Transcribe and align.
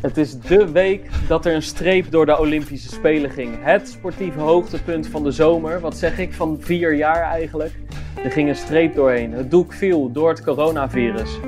Het 0.00 0.16
is 0.16 0.40
de 0.40 0.72
week 0.72 1.10
dat 1.28 1.46
er 1.46 1.54
een 1.54 1.62
streep 1.62 2.10
door 2.10 2.26
de 2.26 2.38
Olympische 2.38 2.88
Spelen 2.88 3.30
ging. 3.30 3.50
Het 3.60 3.88
sportieve 3.88 4.40
hoogtepunt 4.40 5.06
van 5.06 5.22
de 5.22 5.30
zomer. 5.30 5.80
Wat 5.80 5.96
zeg 5.96 6.18
ik, 6.18 6.32
van 6.32 6.56
vier 6.60 6.94
jaar 6.94 7.22
eigenlijk. 7.22 7.72
Er 8.24 8.30
ging 8.30 8.48
een 8.48 8.56
streep 8.56 8.94
doorheen. 8.94 9.32
Het 9.32 9.50
doek 9.50 9.72
viel 9.72 10.12
door 10.12 10.28
het 10.28 10.44
coronavirus. 10.44 11.38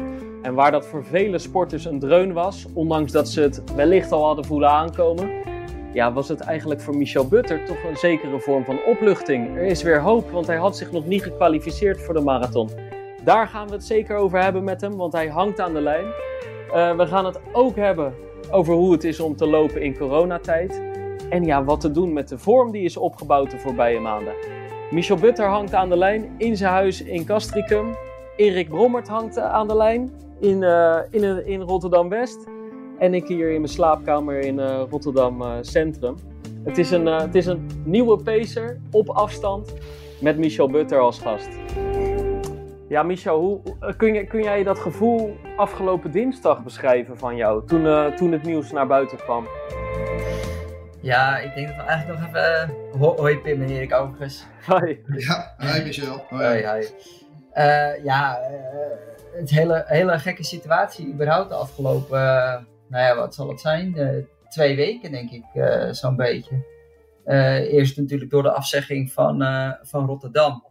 En 0.43 0.55
waar 0.55 0.71
dat 0.71 0.87
voor 0.87 1.05
vele 1.05 1.39
sporters 1.39 1.85
een 1.85 1.99
dreun 1.99 2.33
was, 2.33 2.67
ondanks 2.73 3.13
dat 3.13 3.29
ze 3.29 3.41
het 3.41 3.63
wellicht 3.75 4.13
al 4.13 4.25
hadden 4.25 4.45
voelen 4.45 4.71
aankomen, 4.71 5.31
ja, 5.93 6.13
was 6.13 6.29
het 6.29 6.41
eigenlijk 6.41 6.81
voor 6.81 6.97
Michel 6.97 7.29
Butter 7.29 7.65
toch 7.65 7.85
een 7.85 7.97
zekere 7.97 8.41
vorm 8.41 8.65
van 8.65 8.79
opluchting. 8.87 9.57
Er 9.57 9.65
is 9.65 9.83
weer 9.83 10.01
hoop, 10.01 10.31
want 10.31 10.47
hij 10.47 10.57
had 10.57 10.77
zich 10.77 10.93
nog 10.93 11.07
niet 11.07 11.23
gekwalificeerd 11.23 12.01
voor 12.01 12.15
de 12.15 12.21
marathon. 12.21 12.71
Daar 13.29 13.49
gaan 13.49 13.67
we 13.67 13.73
het 13.73 13.85
zeker 13.85 14.17
over 14.17 14.43
hebben 14.43 14.65
met 14.65 14.81
hem, 14.81 14.97
want 14.97 15.13
hij 15.13 15.29
hangt 15.29 15.61
aan 15.61 15.73
de 15.73 15.81
lijn. 15.81 16.05
Uh, 16.05 16.97
we 16.97 17.07
gaan 17.07 17.25
het 17.25 17.41
ook 17.53 17.77
hebben 17.77 18.15
over 18.51 18.75
hoe 18.75 18.93
het 18.93 19.05
is 19.05 19.21
om 19.21 19.37
te 19.37 19.47
lopen 19.47 19.83
in 19.83 19.97
coronatijd. 19.97 20.83
En 21.31 21.45
ja, 21.45 21.65
wat 21.65 21.81
te 21.81 21.91
doen 21.91 22.13
met 22.13 22.29
de 22.29 22.39
vorm 22.39 22.71
die 22.71 22.83
is 22.83 22.97
opgebouwd 22.97 23.51
de 23.51 23.59
voorbije 23.59 24.01
maanden. 24.01 24.33
Michel 24.91 25.17
Butter 25.17 25.47
hangt 25.47 25.75
aan 25.75 25.89
de 25.89 25.97
lijn 25.97 26.35
in 26.37 26.57
zijn 26.57 26.73
huis 26.73 27.03
in 27.03 27.25
Castricum. 27.25 27.97
Erik 28.37 28.69
Brommert 28.69 29.09
hangt 29.09 29.39
aan 29.39 29.69
de 29.69 29.77
lijn 29.77 30.11
in, 30.41 30.63
uh, 30.63 30.99
in, 31.11 31.47
in 31.47 31.61
Rotterdam-West. 31.61 32.47
En 32.99 33.15
ik 33.15 33.27
hier 33.29 33.51
in 33.51 33.61
mijn 33.61 33.73
slaapkamer 33.73 34.39
in 34.39 34.61
Rotterdam 34.61 35.43
Centrum. 35.61 36.15
Het 36.65 36.79
is, 36.79 36.91
een, 36.91 37.07
het 37.07 37.35
is 37.35 37.47
een 37.47 37.67
nieuwe 37.85 38.17
pacer 38.23 38.81
op 38.91 39.09
afstand 39.09 39.75
met 40.21 40.39
Michel 40.39 40.69
Butter 40.69 40.99
als 40.99 41.19
gast. 41.19 41.49
Ja, 42.89 43.03
Michel, 43.03 43.41
hoe, 43.41 43.63
kun, 43.97 44.15
je, 44.15 44.27
kun 44.27 44.43
jij 44.43 44.63
dat 44.63 44.79
gevoel 44.79 45.37
afgelopen 45.57 46.11
dinsdag 46.11 46.63
beschrijven 46.63 47.19
van 47.19 47.37
jou, 47.37 47.67
toen, 47.67 47.85
uh, 47.85 48.07
toen 48.07 48.33
het 48.33 48.43
nieuws 48.43 48.73
naar 48.73 48.87
buiten 48.87 49.19
kwam? 49.19 49.49
Ja, 51.01 51.39
ik 51.39 51.55
denk 51.55 51.67
dat 51.67 51.77
we 51.77 51.83
eigenlijk 51.83 52.21
nog 52.21 52.29
even... 52.29 52.71
Uh, 52.95 53.01
ho 53.01 53.17
hoi 53.17 53.39
Pim 53.39 53.63
en 53.63 53.69
Erik 53.69 53.95
overigens. 53.95 54.47
Hoi. 54.67 55.03
Ja, 55.07 55.55
hi 55.59 55.83
Michel. 55.83 56.25
Hoi, 56.29 56.45
hoi. 56.45 56.67
hoi. 56.67 56.87
Uh, 57.55 58.05
ja, 58.05 58.39
het 59.33 59.51
hele, 59.51 59.85
hele 59.87 60.19
gekke 60.19 60.45
situatie 60.45 61.13
überhaupt 61.13 61.49
de 61.49 61.55
afgelopen, 61.55 62.19
nou 62.89 63.05
ja, 63.05 63.17
wat 63.17 63.35
zal 63.35 63.49
het 63.49 63.61
zijn? 63.61 63.97
twee 64.49 64.77
weken 64.77 65.11
denk 65.11 65.31
ik, 65.31 65.45
zo'n 65.91 66.17
beetje. 66.17 66.65
eerst 67.71 67.97
natuurlijk 67.97 68.31
door 68.31 68.43
de 68.43 68.53
afzegging 68.53 69.13
van, 69.13 69.39
van 69.83 70.07
Rotterdam. 70.07 70.68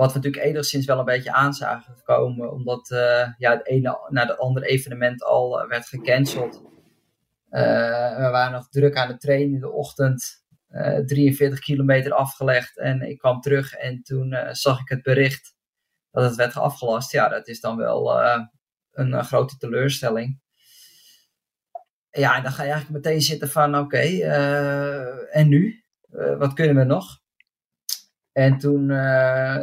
Wat 0.00 0.12
we 0.12 0.18
natuurlijk 0.18 0.44
enigszins 0.44 0.86
wel 0.86 0.98
een 0.98 1.04
beetje 1.04 1.32
aan 1.32 1.54
zagen 1.54 2.02
komen, 2.02 2.52
omdat 2.52 2.90
uh, 2.90 3.28
ja, 3.38 3.50
het 3.50 3.66
ene 3.66 4.06
naar 4.08 4.26
het 4.26 4.38
andere 4.38 4.66
evenement 4.66 5.22
al 5.24 5.62
uh, 5.62 5.68
werd 5.68 5.86
gecanceld. 5.86 6.54
Uh, 7.50 8.16
we 8.16 8.28
waren 8.30 8.52
nog 8.52 8.68
druk 8.68 8.96
aan 8.96 9.08
het 9.08 9.20
trainen 9.20 9.54
in 9.54 9.60
de 9.60 9.70
ochtend, 9.70 10.44
43 11.06 11.58
kilometer 11.58 12.12
afgelegd 12.12 12.78
en 12.78 13.02
ik 13.02 13.18
kwam 13.18 13.40
terug 13.40 13.72
en 13.72 14.02
toen 14.02 14.36
zag 14.50 14.80
ik 14.80 14.88
het 14.88 15.02
bericht 15.02 15.54
dat 16.10 16.24
het 16.24 16.34
werd 16.34 16.56
afgelast. 16.56 17.12
Ja, 17.12 17.28
dat 17.28 17.48
is 17.48 17.60
dan 17.60 17.76
wel 17.76 18.20
een 18.90 19.24
grote 19.24 19.56
teleurstelling. 19.56 20.40
Ja, 22.10 22.36
en 22.36 22.42
dan 22.42 22.52
ga 22.52 22.62
je 22.62 22.70
eigenlijk 22.70 23.04
meteen 23.04 23.20
zitten 23.20 23.48
van 23.48 23.78
oké, 23.78 24.20
en 25.30 25.48
nu? 25.48 25.84
wat 26.38 26.52
kunnen 26.52 26.76
we 26.76 26.84
nog? 26.84 27.19
En 28.32 28.58
toen 28.58 28.90
uh, 28.90 29.56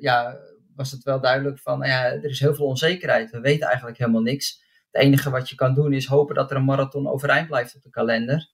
ja, 0.00 0.38
was 0.74 0.90
het 0.90 1.02
wel 1.02 1.20
duidelijk 1.20 1.58
van, 1.58 1.78
nou 1.78 1.90
ja, 1.90 2.04
er 2.04 2.24
is 2.24 2.40
heel 2.40 2.54
veel 2.54 2.66
onzekerheid. 2.66 3.30
We 3.30 3.40
weten 3.40 3.66
eigenlijk 3.66 3.98
helemaal 3.98 4.22
niks. 4.22 4.62
Het 4.90 5.02
enige 5.02 5.30
wat 5.30 5.48
je 5.48 5.54
kan 5.54 5.74
doen 5.74 5.92
is 5.92 6.06
hopen 6.06 6.34
dat 6.34 6.50
er 6.50 6.56
een 6.56 6.64
marathon 6.64 7.08
overeind 7.08 7.46
blijft 7.46 7.74
op 7.74 7.82
de 7.82 7.90
kalender. 7.90 8.50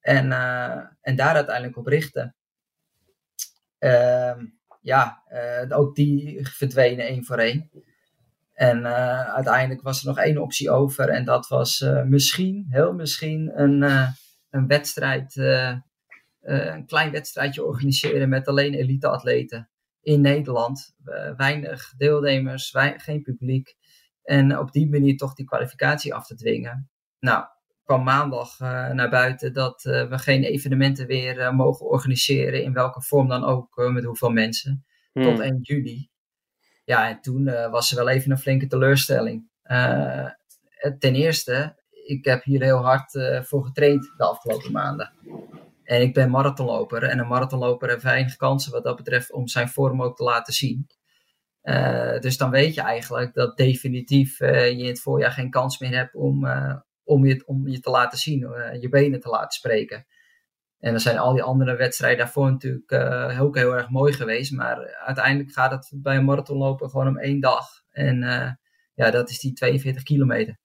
En, 0.00 0.26
uh, 0.26 0.80
en 1.00 1.16
daar 1.16 1.34
uiteindelijk 1.34 1.76
op 1.76 1.86
richten. 1.86 2.34
Uh, 3.78 4.36
ja, 4.80 5.22
uh, 5.32 5.78
ook 5.78 5.94
die 5.94 6.46
verdwenen 6.48 7.06
één 7.06 7.24
voor 7.24 7.38
één. 7.38 7.70
En 8.52 8.86
uiteindelijk 9.34 9.82
was 9.82 10.00
er 10.00 10.06
nog 10.06 10.18
één 10.18 10.38
optie 10.38 10.70
over. 10.70 11.08
En 11.08 11.24
dat 11.24 11.48
was 11.48 11.86
misschien, 12.04 12.66
heel 12.68 12.92
misschien, 12.92 13.60
een, 13.60 13.82
een 14.50 14.66
wedstrijd 14.66 15.34
een 16.44 16.86
klein 16.86 17.10
wedstrijdje 17.10 17.64
organiseren 17.64 18.28
met 18.28 18.48
alleen 18.48 18.74
elite-atleten 18.74 19.68
in 20.02 20.20
Nederland. 20.20 20.94
Weinig 21.36 21.94
deelnemers, 21.96 22.74
geen 22.96 23.22
publiek. 23.22 23.76
En 24.22 24.58
op 24.58 24.72
die 24.72 24.88
manier 24.88 25.16
toch 25.16 25.34
die 25.34 25.46
kwalificatie 25.46 26.14
af 26.14 26.26
te 26.26 26.34
dwingen. 26.34 26.90
Nou, 27.18 27.44
kwam 27.84 28.04
maandag 28.04 28.60
uh, 28.60 28.90
naar 28.90 29.10
buiten 29.10 29.52
dat 29.52 29.82
we 29.82 30.18
geen 30.18 30.42
evenementen 30.42 31.06
weer 31.06 31.54
mogen 31.54 31.86
organiseren, 31.86 32.62
in 32.62 32.72
welke 32.72 33.02
vorm 33.02 33.28
dan 33.28 33.44
ook, 33.44 33.76
met 33.92 34.04
hoeveel 34.04 34.30
mensen, 34.30 34.84
hmm. 35.12 35.22
tot 35.22 35.40
1 35.40 35.58
juli. 35.62 36.08
Ja, 36.84 37.08
en 37.08 37.20
toen 37.20 37.44
was 37.70 37.90
er 37.90 37.96
wel 37.96 38.08
even 38.08 38.30
een 38.30 38.38
flinke 38.38 38.66
teleurstelling. 38.66 39.48
ten 40.98 41.14
eerste, 41.14 41.82
ik 42.06 42.24
heb 42.24 42.42
hier 42.42 42.62
heel 42.62 42.84
hard 42.84 43.10
voor 43.42 43.64
getraind 43.64 44.12
de 44.16 44.24
afgelopen 44.24 44.72
maanden. 44.72 45.12
En 45.84 46.00
ik 46.00 46.14
ben 46.14 46.30
marathonloper. 46.30 47.02
En 47.02 47.18
een 47.18 47.28
marathonloper 47.28 47.88
heeft 47.88 48.02
weinig 48.02 48.36
kansen 48.36 48.72
wat 48.72 48.84
dat 48.84 48.96
betreft 48.96 49.32
om 49.32 49.48
zijn 49.48 49.68
vorm 49.68 50.02
ook 50.02 50.16
te 50.16 50.22
laten 50.22 50.52
zien. 50.52 50.86
Uh, 51.62 52.18
dus 52.18 52.36
dan 52.36 52.50
weet 52.50 52.74
je 52.74 52.80
eigenlijk 52.80 53.34
dat 53.34 53.56
definitief 53.56 54.40
uh, 54.40 54.68
je 54.68 54.76
in 54.76 54.86
het 54.86 55.00
voorjaar 55.00 55.30
geen 55.30 55.50
kans 55.50 55.78
meer 55.78 55.96
hebt 55.96 56.14
om, 56.14 56.44
uh, 56.44 56.76
om, 57.04 57.26
je, 57.26 57.42
om 57.46 57.68
je 57.68 57.80
te 57.80 57.90
laten 57.90 58.18
zien, 58.18 58.38
je 58.80 58.88
benen 58.88 59.20
te 59.20 59.28
laten 59.28 59.50
spreken. 59.50 60.06
En 60.78 60.90
dan 60.90 61.00
zijn 61.00 61.18
al 61.18 61.32
die 61.32 61.42
andere 61.42 61.76
wedstrijden 61.76 62.18
daarvoor 62.18 62.50
natuurlijk 62.50 62.92
ook 63.40 63.56
heel 63.56 63.74
erg 63.74 63.88
mooi 63.88 64.12
geweest. 64.12 64.52
Maar 64.52 64.94
uiteindelijk 65.04 65.52
gaat 65.52 65.70
het 65.70 65.92
bij 65.94 66.16
een 66.16 66.24
marathonloper 66.24 66.88
gewoon 66.88 67.08
om 67.08 67.18
één 67.18 67.40
dag. 67.40 67.66
En 67.90 68.18
ja, 68.94 69.10
dat 69.10 69.30
is 69.30 69.38
die 69.38 69.52
42 69.52 70.02
kilometer. 70.02 70.58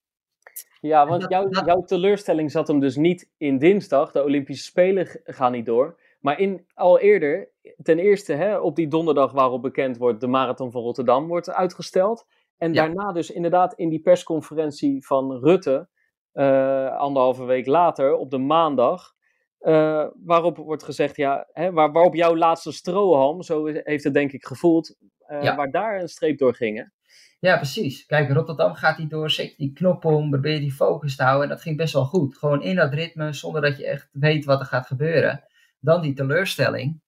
Ja, 0.79 1.07
want 1.07 1.25
jouw, 1.29 1.49
jouw 1.49 1.81
teleurstelling 1.81 2.51
zat 2.51 2.67
hem 2.67 2.79
dus 2.79 2.95
niet 2.95 3.29
in 3.37 3.57
dinsdag. 3.57 4.11
De 4.11 4.23
Olympische 4.23 4.63
Spelen 4.63 5.07
gaan 5.23 5.51
niet 5.51 5.65
door. 5.65 5.99
Maar 6.19 6.39
in, 6.39 6.65
al 6.73 6.99
eerder, 6.99 7.51
ten 7.81 7.99
eerste 7.99 8.33
hè, 8.33 8.57
op 8.57 8.75
die 8.75 8.87
donderdag 8.87 9.31
waarop 9.31 9.61
bekend 9.61 9.97
wordt 9.97 10.21
de 10.21 10.27
Marathon 10.27 10.71
van 10.71 10.81
Rotterdam 10.81 11.27
wordt 11.27 11.49
uitgesteld. 11.49 12.25
En 12.57 12.73
daarna 12.73 13.11
dus 13.11 13.31
inderdaad 13.31 13.73
in 13.73 13.89
die 13.89 14.01
persconferentie 14.01 15.05
van 15.05 15.31
Rutte, 15.33 15.89
uh, 16.33 16.97
anderhalve 16.97 17.45
week 17.45 17.65
later, 17.65 18.15
op 18.15 18.29
de 18.29 18.37
maandag. 18.37 19.13
Uh, 19.59 20.07
waarop 20.23 20.57
wordt 20.57 20.83
gezegd, 20.83 21.15
ja, 21.15 21.47
hè, 21.51 21.71
waar, 21.71 21.91
waarop 21.91 22.15
jouw 22.15 22.35
laatste 22.35 22.71
strohalm, 22.71 23.41
zo 23.41 23.65
heeft 23.65 24.03
het 24.03 24.13
denk 24.13 24.31
ik 24.31 24.45
gevoeld, 24.45 24.95
uh, 25.27 25.55
waar 25.55 25.71
daar 25.71 26.01
een 26.01 26.07
streep 26.07 26.37
door 26.37 26.53
ging. 26.53 26.91
Ja, 27.39 27.55
precies. 27.55 28.05
Kijk, 28.05 28.29
Rotterdam 28.31 28.73
gaat 28.73 28.97
hij 28.97 29.07
door, 29.07 29.31
zet 29.31 29.53
die 29.57 29.73
knop 29.73 30.05
om, 30.05 30.29
probeer 30.29 30.59
die 30.59 30.73
focus 30.73 31.15
te 31.15 31.23
houden. 31.23 31.43
En 31.43 31.49
dat 31.49 31.61
ging 31.61 31.77
best 31.77 31.93
wel 31.93 32.05
goed. 32.05 32.37
Gewoon 32.37 32.63
in 32.63 32.75
dat 32.75 32.93
ritme, 32.93 33.33
zonder 33.33 33.61
dat 33.61 33.77
je 33.77 33.85
echt 33.85 34.09
weet 34.11 34.45
wat 34.45 34.59
er 34.59 34.65
gaat 34.65 34.87
gebeuren. 34.87 35.43
Dan 35.79 36.01
die 36.01 36.13
teleurstelling 36.13 37.01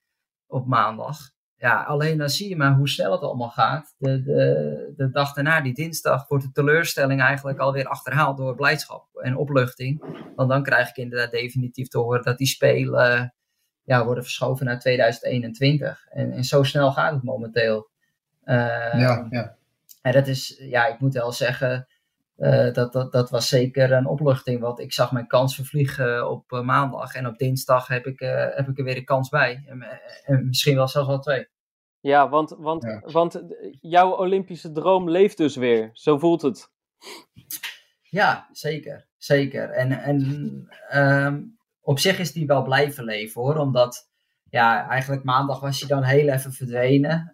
op 0.46 0.66
maandag. 0.66 1.18
Ja, 1.56 1.82
alleen 1.82 2.18
dan 2.18 2.28
zie 2.28 2.48
je 2.48 2.56
maar 2.56 2.74
hoe 2.74 2.88
snel 2.88 3.12
het 3.12 3.20
allemaal 3.20 3.50
gaat. 3.50 3.94
De, 3.98 4.22
de, 4.22 4.92
de 4.96 5.10
dag 5.10 5.32
daarna, 5.32 5.60
die 5.60 5.74
dinsdag, 5.74 6.28
wordt 6.28 6.44
de 6.44 6.52
teleurstelling 6.52 7.20
eigenlijk 7.20 7.58
alweer 7.58 7.86
achterhaald 7.86 8.36
door 8.36 8.54
blijdschap 8.54 9.08
en 9.14 9.36
opluchting. 9.36 10.04
Want 10.36 10.48
dan 10.48 10.62
krijg 10.62 10.88
ik 10.88 10.96
inderdaad 10.96 11.30
definitief 11.30 11.88
te 11.88 11.98
horen 11.98 12.22
dat 12.22 12.38
die 12.38 12.46
spelen 12.46 13.34
ja, 13.82 14.04
worden 14.04 14.24
verschoven 14.24 14.66
naar 14.66 14.78
2021. 14.78 16.06
En, 16.10 16.32
en 16.32 16.44
zo 16.44 16.62
snel 16.62 16.92
gaat 16.92 17.12
het 17.12 17.22
momenteel. 17.22 17.90
Uh, 18.44 18.54
ja, 19.00 19.26
ja. 19.30 19.56
En 20.02 20.12
dat 20.12 20.26
is, 20.26 20.56
ja, 20.58 20.86
ik 20.86 21.00
moet 21.00 21.14
wel 21.14 21.32
zeggen, 21.32 21.86
uh, 22.36 22.72
dat, 22.72 22.92
dat, 22.92 23.12
dat 23.12 23.30
was 23.30 23.48
zeker 23.48 23.92
een 23.92 24.06
opluchting. 24.06 24.60
Want 24.60 24.80
ik 24.80 24.92
zag 24.92 25.12
mijn 25.12 25.26
kans 25.26 25.54
vervliegen 25.54 26.30
op 26.30 26.52
uh, 26.52 26.60
maandag. 26.60 27.14
En 27.14 27.26
op 27.26 27.38
dinsdag 27.38 27.86
heb 27.86 28.06
ik, 28.06 28.20
uh, 28.20 28.46
heb 28.50 28.68
ik 28.68 28.78
er 28.78 28.84
weer 28.84 28.96
een 28.96 29.04
kans 29.04 29.28
bij. 29.28 29.62
En, 29.66 30.00
en, 30.24 30.46
misschien 30.46 30.74
wel 30.74 30.88
zelfs 30.88 31.08
wel 31.08 31.18
twee. 31.18 31.48
Ja, 32.00 32.28
want, 32.28 32.54
want, 32.58 32.82
ja. 32.82 33.00
want 33.12 33.42
jouw 33.80 34.16
Olympische 34.16 34.72
droom 34.72 35.10
leeft 35.10 35.36
dus 35.36 35.56
weer. 35.56 35.90
Zo 35.92 36.18
voelt 36.18 36.42
het. 36.42 36.70
Ja, 38.02 38.48
zeker. 38.52 39.06
Zeker. 39.16 39.70
En, 39.70 39.92
en 39.92 40.68
um, 40.94 41.58
op 41.80 41.98
zich 41.98 42.18
is 42.18 42.32
die 42.32 42.46
wel 42.46 42.62
blijven 42.62 43.04
leven 43.04 43.42
hoor. 43.42 43.56
Omdat, 43.56 44.10
ja, 44.50 44.88
eigenlijk 44.88 45.24
maandag 45.24 45.60
was 45.60 45.80
hij 45.80 45.88
dan 45.88 46.02
heel 46.02 46.28
even 46.28 46.52
verdwenen. 46.52 47.32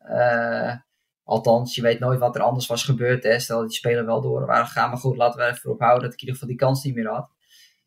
Althans, 1.28 1.74
je 1.74 1.82
weet 1.82 1.98
nooit 1.98 2.18
wat 2.18 2.34
er 2.36 2.42
anders 2.42 2.66
was 2.66 2.84
gebeurd. 2.84 3.22
Hè. 3.22 3.38
Stel 3.38 3.58
dat 3.58 3.68
die 3.68 3.76
spelen 3.76 4.06
wel 4.06 4.20
door 4.20 4.46
waren 4.46 4.66
gegaan. 4.66 4.88
Maar 4.90 4.98
goed, 4.98 5.16
laten 5.16 5.40
we 5.40 5.46
even 5.46 5.60
erop 5.64 5.80
houden 5.80 6.02
dat 6.02 6.12
ik 6.12 6.20
in 6.20 6.26
ieder 6.26 6.34
geval 6.34 6.48
die 6.48 6.66
kans 6.66 6.84
niet 6.84 6.94
meer 6.94 7.08
had. 7.08 7.30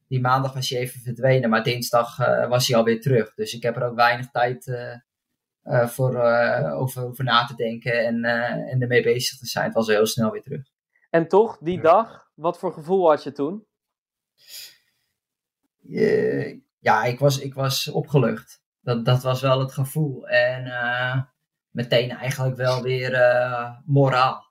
Die 0.07 0.21
maandag 0.21 0.53
was 0.53 0.69
hij 0.69 0.79
even 0.79 1.01
verdwenen, 1.01 1.49
maar 1.49 1.63
dinsdag 1.63 2.19
uh, 2.19 2.47
was 2.47 2.67
hij 2.67 2.77
alweer 2.77 3.01
terug. 3.01 3.33
Dus 3.33 3.53
ik 3.53 3.63
heb 3.63 3.75
er 3.75 3.83
ook 3.83 3.95
weinig 3.95 4.31
tijd 4.31 4.67
uh, 4.67 5.87
voor, 5.87 6.21
over, 6.71 7.05
over 7.05 7.23
na 7.23 7.45
te 7.45 7.55
denken 7.55 8.05
en, 8.05 8.23
en 8.69 8.81
ermee 8.81 9.03
bezig 9.03 9.37
te 9.37 9.45
zijn. 9.45 9.65
Het 9.65 9.73
was 9.73 9.87
heel 9.87 10.05
snel 10.05 10.31
weer 10.31 10.43
terug. 10.43 10.61
En 11.09 11.27
toch, 11.27 11.57
die 11.57 11.81
dag, 11.81 12.31
wat 12.35 12.59
voor 12.59 12.73
gevoel 12.73 13.09
had 13.09 13.23
je 13.23 13.31
toen? 13.31 13.65
ja, 16.79 17.03
ik 17.03 17.19
was, 17.19 17.39
ik 17.39 17.53
was 17.53 17.87
opgelucht. 17.87 18.63
Dat, 18.81 19.05
dat 19.05 19.23
was 19.23 19.41
wel 19.41 19.59
het 19.59 19.71
gevoel. 19.71 20.27
En 20.27 20.71
meteen 21.71 22.09
eigenlijk 22.09 22.55
wel 22.55 22.81
weer 22.81 23.11
moraal. 23.85 24.49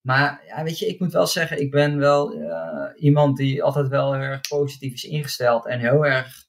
Maar 0.00 0.42
ja, 0.46 0.62
weet 0.62 0.78
je, 0.78 0.86
ik 0.86 1.00
moet 1.00 1.12
wel 1.12 1.26
zeggen, 1.26 1.60
ik 1.60 1.70
ben 1.70 1.98
wel 1.98 2.34
uh, 2.34 2.86
iemand 2.96 3.36
die 3.36 3.62
altijd 3.62 3.88
wel 3.88 4.12
heel 4.12 4.22
erg 4.22 4.48
positief 4.48 4.92
is 4.92 5.04
ingesteld 5.04 5.66
en 5.66 5.78
heel 5.78 6.06
erg 6.06 6.48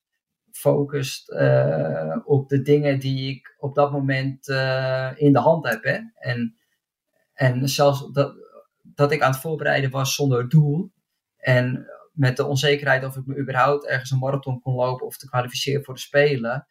focust 0.52 1.32
uh, 1.32 2.18
op 2.24 2.50
de 2.50 2.62
dingen 2.62 3.00
die 3.00 3.36
ik 3.36 3.56
op 3.58 3.76
dat 3.76 3.92
moment 3.92 4.48
in 5.18 5.34
de 5.34 5.40
hand 5.40 5.68
heb. 5.68 5.84
Hè? 5.84 6.00
En, 6.16 6.56
en 7.34 7.70
zelfs 7.70 8.12
dat, 8.12 8.34
dat 8.82 9.12
ik 9.12 9.22
aan 9.22 9.32
het 9.32 9.40
voorbereiden 9.40 9.90
was 9.90 10.16
zonder 10.16 10.50
doel 10.50 10.92
en 11.38 11.86
met 12.14 12.38
de 12.38 12.46
onzekerheid 12.46 13.04
of 13.04 13.16
ik 13.16 13.26
me 13.26 13.38
überhaupt 13.38 13.88
ergens 13.88 14.12
een 14.12 14.20
marathon 14.20 14.62
kon 14.62 14.76
lopen 14.76 15.06
of 15.06 15.18
te 15.18 15.30
kwalificeren 15.30 15.84
voor 15.84 15.94
de 15.94 16.00
Spelen, 16.00 16.68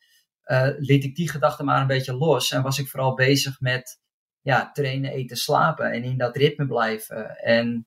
liet 0.79 1.05
ik 1.05 1.15
die 1.15 1.31
gedachten 1.31 1.65
maar 1.65 1.81
een 1.81 1.87
beetje 1.87 2.17
los 2.17 2.51
en 2.51 2.63
was 2.63 2.79
ik 2.79 2.89
vooral 2.89 3.15
bezig 3.15 3.61
met 3.61 4.01
ja, 4.41 4.71
trainen, 4.73 5.13
eten, 5.13 5.37
slapen 5.37 5.93
en 5.93 6.03
in 6.03 6.19
dat 6.19 6.37
ritme 6.37 6.67
blijven. 6.67 7.37
En 7.37 7.87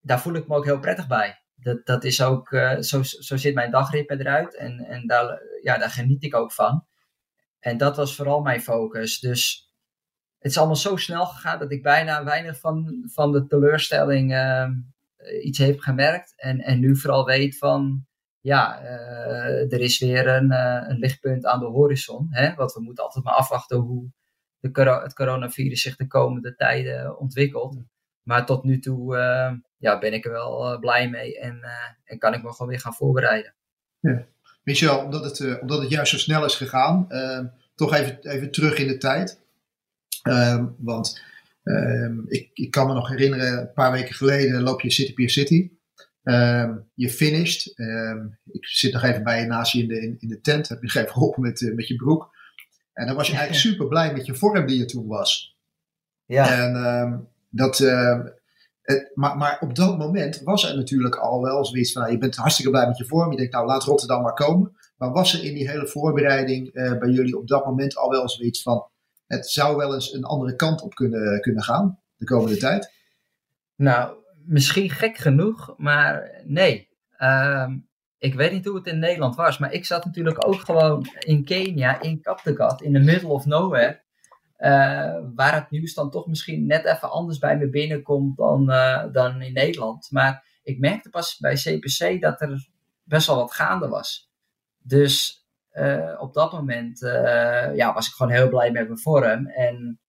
daar 0.00 0.20
voel 0.20 0.34
ik 0.34 0.48
me 0.48 0.56
ook 0.56 0.64
heel 0.64 0.80
prettig 0.80 1.06
bij. 1.06 1.42
Dat, 1.54 1.86
dat 1.86 2.04
is 2.04 2.22
ook, 2.22 2.50
uh, 2.50 2.78
zo, 2.78 3.02
zo 3.02 3.36
zit 3.36 3.54
mijn 3.54 3.70
dagritme 3.70 4.20
eruit 4.20 4.56
en, 4.56 4.78
en 4.78 5.06
daar, 5.06 5.40
ja, 5.62 5.78
daar 5.78 5.90
geniet 5.90 6.24
ik 6.24 6.34
ook 6.34 6.52
van. 6.52 6.86
En 7.58 7.76
dat 7.76 7.96
was 7.96 8.16
vooral 8.16 8.40
mijn 8.40 8.60
focus. 8.60 9.20
Dus 9.20 9.72
het 10.38 10.50
is 10.50 10.58
allemaal 10.58 10.76
zo 10.76 10.96
snel 10.96 11.26
gegaan 11.26 11.58
dat 11.58 11.72
ik 11.72 11.82
bijna 11.82 12.24
weinig 12.24 12.58
van, 12.58 13.04
van 13.12 13.32
de 13.32 13.46
teleurstelling 13.46 14.32
uh, 14.32 14.68
iets 15.44 15.58
heb 15.58 15.80
gemerkt. 15.80 16.32
En, 16.36 16.60
en 16.60 16.80
nu 16.80 16.96
vooral 16.96 17.24
weet 17.24 17.58
van, 17.58 18.06
ja, 18.42 18.82
uh, 18.82 19.72
er 19.72 19.80
is 19.80 19.98
weer 19.98 20.28
een, 20.28 20.52
een 20.90 20.98
lichtpunt 20.98 21.46
aan 21.46 21.60
de 21.60 21.66
horizon. 21.66 22.26
Hè? 22.30 22.54
Want 22.54 22.72
we 22.72 22.80
moeten 22.80 23.04
altijd 23.04 23.24
maar 23.24 23.34
afwachten 23.34 23.76
hoe, 23.76 24.10
de, 24.60 25.00
het 25.02 25.14
coronavirus 25.14 25.82
zich 25.82 25.96
de 25.96 26.06
komende 26.06 26.54
tijden 26.54 27.18
ontwikkelt. 27.18 27.76
Maar 28.22 28.46
tot 28.46 28.64
nu 28.64 28.78
toe 28.78 29.16
uh, 29.16 29.52
ja, 29.76 29.98
ben 29.98 30.12
ik 30.12 30.24
er 30.24 30.30
wel 30.30 30.72
uh, 30.72 30.78
blij 30.78 31.10
mee 31.10 31.38
en, 31.38 31.58
uh, 31.62 31.70
en 32.04 32.18
kan 32.18 32.34
ik 32.34 32.42
me 32.42 32.52
gewoon 32.52 32.68
weer 32.68 32.80
gaan 32.80 32.94
voorbereiden. 32.94 33.54
Ja. 34.00 34.26
Michel, 34.62 35.04
omdat 35.04 35.24
het, 35.24 35.60
omdat 35.60 35.80
het 35.80 35.90
juist 35.90 36.10
zo 36.10 36.18
snel 36.18 36.44
is 36.44 36.54
gegaan, 36.54 37.06
toch 37.74 37.94
even, 37.94 38.18
even 38.20 38.50
terug 38.50 38.78
in 38.78 38.86
de 38.86 38.96
tijd. 38.96 39.40
Want 40.78 41.22
ik, 42.26 42.50
ik 42.52 42.70
kan 42.70 42.86
me 42.86 42.94
nog 42.94 43.08
herinneren, 43.08 43.58
een 43.58 43.72
paar 43.72 43.92
weken 43.92 44.14
geleden 44.14 44.62
loop 44.62 44.80
je 44.80 44.90
City 44.90 45.14
Pier 45.14 45.30
City. 45.30 45.70
Je 46.94 47.10
finished. 47.10 47.66
ik 48.50 48.66
zit 48.66 48.92
nog 48.92 49.02
even 49.02 49.22
bij 49.22 49.40
je 49.40 49.46
naast 49.46 49.72
je 49.72 49.82
in 49.82 49.88
de, 49.88 50.00
in, 50.00 50.16
in 50.18 50.28
de 50.28 50.40
tent. 50.40 50.68
Heb 50.68 50.82
je 50.82 50.98
even 50.98 51.12
geholpen 51.12 51.42
met, 51.42 51.72
met 51.74 51.88
je 51.88 51.96
broek. 51.96 52.30
En 52.92 53.06
dan 53.06 53.16
was 53.16 53.26
je 53.26 53.36
eigenlijk 53.36 53.64
super 53.68 53.88
blij 53.88 54.12
met 54.12 54.26
je 54.26 54.34
vorm 54.34 54.66
die 54.66 54.78
je 54.78 54.84
toen 54.84 55.06
was. 55.06 55.56
Ja. 56.24 56.62
En 56.62 56.76
uh, 56.76 57.18
dat, 57.48 57.78
uh, 57.78 58.24
het, 58.82 59.10
maar, 59.14 59.36
maar 59.36 59.58
op 59.60 59.74
dat 59.74 59.98
moment 59.98 60.40
was 60.40 60.68
er 60.68 60.76
natuurlijk 60.76 61.16
al 61.16 61.42
wel 61.42 61.64
zoiets 61.64 61.92
van, 61.92 62.02
nou, 62.02 62.14
je 62.14 62.20
bent 62.20 62.36
hartstikke 62.36 62.70
blij 62.70 62.86
met 62.86 62.98
je 62.98 63.06
vorm. 63.06 63.30
Je 63.30 63.36
denkt, 63.36 63.52
nou 63.52 63.66
laat 63.66 63.84
Rotterdam 63.84 64.22
maar 64.22 64.34
komen. 64.34 64.76
Maar 64.96 65.12
was 65.12 65.34
er 65.34 65.44
in 65.44 65.54
die 65.54 65.70
hele 65.70 65.86
voorbereiding 65.86 66.74
uh, 66.74 66.98
bij 66.98 67.08
jullie 67.08 67.38
op 67.38 67.48
dat 67.48 67.64
moment 67.64 67.96
al 67.96 68.10
wel 68.10 68.28
zoiets 68.28 68.62
van, 68.62 68.86
het 69.26 69.50
zou 69.50 69.76
wel 69.76 69.94
eens 69.94 70.12
een 70.12 70.24
andere 70.24 70.56
kant 70.56 70.82
op 70.82 70.94
kunnen, 70.94 71.40
kunnen 71.40 71.62
gaan 71.62 71.98
de 72.16 72.24
komende 72.24 72.56
tijd? 72.56 72.92
Nou, 73.76 74.16
misschien 74.46 74.90
gek 74.90 75.16
genoeg, 75.16 75.74
maar 75.76 76.42
nee. 76.44 76.88
Uh, 77.18 77.68
ik 78.18 78.34
weet 78.34 78.52
niet 78.52 78.64
hoe 78.64 78.76
het 78.76 78.86
in 78.86 78.98
Nederland 78.98 79.34
was, 79.34 79.58
maar 79.58 79.72
ik 79.72 79.84
zat 79.86 80.04
natuurlijk 80.04 80.46
ook 80.46 80.60
gewoon 80.60 81.06
in 81.18 81.44
Kenia, 81.44 82.00
in 82.00 82.20
Kaptagat, 82.20 82.82
in 82.82 82.92
the 82.92 82.98
middle 82.98 83.28
of 83.28 83.46
nowhere. 83.46 84.00
Uh, 84.58 85.18
waar 85.34 85.54
het 85.54 85.70
nieuws 85.70 85.94
dan 85.94 86.10
toch 86.10 86.26
misschien 86.26 86.66
net 86.66 86.84
even 86.84 87.10
anders 87.10 87.38
bij 87.38 87.56
me 87.56 87.68
binnenkomt 87.68 88.36
dan, 88.36 88.70
uh, 88.70 89.04
dan 89.12 89.42
in 89.42 89.52
Nederland. 89.52 90.10
Maar 90.10 90.44
ik 90.62 90.78
merkte 90.78 91.10
pas 91.10 91.38
bij 91.38 91.54
CPC 91.54 92.20
dat 92.20 92.40
er 92.40 92.68
best 93.02 93.26
wel 93.26 93.36
wat 93.36 93.54
gaande 93.54 93.88
was. 93.88 94.30
Dus 94.78 95.46
uh, 95.72 96.16
op 96.18 96.34
dat 96.34 96.52
moment 96.52 96.98
ja, 97.74 97.92
was 97.94 98.06
ik 98.06 98.12
gewoon 98.12 98.32
heel 98.32 98.48
blij 98.48 98.70
met 98.70 98.86
mijn 98.86 98.98
vorm. 98.98 99.46
En 99.46 100.00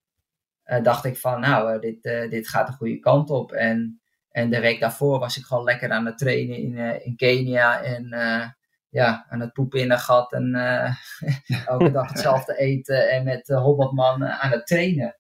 dacht 0.84 1.06
ik 1.06 1.18
van, 1.18 1.40
nou, 1.40 1.80
dit, 1.80 2.02
dit 2.30 2.48
gaat 2.48 2.68
de 2.68 2.74
goede 2.74 3.00
kant 3.00 3.30
op. 3.30 3.52
En 3.52 4.02
en 4.34 4.50
de 4.50 4.60
week 4.60 4.80
daarvoor 4.80 5.20
was 5.20 5.38
ik 5.38 5.44
gewoon 5.44 5.64
lekker 5.64 5.92
aan 5.92 6.06
het 6.06 6.18
trainen 6.18 6.58
in, 6.58 6.72
uh, 6.72 7.06
in 7.06 7.16
Kenia. 7.16 7.82
En 7.82 8.14
uh, 8.14 8.48
ja, 8.90 9.26
aan 9.30 9.40
het 9.40 9.54
poepen 9.54 9.80
in 9.80 9.92
een 9.92 10.00
gat. 10.00 10.34
En 10.34 10.56
uh, 10.56 10.96
elke 11.68 11.92
dag 11.92 12.10
hetzelfde 12.10 12.58
eten. 12.58 13.10
En 13.10 13.24
met 13.24 13.50
uh, 13.50 13.62
Hobotman 13.62 14.26
aan 14.26 14.52
het 14.52 14.68
trainen. 14.68 15.18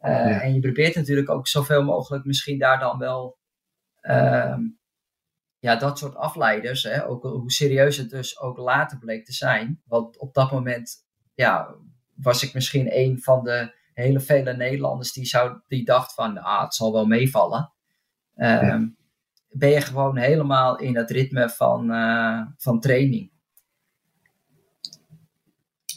Ja. 0.00 0.40
En 0.40 0.54
je 0.54 0.60
probeert 0.60 0.94
natuurlijk 0.94 1.30
ook 1.30 1.48
zoveel 1.48 1.82
mogelijk 1.82 2.24
misschien 2.24 2.58
daar 2.58 2.78
dan 2.78 2.98
wel... 2.98 3.38
Ehm, 4.00 4.60
ja, 5.58 5.76
dat 5.76 5.98
soort 5.98 6.16
afleiders. 6.16 6.82
Hè, 6.82 7.06
ook 7.06 7.22
hoe 7.22 7.52
serieus 7.52 7.96
het 7.96 8.10
dus 8.10 8.40
ook 8.40 8.56
later 8.56 8.98
bleek 8.98 9.24
te 9.24 9.32
zijn. 9.32 9.82
Want 9.84 10.18
op 10.18 10.34
dat 10.34 10.50
moment 10.50 10.96
ja, 11.34 11.74
was 12.14 12.42
ik 12.42 12.54
misschien 12.54 12.98
een 12.98 13.18
van 13.22 13.44
de 13.44 13.74
hele 13.92 14.20
vele 14.20 14.56
Nederlanders 14.56 15.12
die, 15.12 15.24
zou, 15.24 15.60
die 15.66 15.84
dacht 15.84 16.14
van... 16.14 16.38
Ah, 16.38 16.62
het 16.62 16.74
zal 16.74 16.92
wel 16.92 17.06
meevallen. 17.06 17.72
Ehm, 18.40 18.86
ben 19.50 19.70
je 19.70 19.80
gewoon 19.80 20.16
helemaal 20.16 20.78
in 20.78 20.96
het 20.96 21.10
ritme 21.10 21.50
van, 21.50 21.90
uh, 21.90 22.40
van 22.56 22.80
training. 22.80 23.30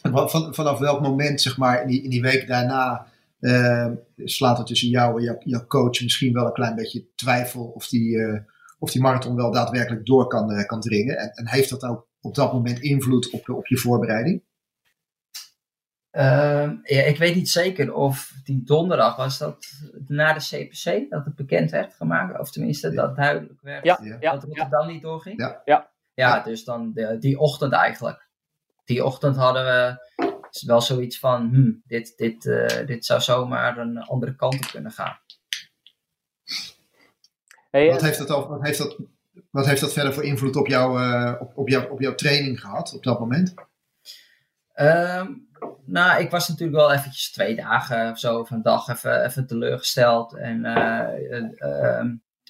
Van, 0.01 0.53
vanaf 0.53 0.79
welk 0.79 1.01
moment, 1.01 1.41
zeg 1.41 1.57
maar, 1.57 1.81
in 1.81 1.87
die, 1.87 2.03
in 2.03 2.09
die 2.09 2.21
week 2.21 2.47
daarna, 2.47 3.07
uh, 3.39 3.87
slaat 4.17 4.59
er 4.59 4.65
tussen 4.65 4.89
jou 4.89 5.27
en 5.27 5.37
jouw, 5.39 5.65
coach 5.65 6.01
misschien 6.01 6.33
wel 6.33 6.45
een 6.45 6.53
klein 6.53 6.75
beetje 6.75 7.05
twijfel 7.15 7.63
of 7.63 7.87
die, 7.87 8.15
uh, 8.15 8.39
of 8.79 8.91
die 8.91 9.01
marathon 9.01 9.35
wel 9.35 9.51
daadwerkelijk 9.51 10.05
door 10.05 10.27
kan, 10.27 10.65
kan 10.65 10.81
dringen? 10.81 11.17
En, 11.17 11.31
en, 11.33 11.47
heeft 11.47 11.69
dat 11.69 11.83
ook 11.83 12.07
op 12.21 12.35
dat 12.35 12.53
moment 12.53 12.79
invloed 12.79 13.29
op, 13.29 13.49
op 13.49 13.67
je 13.67 13.77
voorbereiding? 13.77 14.41
Uh, 16.15 16.71
ja, 16.83 17.01
ik 17.01 17.17
weet 17.17 17.35
niet 17.35 17.49
zeker 17.49 17.93
of 17.93 18.33
die 18.43 18.63
donderdag 18.63 19.15
was 19.15 19.37
dat 19.37 19.65
na 20.07 20.33
de 20.33 20.39
CPC 20.39 21.09
dat 21.09 21.25
het 21.25 21.35
bekend 21.35 21.71
werd 21.71 21.93
gemaakt. 21.93 22.39
Of 22.39 22.51
tenminste 22.51 22.91
dat 22.93 23.15
duidelijk 23.15 23.61
werd 23.61 23.83
ja, 23.83 23.97
dat 24.19 24.41
het 24.41 24.55
ja. 24.55 24.65
dan 24.65 24.87
niet 24.87 25.01
doorging. 25.01 25.39
Ja, 25.39 25.61
ja. 25.65 25.89
ja 26.13 26.39
dus 26.39 26.63
dan 26.63 26.91
de, 26.93 27.17
die 27.19 27.39
ochtend 27.39 27.73
eigenlijk. 27.73 28.27
Die 28.85 29.05
ochtend 29.05 29.35
hadden 29.35 29.65
we 29.65 29.97
wel 30.65 30.81
zoiets 30.81 31.19
van, 31.19 31.49
hm, 31.49 31.71
dit, 31.85 32.13
dit, 32.17 32.45
uh, 32.45 32.85
dit 32.85 33.05
zou 33.05 33.21
zomaar 33.21 33.77
een 33.77 33.97
andere 33.97 34.35
kant 34.35 34.55
op 34.55 34.71
kunnen 34.71 34.91
gaan. 34.91 35.19
Hey, 37.71 37.89
wat, 37.89 38.01
heeft 38.01 38.17
dat 38.17 38.29
al, 38.29 38.47
wat, 38.47 38.61
heeft 38.61 38.77
dat, 38.77 38.97
wat 39.49 39.65
heeft 39.65 39.81
dat 39.81 39.93
verder 39.93 40.13
voor 40.13 40.23
invloed 40.23 40.55
op, 40.55 40.67
jou, 40.67 41.01
uh, 41.01 41.35
op, 41.39 41.57
op, 41.57 41.69
jou, 41.69 41.91
op 41.91 42.01
jouw 42.01 42.15
training 42.15 42.61
gehad 42.61 42.93
op 42.93 43.03
dat 43.03 43.19
moment? 43.19 43.53
Um, 44.75 45.47
nou, 45.85 46.21
ik 46.21 46.29
was 46.29 46.47
natuurlijk 46.47 46.77
wel 46.77 46.93
eventjes 46.93 47.31
twee 47.31 47.55
dagen 47.55 48.11
of 48.11 48.19
zo, 48.19 48.39
of 48.39 48.51
een 48.51 48.61
dag 48.61 48.87
even, 48.87 49.25
even 49.25 49.47
teleurgesteld. 49.47 50.37
En 50.37 50.65
uh, 50.65 52.03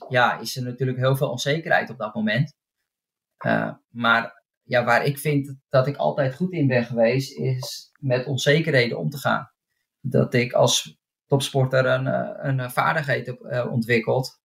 ja, 0.10 0.40
is 0.40 0.56
er 0.56 0.64
natuurlijk 0.64 0.98
heel 0.98 1.16
veel 1.16 1.30
onzekerheid 1.30 1.90
op 1.90 1.98
dat 1.98 2.14
moment. 2.14 2.54
Uh, 3.46 3.72
maar 3.90 4.44
ja, 4.64 4.84
waar 4.84 5.06
ik 5.06 5.18
vind 5.18 5.56
dat 5.70 5.88
ik 5.88 5.96
altijd 5.96 6.36
goed 6.36 6.52
in 6.52 6.68
ben 6.68 6.86
geweest, 6.86 7.38
is 7.38 7.92
met 8.00 8.26
onzekerheden 8.26 8.98
om 8.98 9.10
te 9.10 9.18
gaan. 9.18 9.52
Dat 10.00 10.34
ik 10.34 10.54
als 10.54 10.98
topsporter 11.26 11.86
een, 11.86 12.06
een 12.48 12.72
vaardigheid 12.72 13.26
heb 13.26 13.68
ontwikkeld 13.72 14.42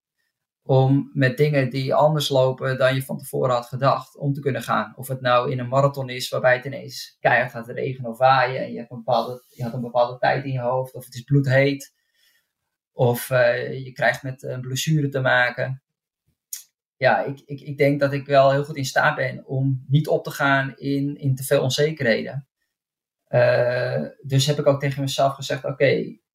om 0.69 1.09
met 1.13 1.37
dingen 1.37 1.69
die 1.69 1.93
anders 1.93 2.29
lopen 2.29 2.77
dan 2.77 2.95
je 2.95 3.03
van 3.03 3.17
tevoren 3.17 3.55
had 3.55 3.65
gedacht, 3.65 4.17
om 4.17 4.33
te 4.33 4.39
kunnen 4.39 4.61
gaan. 4.61 4.93
Of 4.95 5.07
het 5.07 5.21
nou 5.21 5.51
in 5.51 5.59
een 5.59 5.67
marathon 5.67 6.09
is 6.09 6.29
waarbij 6.29 6.55
het 6.55 6.65
ineens 6.65 7.17
keihard 7.19 7.51
gaat 7.51 7.69
regenen 7.69 8.11
of 8.11 8.17
waaien 8.17 8.61
en 8.61 8.71
je, 8.71 8.77
hebt 8.77 8.91
een 8.91 8.97
bepaalde, 8.97 9.43
je 9.49 9.63
had 9.63 9.73
een 9.73 9.81
bepaalde 9.81 10.17
tijd 10.17 10.43
in 10.45 10.51
je 10.51 10.59
hoofd, 10.59 10.93
of 10.93 11.05
het 11.05 11.15
is 11.15 11.21
bloedheet, 11.21 11.93
of 12.91 13.29
uh, 13.29 13.83
je 13.83 13.91
krijgt 13.91 14.23
met 14.23 14.43
een 14.43 14.61
blessure 14.61 15.09
te 15.09 15.19
maken. 15.19 15.83
Ja, 16.97 17.23
ik, 17.23 17.41
ik, 17.45 17.61
ik 17.61 17.77
denk 17.77 17.99
dat 17.99 18.13
ik 18.13 18.25
wel 18.25 18.51
heel 18.51 18.63
goed 18.63 18.77
in 18.77 18.85
staat 18.85 19.15
ben 19.15 19.45
om 19.45 19.85
niet 19.87 20.07
op 20.07 20.23
te 20.23 20.31
gaan 20.31 20.77
in, 20.77 21.17
in 21.17 21.35
te 21.35 21.43
veel 21.43 21.61
onzekerheden. 21.61 22.47
Uh, 23.29 24.05
dus 24.21 24.45
heb 24.45 24.59
ik 24.59 24.67
ook 24.67 24.79
tegen 24.79 25.01
mezelf 25.01 25.33
gezegd, 25.33 25.63
oké, 25.63 25.73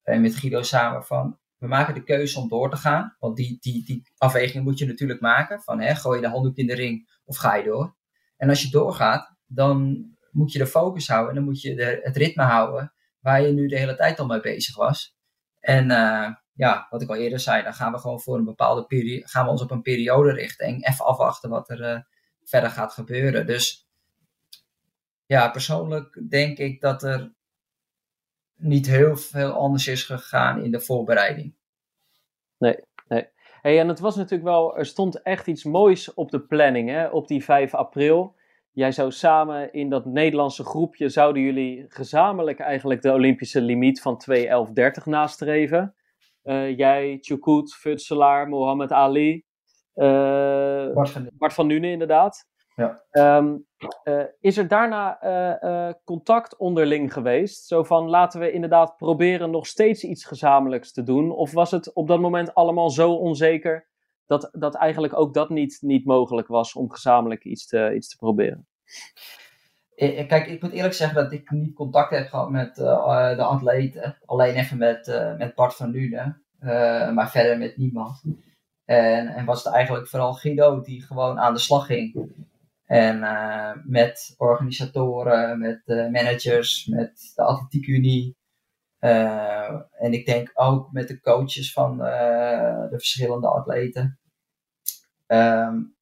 okay, 0.03 0.19
met 0.19 0.35
Guido 0.35 0.61
samen 0.61 1.03
van, 1.03 1.39
we 1.65 1.71
maken 1.71 1.93
de 1.93 2.03
keuze 2.03 2.39
om 2.39 2.49
door 2.49 2.69
te 2.69 2.77
gaan. 2.77 3.15
Want 3.19 3.35
die, 3.35 3.57
die, 3.59 3.85
die 3.85 4.03
afweging 4.17 4.63
moet 4.63 4.79
je 4.79 4.85
natuurlijk 4.85 5.21
maken. 5.21 5.61
Van 5.61 5.81
hè, 5.81 5.95
gooi 5.95 6.15
je 6.15 6.25
de 6.25 6.31
handdoek 6.31 6.57
in 6.57 6.67
de 6.67 6.75
ring 6.75 7.19
of 7.25 7.37
ga 7.37 7.55
je 7.55 7.63
door? 7.63 7.95
En 8.37 8.49
als 8.49 8.61
je 8.61 8.69
doorgaat, 8.69 9.35
dan 9.45 10.05
moet 10.31 10.51
je 10.51 10.59
de 10.59 10.67
focus 10.67 11.07
houden. 11.07 11.29
En 11.29 11.35
dan 11.35 11.43
moet 11.43 11.61
je 11.61 11.75
de, 11.75 11.99
het 12.03 12.17
ritme 12.17 12.43
houden 12.43 12.93
waar 13.19 13.41
je 13.41 13.51
nu 13.51 13.67
de 13.67 13.77
hele 13.77 13.95
tijd 13.95 14.19
al 14.19 14.25
mee 14.25 14.39
bezig 14.39 14.75
was. 14.75 15.17
En 15.59 15.87
ja, 16.53 16.87
wat 16.89 17.01
ik 17.01 17.09
al 17.09 17.15
eerder 17.15 17.39
zei, 17.39 17.63
dan 17.63 17.73
gaan 17.73 17.91
we 17.91 17.97
gewoon 17.97 18.21
voor 18.21 18.37
een 18.37 18.45
bepaalde 18.45 18.85
periode, 18.85 19.27
gaan 19.27 19.45
we 19.45 19.51
ons 19.51 19.61
op 19.61 19.71
een 19.71 19.81
periode 19.81 20.31
richten 20.31 20.67
en 20.67 20.83
even 20.83 21.05
afwachten 21.05 21.49
wat 21.49 21.69
er 21.69 22.07
verder 22.43 22.69
gaat 22.69 22.93
gebeuren. 22.93 23.45
Dus 23.45 23.87
ja, 25.25 25.49
persoonlijk 25.49 26.29
denk 26.29 26.57
ik 26.57 26.81
dat 26.81 27.03
er 27.03 27.33
niet 28.55 28.87
heel 28.87 29.15
veel 29.15 29.51
anders 29.51 29.87
is 29.87 30.03
gegaan 30.03 30.63
in 30.63 30.71
de 30.71 30.79
voorbereiding. 30.79 31.53
Nee, 32.57 32.79
nee. 33.07 33.27
Hey, 33.61 33.79
en 33.79 33.87
het 33.87 33.99
was 33.99 34.15
natuurlijk 34.15 34.49
wel, 34.49 34.77
er 34.77 34.85
stond 34.85 35.21
echt 35.21 35.47
iets 35.47 35.63
moois 35.63 36.13
op 36.13 36.31
de 36.31 36.39
planning, 36.41 36.89
hè, 36.89 37.07
op 37.07 37.27
die 37.27 37.43
5 37.43 37.73
april. 37.73 38.35
Jij 38.71 38.91
zou 38.91 39.11
samen 39.11 39.73
in 39.73 39.89
dat 39.89 40.05
Nederlandse 40.05 40.63
groepje, 40.63 41.09
zouden 41.09 41.41
jullie 41.41 41.85
gezamenlijk 41.89 42.59
eigenlijk 42.59 43.01
de 43.01 43.11
Olympische 43.11 43.61
limiet 43.61 44.01
van 44.01 44.21
2.11.30 44.29 45.03
nastreven. 45.03 45.95
Uh, 46.43 46.77
jij, 46.77 47.17
Chukut, 47.21 47.73
Futselaar, 47.73 48.47
Mohammed 48.47 48.91
Ali, 48.91 49.43
uh, 49.95 50.93
Bart, 50.93 51.09
van, 51.09 51.29
Bart 51.33 51.53
van 51.53 51.67
Nuenen 51.67 51.91
inderdaad. 51.91 52.47
Ja. 52.75 53.03
Ehm, 53.11 53.57
eh, 54.03 54.23
is 54.39 54.57
er 54.57 54.67
daarna 54.67 55.23
uh, 55.23 55.93
contact 56.03 56.57
onderling 56.57 57.13
geweest? 57.13 57.65
Zo 57.65 57.83
van 57.83 58.09
laten 58.09 58.39
we 58.39 58.51
inderdaad 58.51 58.97
proberen 58.97 59.51
nog 59.51 59.67
steeds 59.67 60.03
iets 60.03 60.25
gezamenlijks 60.25 60.91
te 60.91 61.03
doen? 61.03 61.31
Of 61.31 61.51
was 61.51 61.71
het 61.71 61.93
op 61.93 62.07
dat 62.07 62.19
moment 62.19 62.53
allemaal 62.53 62.89
zo 62.89 63.13
onzeker 63.13 63.87
dat, 64.25 64.49
dat 64.51 64.75
eigenlijk 64.75 65.19
ook 65.19 65.33
dat 65.33 65.49
niet, 65.49 65.77
niet 65.81 66.05
mogelijk 66.05 66.47
was 66.47 66.73
om 66.73 66.91
gezamenlijk 66.91 67.43
iets 67.43 67.67
te, 67.67 67.93
iets 67.95 68.09
te 68.09 68.17
proberen? 68.17 68.67
Kijk, 70.27 70.47
ik 70.47 70.61
moet 70.61 70.71
eerlijk 70.71 70.93
zeggen 70.93 71.23
dat 71.23 71.31
ik 71.31 71.49
niet 71.51 71.75
contact 71.75 72.09
heb 72.09 72.27
gehad 72.27 72.49
met 72.49 72.75
de 72.75 73.43
atleten. 73.43 74.17
Alleen 74.25 74.55
even 74.55 74.77
met, 74.77 75.35
met 75.37 75.55
Bart 75.55 75.75
van 75.75 75.91
Nuenen, 75.91 76.41
maar 77.13 77.29
verder 77.29 77.57
met 77.57 77.77
niemand. 77.77 78.23
En, 78.85 79.27
en 79.27 79.45
was 79.45 79.63
het 79.63 79.73
eigenlijk 79.73 80.07
vooral 80.07 80.33
Guido 80.33 80.81
die 80.81 81.01
gewoon 81.01 81.39
aan 81.39 81.53
de 81.53 81.59
slag 81.59 81.85
ging. 81.85 82.33
En 82.85 83.17
uh, 83.17 83.71
met 83.83 84.33
organisatoren, 84.37 85.59
met 85.59 85.81
managers, 85.87 86.85
met 86.85 87.31
de 87.35 87.43
Atletiekunie. 87.43 88.37
Uh, 88.99 89.81
en 89.91 90.13
ik 90.13 90.25
denk 90.25 90.51
ook 90.53 90.91
met 90.91 91.07
de 91.07 91.19
coaches 91.19 91.73
van 91.73 91.97
de 91.97 92.87
verschillende 92.91 93.47
atleten. 93.47 94.19
Um, 95.27 95.95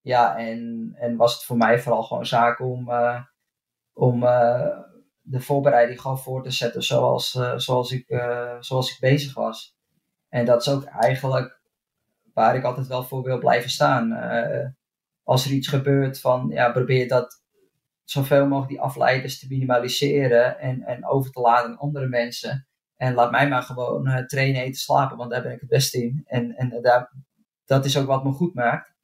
ja, 0.00 0.36
en, 0.36 0.92
en 0.96 1.16
was 1.16 1.34
het 1.34 1.44
voor 1.44 1.56
mij 1.56 1.80
vooral 1.80 2.02
gewoon 2.02 2.26
zaak 2.26 2.60
om, 2.60 2.90
om 3.92 4.20
de 5.20 5.40
voorbereiding 5.40 6.00
gewoon 6.00 6.18
voor 6.18 6.42
te 6.42 6.50
zetten 6.50 6.82
zoals, 6.82 7.30
zoals, 7.56 7.92
ik, 7.92 8.04
zoals 8.60 8.92
ik 8.92 9.00
bezig 9.00 9.34
was. 9.34 9.76
En 10.28 10.44
dat 10.44 10.60
is 10.60 10.68
ook 10.68 10.84
eigenlijk 10.84 11.60
waar 12.34 12.56
ik 12.56 12.64
altijd 12.64 12.86
wel 12.86 13.04
voor 13.04 13.22
wil 13.22 13.38
blijven 13.38 13.70
staan 13.70 14.10
als 15.22 15.44
er 15.44 15.50
iets 15.50 15.68
gebeurt, 15.68 16.20
van 16.20 16.48
ja, 16.48 16.72
probeer 16.72 17.08
dat 17.08 17.42
zoveel 18.04 18.46
mogelijk 18.46 18.68
die 18.68 18.80
afleiders 18.80 19.38
te 19.38 19.46
minimaliseren 19.48 20.58
en, 20.58 20.82
en 20.82 21.06
over 21.06 21.30
te 21.30 21.40
laden 21.40 21.70
aan 21.70 21.78
andere 21.78 22.08
mensen. 22.08 22.68
En 22.96 23.14
laat 23.14 23.30
mij 23.30 23.48
maar 23.48 23.62
gewoon 23.62 24.08
uh, 24.08 24.24
trainen, 24.24 24.62
eten, 24.62 24.80
slapen, 24.80 25.16
want 25.16 25.30
daar 25.30 25.42
ben 25.42 25.52
ik 25.52 25.60
het 25.60 25.68
best 25.68 25.94
in. 25.94 26.22
En, 26.26 26.56
en 26.56 26.82
daar, 26.82 27.12
dat 27.64 27.84
is 27.84 27.98
ook 27.98 28.06
wat 28.06 28.24
me 28.24 28.32
goed 28.32 28.54
maakt. 28.54 28.94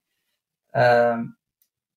Ehm, 0.70 1.24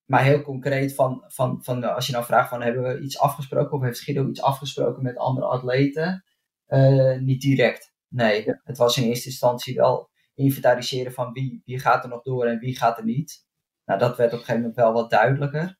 maar 0.04 0.22
heel 0.22 0.42
concreet, 0.42 0.94
van, 0.94 1.24
van, 1.26 1.62
van, 1.62 1.84
als 1.84 2.06
je 2.06 2.12
nou 2.12 2.24
vraagt 2.24 2.48
van 2.48 2.62
hebben 2.62 2.82
we 2.82 3.00
iets 3.00 3.18
afgesproken 3.18 3.72
of 3.72 3.82
heeft 3.82 4.00
Guido 4.00 4.28
iets 4.28 4.42
afgesproken 4.42 5.02
met 5.02 5.16
andere 5.16 5.46
atleten? 5.46 6.24
Uh, 6.68 7.18
niet 7.18 7.40
direct. 7.40 7.92
Nee, 8.08 8.44
het 8.64 8.76
was 8.78 8.96
in 8.96 9.04
eerste 9.04 9.28
instantie 9.28 9.74
wel 9.74 10.10
inventariseren 10.34 11.12
van 11.12 11.32
wie, 11.32 11.62
wie 11.64 11.78
gaat 11.78 12.02
er 12.04 12.10
nog 12.10 12.22
door 12.22 12.46
en 12.46 12.58
wie 12.58 12.76
gaat 12.76 12.98
er 12.98 13.04
niet. 13.04 13.46
Nou, 13.90 14.02
dat 14.02 14.16
werd 14.16 14.32
op 14.32 14.38
een 14.38 14.44
gegeven 14.44 14.60
moment 14.60 14.78
wel 14.78 14.92
wat 14.92 15.10
duidelijker. 15.10 15.78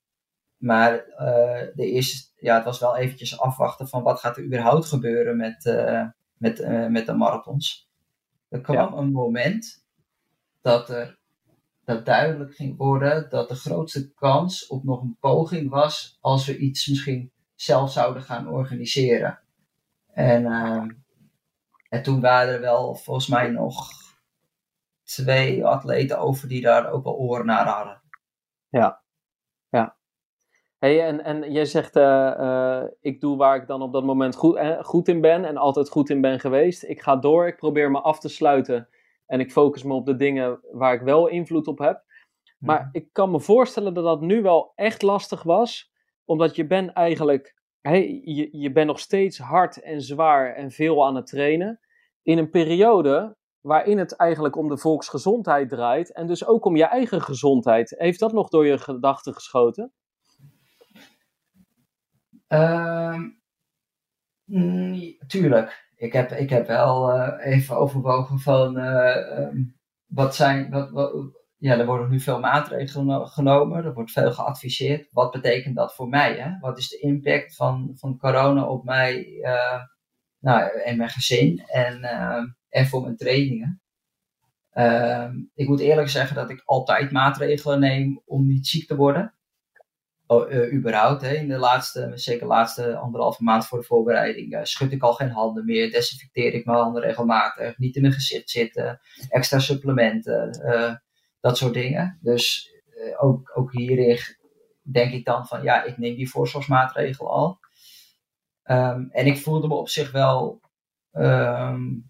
Maar 0.57 0.93
uh, 0.93 1.75
de 1.75 1.90
eerste, 1.90 2.31
ja, 2.37 2.55
het 2.55 2.64
was 2.64 2.79
wel 2.79 2.97
eventjes 2.97 3.40
afwachten 3.40 3.88
van 3.88 4.02
wat 4.02 4.21
gaat 4.21 4.37
er 4.37 4.45
überhaupt 4.45 4.87
gebeuren 4.87 5.37
met, 5.37 5.64
uh, 5.64 6.07
met, 6.37 6.61
uh, 6.61 6.87
met 6.87 7.07
de 7.07 7.12
marathons. 7.12 7.90
Er 8.49 8.61
kwam 8.61 8.93
een 8.93 9.12
moment 9.12 9.85
dat 10.61 10.88
er 10.88 11.19
dat 11.85 12.07
duidelijk 12.07 12.55
ging 12.55 12.76
worden 12.76 13.31
dat 13.31 13.49
de 13.49 13.55
grootste 13.55 14.12
kans 14.12 14.67
op 14.67 14.85
nog 14.85 15.02
een 15.02 15.17
poging 15.21 15.71
was 15.71 16.19
als 16.21 16.47
we 16.47 16.57
iets 16.57 16.88
misschien 16.88 17.33
zelf 17.55 17.93
zouden 17.93 18.23
gaan 18.23 18.49
organiseren. 18.49 19.40
En, 20.12 20.47
en 21.88 22.02
toen 22.02 22.21
waren 22.21 22.55
er 22.55 22.61
wel 22.61 22.95
volgens 22.95 23.26
mij 23.26 23.49
nog 23.49 23.90
twee 25.05 25.64
atleten 25.64 26.19
over 26.19 26.49
die 26.49 26.61
daar 26.61 26.90
ook 26.90 27.05
wel 27.05 27.17
oren 27.17 27.47
naar 27.47 27.67
hadden. 27.67 28.00
Ja, 28.71 29.03
ja. 29.69 29.97
Hey, 30.79 31.07
en, 31.07 31.25
en 31.25 31.53
jij 31.53 31.65
zegt, 31.65 31.97
uh, 31.97 32.85
ik 33.00 33.21
doe 33.21 33.37
waar 33.37 33.57
ik 33.57 33.67
dan 33.67 33.83
op 33.83 33.93
dat 33.93 34.05
moment 34.05 34.37
goed, 34.37 34.57
eh, 34.57 34.83
goed 34.83 35.09
in 35.09 35.21
ben 35.21 35.45
en 35.45 35.57
altijd 35.57 35.89
goed 35.89 36.11
in 36.11 36.21
ben 36.21 36.41
geweest. 36.41 36.85
Ik 36.85 37.03
ga 37.03 37.17
door, 37.17 37.47
ik 37.47 37.57
probeer 37.57 37.91
me 37.91 38.00
af 38.00 38.21
te 38.21 38.29
sluiten 38.29 38.89
en 39.27 39.41
ik 39.41 39.53
focus 39.53 39.83
me 39.83 39.95
op 39.95 40.07
de 40.07 40.17
dingen 40.17 40.61
waar 40.73 40.95
ik 40.95 41.00
wel 41.00 41.27
invloed 41.27 41.67
op 41.67 41.79
heb. 41.79 42.05
Maar 42.59 42.89
ik 42.93 43.12
kan 43.12 43.31
me 43.31 43.41
voorstellen 43.41 43.95
dat 43.95 44.05
dat 44.05 44.21
nu 44.21 44.43
wel 44.43 44.73
echt 44.75 45.03
lastig 45.03 45.43
was, 45.43 45.93
omdat 46.25 46.57
je 46.57 46.67
bent 46.67 46.93
eigenlijk, 46.93 47.57
hey, 47.81 48.21
je, 48.25 48.49
je 48.59 48.73
bent 48.73 48.87
nog 48.87 48.99
steeds 48.99 49.39
hard 49.39 49.83
en 49.83 50.00
zwaar 50.00 50.55
en 50.55 50.71
veel 50.71 51.07
aan 51.07 51.15
het 51.15 51.27
trainen. 51.27 51.81
In 52.23 52.39
een 52.39 52.50
periode 52.50 53.37
waarin 53.61 53.99
het 53.99 54.17
eigenlijk 54.17 54.57
om 54.57 54.69
de 54.69 54.79
volksgezondheid 54.79 55.69
draait 55.69 56.12
en 56.12 56.26
dus 56.26 56.47
ook 56.47 56.64
om 56.64 56.76
je 56.76 56.85
eigen 56.85 57.23
gezondheid. 57.23 57.95
Heeft 57.99 58.21
dat 58.21 58.33
nog 58.33 58.49
door 58.49 58.67
je 58.67 58.79
gedachten 58.79 59.35
geschoten? 59.35 59.93
Uh, 62.49 63.19
tuurlijk. 65.26 65.88
Ik 65.97 66.12
heb, 66.12 66.31
ik 66.31 66.50
heb 66.50 66.67
wel 66.67 67.17
uh, 67.17 67.33
even 67.40 67.76
overwogen 67.76 68.38
van 68.38 68.79
uh, 68.79 69.49
wat 70.07 70.35
zijn. 70.35 70.71
Wat, 70.71 71.12
ja, 71.57 71.79
er 71.79 71.87
worden 71.87 72.11
nu 72.11 72.21
veel 72.21 72.40
maatregelen 72.40 73.29
genomen, 73.29 73.85
er 73.85 73.95
wordt 73.95 74.11
veel 74.11 74.33
geadviseerd. 74.33 75.09
Wat 75.12 75.31
betekent 75.31 75.76
dat 75.76 75.95
voor 75.95 76.09
mij? 76.09 76.37
Hè? 76.37 76.59
Wat 76.59 76.79
is 76.79 76.88
de 76.88 76.99
impact 76.99 77.57
van, 77.57 77.93
van 77.95 78.19
corona 78.19 78.67
op 78.67 78.85
mij 78.85 79.26
uh, 79.26 79.83
nou, 80.38 80.81
en 80.81 80.97
mijn 80.97 81.11
gezin? 81.11 81.59
En 81.67 82.02
ehm, 82.02 82.45
en 82.71 82.87
voor 82.87 83.03
mijn 83.03 83.17
trainingen. 83.17 83.83
Ehm, 84.71 85.37
ik 85.55 85.69
moet 85.69 85.81
eerlijk 85.81 86.09
zeggen 86.09 86.37
dat 86.37 86.50
ik 86.50 86.62
altijd 86.65 87.11
maatregelen 87.11 87.81
neem 87.81 88.23
om 88.25 88.47
niet 88.47 88.67
ziek 88.67 88.87
te 88.87 88.97
worden. 88.97 89.35
Oh, 90.27 90.53
uh, 90.53 90.75
überhaupt, 90.75 91.23
hè. 91.23 91.35
in 91.35 91.49
de 91.49 91.59
laatste, 91.59 92.12
zeker 92.15 92.41
de 92.41 92.47
laatste 92.47 92.97
anderhalve 92.97 93.43
maand 93.43 93.67
voor 93.67 93.79
de 93.79 93.85
voorbereiding, 93.85 94.55
uh, 94.55 94.61
schud 94.62 94.93
ik 94.93 95.03
al 95.03 95.12
geen 95.12 95.31
handen 95.31 95.65
meer, 95.65 95.91
desinfecteer 95.91 96.55
ik 96.55 96.65
mijn 96.65 96.79
handen 96.79 97.03
regelmatig, 97.03 97.79
niet 97.79 97.97
in 97.97 98.03
mijn 98.03 98.15
gezicht 98.15 98.50
zitten, 98.50 99.00
extra 99.29 99.59
supplementen, 99.59 100.62
uh, 100.65 100.95
dat 101.41 101.59
soort 101.59 101.75
dingen. 101.75 102.19
Dus 102.23 102.73
ook, 103.19 103.53
ook 103.55 103.73
hierin 103.73 104.19
denk 104.83 105.12
ik 105.12 105.25
dan 105.25 105.47
van, 105.47 105.62
ja, 105.62 105.85
ik 105.85 105.99
neem 105.99 106.15
die 106.15 106.31
voorzorgsmaatregel 106.31 107.31
al. 107.31 107.59
Um, 108.65 109.09
en 109.11 109.27
ik 109.27 109.39
voelde 109.39 109.69
me 109.69 109.75
op 109.75 109.89
zich 109.89 110.12
wel 110.12 110.61
um, 111.12 112.10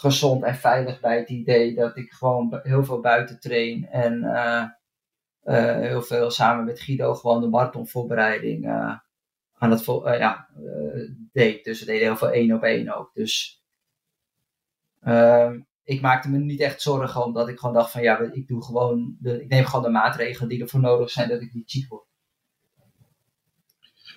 gezond 0.00 0.44
en 0.44 0.54
veilig 0.54 1.00
bij 1.00 1.18
het 1.18 1.28
idee 1.28 1.74
dat 1.74 1.96
ik 1.96 2.12
gewoon 2.12 2.60
heel 2.62 2.84
veel 2.84 3.00
buiten 3.00 3.40
train 3.40 3.86
en 3.86 4.22
uh, 4.22 4.64
uh, 5.44 5.76
heel 5.76 6.02
veel 6.02 6.30
samen 6.30 6.64
met 6.64 6.80
Guido 6.80 7.14
gewoon 7.14 7.40
de 7.40 7.48
marathonvoorbereiding 7.48 8.64
uh, 8.64 8.98
aan 9.52 9.70
het 9.70 9.84
ja, 10.04 10.48
deed. 11.32 11.64
Dus 11.64 11.80
we 11.80 11.86
deden 11.86 12.02
heel 12.02 12.16
veel 12.16 12.30
één 12.30 12.52
op 12.52 12.62
één 12.62 12.96
ook. 12.96 13.10
Dus 13.14 13.64
ehm, 15.00 15.60
ik 15.82 16.00
maakte 16.00 16.30
me 16.30 16.38
niet 16.38 16.60
echt 16.60 16.82
zorgen 16.82 17.24
omdat 17.24 17.48
ik 17.48 17.58
gewoon 17.58 17.74
dacht 17.74 17.90
van 17.90 18.02
ja, 18.02 18.18
ik 18.18 18.48
doe 18.48 18.64
gewoon 18.64 19.16
de, 19.20 19.42
ik 19.42 19.48
neem 19.48 19.64
gewoon 19.64 19.84
de 19.84 19.90
maatregelen 19.90 20.48
die 20.48 20.62
ervoor 20.62 20.80
nodig 20.80 21.10
zijn 21.10 21.28
dat 21.28 21.40
ik 21.40 21.54
niet 21.54 21.70
ziek 21.70 21.88
word. 21.88 22.09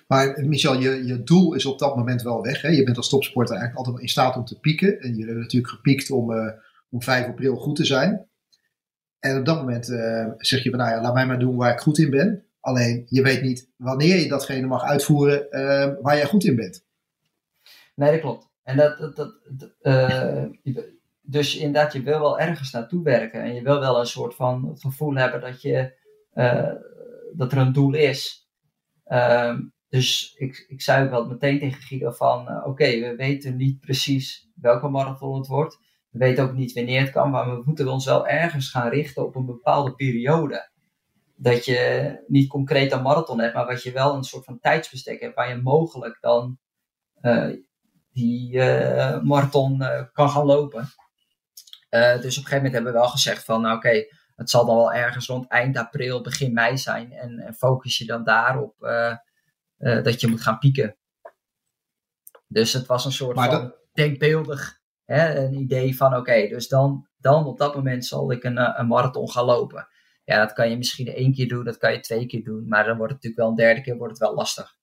Maar 0.06 0.44
Michel, 0.46 0.78
je, 0.80 1.06
je 1.06 1.22
doel 1.22 1.54
is 1.54 1.66
op 1.66 1.78
dat 1.78 1.96
moment 1.96 2.22
wel 2.22 2.42
weg. 2.42 2.62
Hè? 2.62 2.68
Je 2.68 2.84
bent 2.84 2.96
als 2.96 3.08
topsporter 3.08 3.56
eigenlijk 3.56 3.78
altijd 3.78 3.96
wel 3.96 4.04
in 4.04 4.12
staat 4.12 4.36
om 4.36 4.44
te 4.44 4.60
pieken. 4.60 5.00
En 5.00 5.08
jullie 5.08 5.24
hebben 5.24 5.42
natuurlijk 5.42 5.72
gepiekt 5.72 6.10
om, 6.10 6.30
uh, 6.30 6.52
om 6.90 7.02
5 7.02 7.26
april 7.26 7.56
goed 7.56 7.76
te 7.76 7.84
zijn. 7.84 8.28
En 9.18 9.38
op 9.38 9.44
dat 9.44 9.56
moment 9.56 9.88
uh, 9.88 10.26
zeg 10.36 10.62
je 10.62 10.70
van 10.70 10.78
nou 10.78 10.90
ja, 10.90 11.02
laat 11.02 11.14
mij 11.14 11.26
maar 11.26 11.38
doen 11.38 11.56
waar 11.56 11.72
ik 11.72 11.80
goed 11.80 11.98
in 11.98 12.10
ben. 12.10 12.44
Alleen 12.60 13.06
je 13.08 13.22
weet 13.22 13.42
niet 13.42 13.70
wanneer 13.76 14.16
je 14.16 14.28
datgene 14.28 14.66
mag 14.66 14.82
uitvoeren 14.82 15.46
uh, 15.50 16.02
waar 16.02 16.16
jij 16.16 16.26
goed 16.26 16.44
in 16.44 16.56
bent. 16.56 16.84
Nee, 17.94 18.10
dat 18.10 18.20
klopt. 18.20 18.48
En 18.62 18.76
dat, 18.76 18.98
dat, 18.98 19.16
dat, 19.16 19.72
dus 21.20 21.56
inderdaad, 21.56 21.92
je 21.92 22.02
wil 22.02 22.20
wel 22.20 22.40
ergens 22.40 22.70
naartoe 22.70 23.02
werken. 23.02 23.42
En 23.42 23.54
je 23.54 23.62
wil 23.62 23.80
wel 23.80 24.00
een 24.00 24.06
soort 24.06 24.34
van 24.34 24.76
gevoel 24.78 25.14
hebben 25.14 25.40
dat, 25.40 25.62
je, 25.62 25.92
dat 27.32 27.52
er 27.52 27.58
een 27.58 27.72
doel 27.72 27.94
is. 27.94 28.48
Um, 29.06 29.73
dus 29.94 30.34
ik, 30.36 30.64
ik 30.68 30.82
zei 30.82 31.08
wel 31.08 31.26
meteen 31.26 31.58
tegen 31.58 31.82
Guido 31.82 32.10
van, 32.10 32.64
oké, 32.64 33.00
we 33.00 33.14
weten 33.16 33.56
niet 33.56 33.80
precies 33.80 34.48
welke 34.54 34.88
marathon 34.88 35.38
het 35.38 35.46
wordt. 35.46 35.78
We 36.10 36.18
weten 36.18 36.44
ook 36.44 36.52
niet 36.52 36.72
wanneer 36.72 37.00
het 37.00 37.10
kan, 37.10 37.30
maar 37.30 37.50
we 37.50 37.62
moeten 37.64 37.88
ons 37.88 38.04
wel 38.04 38.26
ergens 38.26 38.70
gaan 38.70 38.88
richten 38.88 39.24
op 39.26 39.34
een 39.34 39.46
bepaalde 39.46 39.94
periode. 39.94 40.70
Dat 41.36 41.64
je 41.64 42.24
niet 42.26 42.48
concreet 42.48 42.92
een 42.92 43.02
marathon 43.02 43.40
hebt, 43.40 43.54
maar 43.54 43.66
wat 43.66 43.82
je 43.82 43.92
wel 43.92 44.14
een 44.14 44.24
soort 44.24 44.44
van 44.44 44.60
tijdsbestek 44.60 45.20
hebt 45.20 45.34
waar 45.34 45.48
je 45.48 45.62
mogelijk 45.62 46.18
dan 46.20 46.58
die 48.12 48.52
uh, 48.52 49.22
marathon 49.22 49.82
kan 50.12 50.30
gaan 50.30 50.46
lopen. 50.46 50.88
dus 51.90 52.14
op 52.14 52.22
een 52.22 52.30
gegeven 52.30 52.56
moment 52.56 52.72
hebben 52.72 52.92
we 52.92 52.98
wel 52.98 53.08
gezegd 53.08 53.44
van, 53.44 53.60
nou 53.60 53.76
oké, 53.76 54.06
het 54.36 54.50
zal 54.50 54.66
dan 54.66 54.76
wel 54.76 54.92
ergens 54.92 55.26
rond 55.26 55.48
eind 55.48 55.76
april, 55.76 56.22
begin 56.22 56.52
mei 56.52 56.78
zijn. 56.78 57.12
En, 57.12 57.38
en 57.38 57.54
focus 57.54 57.98
je 57.98 58.04
dan 58.04 58.24
daarop 58.24 58.74
dat 59.84 60.20
je 60.20 60.26
moet 60.26 60.42
gaan 60.42 60.58
pieken. 60.58 60.96
Dus 62.46 62.72
het 62.72 62.86
was 62.86 63.04
een 63.04 63.12
soort 63.12 63.40
van 63.40 63.74
denkbeeldig 63.92 64.82
hè, 65.04 65.34
een 65.34 65.54
idee 65.54 65.96
van 65.96 66.16
oké, 66.16 66.48
dus 66.48 66.68
dan, 66.68 67.08
dan 67.16 67.46
op 67.46 67.58
dat 67.58 67.74
moment 67.74 68.06
zal 68.06 68.32
ik 68.32 68.44
een, 68.44 68.78
een 68.80 68.86
marathon 68.86 69.30
gaan 69.30 69.44
lopen. 69.44 69.88
Ja, 70.24 70.38
dat 70.38 70.52
kan 70.52 70.70
je 70.70 70.76
misschien 70.76 71.06
één 71.06 71.34
keer 71.34 71.48
doen, 71.48 71.64
dat 71.64 71.78
kan 71.78 71.92
je 71.92 72.00
twee 72.00 72.26
keer 72.26 72.44
doen, 72.44 72.68
maar 72.68 72.84
dan 72.84 72.96
wordt 72.96 73.12
het 73.12 73.22
natuurlijk 73.22 73.40
wel 73.40 73.48
een 73.48 73.66
derde 73.66 73.80
keer 73.80 73.96
wordt 73.96 74.12
het 74.12 74.22
wel 74.22 74.34
lastig. 74.34 74.76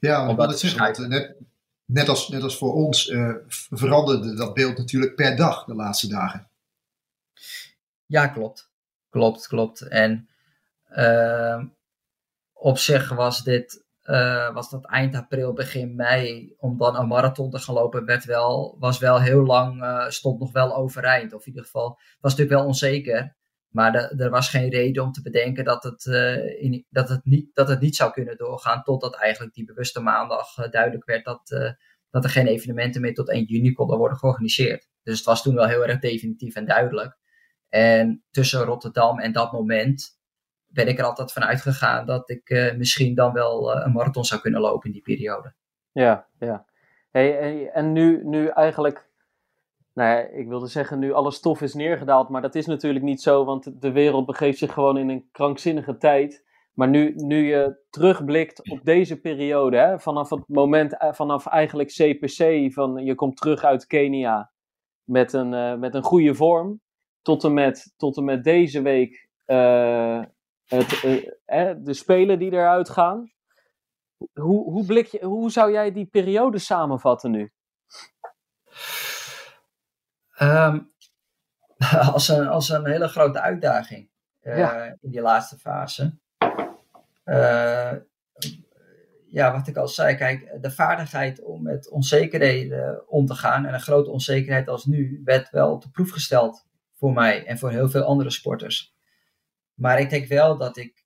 Ja, 0.00 0.34
wil 0.36 0.48
het 0.48 0.58
zeggen, 0.58 1.08
net, 1.08 1.36
net, 1.84 2.08
als, 2.08 2.28
net 2.28 2.42
als 2.42 2.58
voor 2.58 2.74
ons 2.74 3.08
uh, 3.08 3.34
veranderde 3.48 4.34
dat 4.34 4.54
beeld 4.54 4.78
natuurlijk 4.78 5.14
per 5.14 5.36
dag 5.36 5.64
de 5.64 5.74
laatste 5.74 6.08
dagen. 6.08 6.48
Ja, 8.06 8.26
klopt. 8.26 8.70
Klopt, 9.10 9.46
klopt. 9.46 9.80
En 9.80 10.28
uh, 10.90 11.64
op 12.52 12.78
zich 12.78 13.08
was 13.08 13.44
dit, 13.44 13.81
uh, 14.04 14.54
was 14.54 14.70
dat 14.70 14.86
eind 14.86 15.14
april, 15.14 15.52
begin 15.52 15.94
mei, 15.94 16.54
om 16.58 16.78
dan 16.78 16.96
een 16.96 17.06
marathon 17.06 17.50
te 17.50 17.58
gaan 17.58 17.74
lopen, 17.74 18.04
werd 18.04 18.24
wel, 18.24 18.76
was 18.78 18.98
wel 18.98 19.20
heel 19.20 19.44
lang, 19.44 19.82
uh, 19.82 20.08
stond 20.08 20.40
nog 20.40 20.52
wel 20.52 20.76
overeind. 20.76 21.32
Of 21.32 21.40
in 21.40 21.48
ieder 21.48 21.64
geval, 21.64 21.98
was 22.20 22.30
natuurlijk 22.30 22.58
wel 22.58 22.66
onzeker. 22.66 23.36
Maar 23.68 23.94
er 23.94 24.30
was 24.30 24.48
geen 24.48 24.70
reden 24.70 25.02
om 25.02 25.12
te 25.12 25.22
bedenken 25.22 25.64
dat 25.64 25.82
het, 25.82 26.04
uh, 26.04 26.62
in, 26.62 26.86
dat, 26.90 27.08
het 27.08 27.24
niet, 27.24 27.50
dat 27.54 27.68
het 27.68 27.80
niet 27.80 27.96
zou 27.96 28.12
kunnen 28.12 28.36
doorgaan. 28.36 28.82
Totdat 28.82 29.16
eigenlijk 29.16 29.54
die 29.54 29.64
bewuste 29.64 30.00
maandag 30.00 30.54
duidelijk 30.54 31.04
werd 31.04 31.24
dat, 31.24 31.74
dat 32.10 32.24
er 32.24 32.30
geen 32.30 32.46
evenementen 32.46 33.00
meer 33.00 33.14
tot 33.14 33.30
1 33.30 33.44
juni 33.44 33.72
konden 33.72 33.98
worden 33.98 34.18
georganiseerd. 34.18 34.88
Dus 35.02 35.16
het 35.16 35.26
was 35.26 35.42
toen 35.42 35.54
wel 35.54 35.66
heel 35.66 35.86
erg 35.86 35.98
definitief 35.98 36.54
en 36.54 36.66
duidelijk. 36.66 37.18
En 37.68 38.24
tussen 38.30 38.64
Rotterdam 38.64 39.18
en 39.18 39.32
dat 39.32 39.52
moment 39.52 40.20
ben 40.72 40.88
ik 40.88 40.98
er 40.98 41.04
altijd 41.04 41.32
van 41.32 41.44
uitgegaan 41.44 42.06
dat 42.06 42.30
ik 42.30 42.74
misschien 42.76 43.14
dan 43.14 43.32
wel 43.32 43.76
een 43.76 43.92
marathon 43.92 44.24
zou 44.24 44.40
kunnen 44.40 44.60
lopen 44.60 44.86
in 44.86 44.92
die 44.92 45.02
periode. 45.02 45.54
Ja, 45.92 46.26
ja. 46.38 46.64
Hey, 47.10 47.68
en 47.70 47.92
nu, 47.92 48.20
nu 48.24 48.46
eigenlijk 48.46 49.10
nou 49.94 50.08
ja, 50.08 50.18
ik 50.18 50.48
wilde 50.48 50.66
zeggen 50.66 50.98
nu 50.98 51.12
alle 51.12 51.30
stof 51.30 51.60
is 51.60 51.74
neergedaald, 51.74 52.28
maar 52.28 52.42
dat 52.42 52.54
is 52.54 52.66
natuurlijk 52.66 53.04
niet 53.04 53.22
zo, 53.22 53.44
want 53.44 53.80
de 53.82 53.92
wereld 53.92 54.26
begeeft 54.26 54.58
zich 54.58 54.72
gewoon 54.72 54.98
in 54.98 55.08
een 55.08 55.28
krankzinnige 55.32 55.96
tijd. 55.96 56.50
Maar 56.72 56.88
nu, 56.88 57.12
nu 57.14 57.46
je 57.46 57.80
terugblikt 57.90 58.70
op 58.70 58.80
deze 58.84 59.20
periode, 59.20 59.76
hè, 59.76 59.98
vanaf 60.00 60.30
het 60.30 60.48
moment, 60.48 60.98
eh, 60.98 61.12
vanaf 61.12 61.46
eigenlijk 61.46 61.88
CPC, 61.88 62.72
van 62.72 63.04
je 63.04 63.14
komt 63.14 63.36
terug 63.36 63.64
uit 63.64 63.86
Kenia 63.86 64.50
met 65.04 65.32
een, 65.32 65.78
met 65.78 65.94
een 65.94 66.02
goede 66.02 66.34
vorm, 66.34 66.80
tot 67.22 67.44
en 67.44 67.54
met, 67.54 67.94
tot 67.96 68.16
en 68.16 68.24
met 68.24 68.44
deze 68.44 68.82
week 68.82 69.28
uh, 69.46 70.22
het, 70.66 71.02
uh, 71.02 71.72
de 71.78 71.94
spelen 71.94 72.38
die 72.38 72.52
eruit 72.52 72.88
gaan. 72.88 73.32
Hoe, 74.32 74.70
hoe, 74.70 74.86
blik 74.86 75.06
je, 75.06 75.24
hoe 75.24 75.50
zou 75.50 75.72
jij 75.72 75.92
die 75.92 76.06
periode 76.06 76.58
samenvatten 76.58 77.30
nu? 77.30 77.52
Um, 80.40 80.92
als, 82.12 82.28
een, 82.28 82.46
als 82.46 82.68
een 82.68 82.86
hele 82.86 83.08
grote 83.08 83.40
uitdaging 83.40 84.10
uh, 84.42 84.86
in 85.00 85.10
die 85.10 85.20
laatste 85.20 85.58
fase. 85.58 86.18
Uh, 87.24 87.92
ja, 89.26 89.52
wat 89.52 89.68
ik 89.68 89.76
al 89.76 89.88
zei, 89.88 90.16
kijk, 90.16 90.58
de 90.60 90.70
vaardigheid 90.70 91.42
om 91.42 91.62
met 91.62 91.90
onzekerheden 91.90 93.08
om 93.08 93.26
te 93.26 93.34
gaan 93.34 93.66
en 93.66 93.74
een 93.74 93.80
grote 93.80 94.10
onzekerheid 94.10 94.68
als 94.68 94.84
nu 94.84 95.20
werd 95.24 95.50
wel 95.50 95.72
op 95.72 95.82
de 95.82 95.90
proef 95.90 96.10
gesteld 96.10 96.66
voor 96.92 97.12
mij 97.12 97.46
en 97.46 97.58
voor 97.58 97.70
heel 97.70 97.88
veel 97.88 98.02
andere 98.02 98.30
sporters. 98.30 98.94
Maar 99.74 100.00
ik 100.00 100.10
denk 100.10 100.26
wel 100.26 100.58
dat 100.58 100.76
ik 100.76 101.04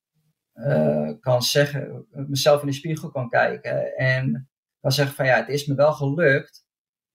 uh, 0.54 1.10
kan 1.20 1.42
zeggen, 1.42 2.06
mezelf 2.10 2.60
in 2.60 2.66
de 2.66 2.72
spiegel 2.72 3.10
kan 3.10 3.28
kijken 3.28 3.96
en 3.96 4.48
kan 4.80 4.92
zeggen 4.92 5.16
van 5.16 5.26
ja, 5.26 5.36
het 5.36 5.48
is 5.48 5.66
me 5.66 5.74
wel 5.74 5.92
gelukt 5.92 6.66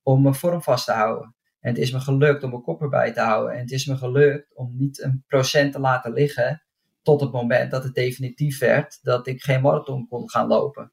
om 0.03 0.21
mijn 0.21 0.35
vorm 0.35 0.61
vast 0.61 0.85
te 0.85 0.91
houden. 0.91 1.35
En 1.59 1.69
het 1.69 1.77
is 1.77 1.91
me 1.91 1.99
gelukt 1.99 2.43
om 2.43 2.49
mijn 2.49 2.61
kop 2.61 2.81
erbij 2.81 3.13
te 3.13 3.21
houden. 3.21 3.53
En 3.53 3.59
het 3.59 3.71
is 3.71 3.85
me 3.85 3.97
gelukt 3.97 4.55
om 4.55 4.73
niet 4.77 5.01
een 5.01 5.23
procent 5.27 5.71
te 5.71 5.79
laten 5.79 6.13
liggen 6.13 6.63
tot 7.01 7.21
het 7.21 7.31
moment 7.31 7.71
dat 7.71 7.83
het 7.83 7.93
definitief 7.93 8.59
werd 8.59 8.99
dat 9.01 9.27
ik 9.27 9.41
geen 9.41 9.61
marathon 9.61 10.07
kon 10.07 10.29
gaan 10.29 10.47
lopen. 10.47 10.91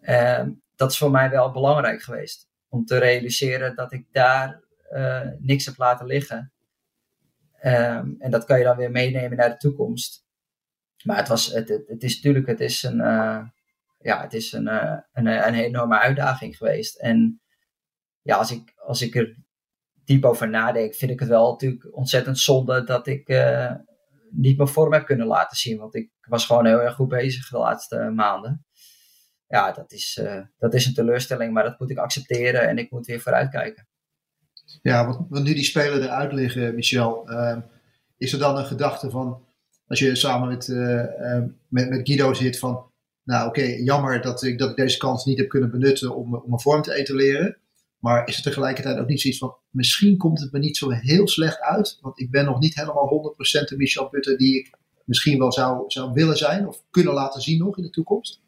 Uh, 0.00 0.46
dat 0.76 0.90
is 0.90 0.98
voor 0.98 1.10
mij 1.10 1.30
wel 1.30 1.50
belangrijk 1.50 2.02
geweest. 2.02 2.48
Om 2.68 2.84
te 2.84 2.98
realiseren 2.98 3.76
dat 3.76 3.92
ik 3.92 4.06
daar 4.12 4.62
uh, 4.92 5.28
niks 5.38 5.64
heb 5.64 5.76
laten 5.76 6.06
liggen. 6.06 6.52
Um, 7.64 8.16
en 8.18 8.30
dat 8.30 8.44
kan 8.44 8.58
je 8.58 8.64
dan 8.64 8.76
weer 8.76 8.90
meenemen 8.90 9.36
naar 9.36 9.50
de 9.50 9.56
toekomst. 9.56 10.26
Maar 11.04 11.16
het, 11.16 11.28
was, 11.28 11.46
het, 11.46 11.68
het, 11.68 12.02
is 12.02 12.14
natuurlijk 12.14 12.46
het 12.46 12.60
is 12.60 12.82
een, 12.82 12.98
uh, 12.98 13.46
ja, 13.98 14.22
het 14.22 14.34
is 14.34 14.52
een, 14.52 14.66
uh, 14.66 14.98
een, 15.12 15.26
een 15.26 15.54
enorme 15.54 15.98
uitdaging 15.98 16.56
geweest. 16.56 16.98
En 16.98 17.42
ja, 18.22 18.36
als 18.36 18.50
ik, 18.50 18.72
als 18.76 19.02
ik 19.02 19.14
er 19.14 19.36
diep 20.04 20.24
over 20.24 20.48
nadenk, 20.48 20.94
vind 20.94 21.10
ik 21.10 21.20
het 21.20 21.28
wel 21.28 21.50
natuurlijk 21.50 21.96
ontzettend 21.96 22.38
zonde 22.38 22.84
dat 22.84 23.06
ik 23.06 23.28
uh, 23.28 23.74
niet 24.30 24.56
mijn 24.56 24.68
vorm 24.68 24.92
heb 24.92 25.04
kunnen 25.04 25.26
laten 25.26 25.56
zien. 25.56 25.78
Want 25.78 25.94
ik 25.94 26.10
was 26.20 26.46
gewoon 26.46 26.66
heel 26.66 26.80
erg 26.80 26.94
goed 26.94 27.08
bezig 27.08 27.48
de 27.48 27.58
laatste 27.58 28.10
maanden. 28.14 28.66
Ja, 29.46 29.72
dat 29.72 29.92
is, 29.92 30.20
dat 30.58 30.74
is 30.74 30.86
een 30.86 30.94
teleurstelling, 30.94 31.52
maar 31.52 31.62
dat 31.62 31.78
moet 31.78 31.90
ik 31.90 31.98
accepteren 31.98 32.68
en 32.68 32.78
ik 32.78 32.90
moet 32.90 33.06
weer 33.06 33.20
vooruitkijken. 33.20 33.88
Ja, 34.82 35.06
want, 35.06 35.44
nu 35.44 35.54
die 35.54 35.64
spelen 35.64 36.02
eruit 36.02 36.32
liggen, 36.32 36.74
Michel, 36.74 37.30
uh, 37.30 37.56
is 38.16 38.32
er 38.32 38.38
dan 38.38 38.56
een 38.56 38.66
gedachte 38.66 39.10
van, 39.10 39.42
als 39.86 39.98
je 39.98 40.16
samen 40.16 40.48
met, 40.48 40.68
met, 41.68 41.88
met 41.88 42.08
Guido 42.08 42.34
zit, 42.34 42.58
van, 42.58 42.90
nou 43.24 43.48
oké, 43.48 43.62
jammer 43.62 44.22
dat 44.22 44.42
ik, 44.42 44.58
dat 44.58 44.70
ik 44.70 44.76
deze 44.76 44.98
kans 44.98 45.24
niet 45.24 45.38
heb 45.38 45.48
kunnen 45.48 45.70
benutten 45.70 46.16
om, 46.16 46.34
om 46.34 46.44
mijn 46.46 46.60
vorm 46.60 46.82
te 46.82 46.94
etaleren. 46.94 47.56
Maar 47.98 48.28
is 48.28 48.34
het 48.34 48.44
tegelijkertijd 48.44 48.98
ook 48.98 49.08
niet 49.08 49.20
zoiets 49.20 49.38
van, 49.38 49.56
misschien 49.70 50.16
komt 50.16 50.40
het 50.40 50.52
me 50.52 50.58
niet 50.58 50.76
zo 50.76 50.90
heel 50.90 51.28
slecht 51.28 51.60
uit, 51.60 51.98
want 52.00 52.20
ik 52.20 52.30
ben 52.30 52.44
nog 52.44 52.60
niet 52.60 52.74
helemaal 52.74 53.36
100% 53.62 53.64
de 53.64 53.76
Michel 53.76 54.08
Putter 54.08 54.38
die 54.38 54.58
ik 54.58 54.74
misschien 55.04 55.38
wel 55.38 55.52
zou, 55.52 55.84
zou 55.86 56.12
willen 56.12 56.36
zijn 56.36 56.68
of 56.68 56.84
kunnen 56.90 57.14
laten 57.14 57.40
zien 57.40 57.58
nog 57.58 57.76
in 57.76 57.82
de 57.82 57.90
toekomst? 57.90 58.40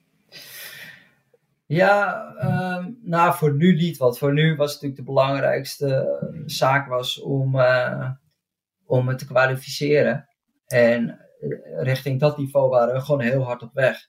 Ja, 1.70 2.32
uh, 2.42 2.86
nou 3.02 3.34
voor 3.34 3.54
nu 3.54 3.74
niet, 3.74 3.96
want 3.96 4.18
voor 4.18 4.32
nu 4.32 4.56
was 4.56 4.72
natuurlijk 4.72 5.00
de 5.00 5.06
belangrijkste 5.06 6.18
zaak 6.46 6.88
was 6.88 7.20
om, 7.20 7.54
uh, 7.54 8.10
om 8.84 9.08
het 9.08 9.18
te 9.18 9.26
kwalificeren. 9.26 10.28
En 10.66 11.26
richting 11.76 12.20
dat 12.20 12.38
niveau 12.38 12.68
waren 12.68 12.94
we 12.94 13.00
gewoon 13.00 13.20
heel 13.20 13.42
hard 13.42 13.62
op 13.62 13.74
weg. 13.74 14.08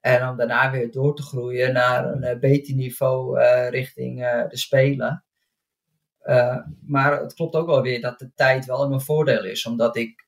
En 0.00 0.28
om 0.28 0.36
daarna 0.36 0.70
weer 0.70 0.90
door 0.90 1.16
te 1.16 1.22
groeien 1.22 1.72
naar 1.72 2.06
een 2.06 2.34
uh, 2.34 2.40
beter 2.40 2.74
niveau 2.74 3.40
uh, 3.40 3.68
richting 3.68 4.20
uh, 4.20 4.48
de 4.48 4.56
Spelen. 4.56 5.24
maar 6.86 7.20
het 7.20 7.34
klopt 7.34 7.54
ook 7.54 7.66
wel 7.66 7.82
weer 7.82 8.00
dat 8.00 8.18
de 8.18 8.32
tijd 8.34 8.64
wel 8.64 8.82
in 8.82 8.88
mijn 8.88 9.00
voordeel 9.00 9.44
is. 9.44 9.66
Omdat 9.66 9.96
ik 9.96 10.26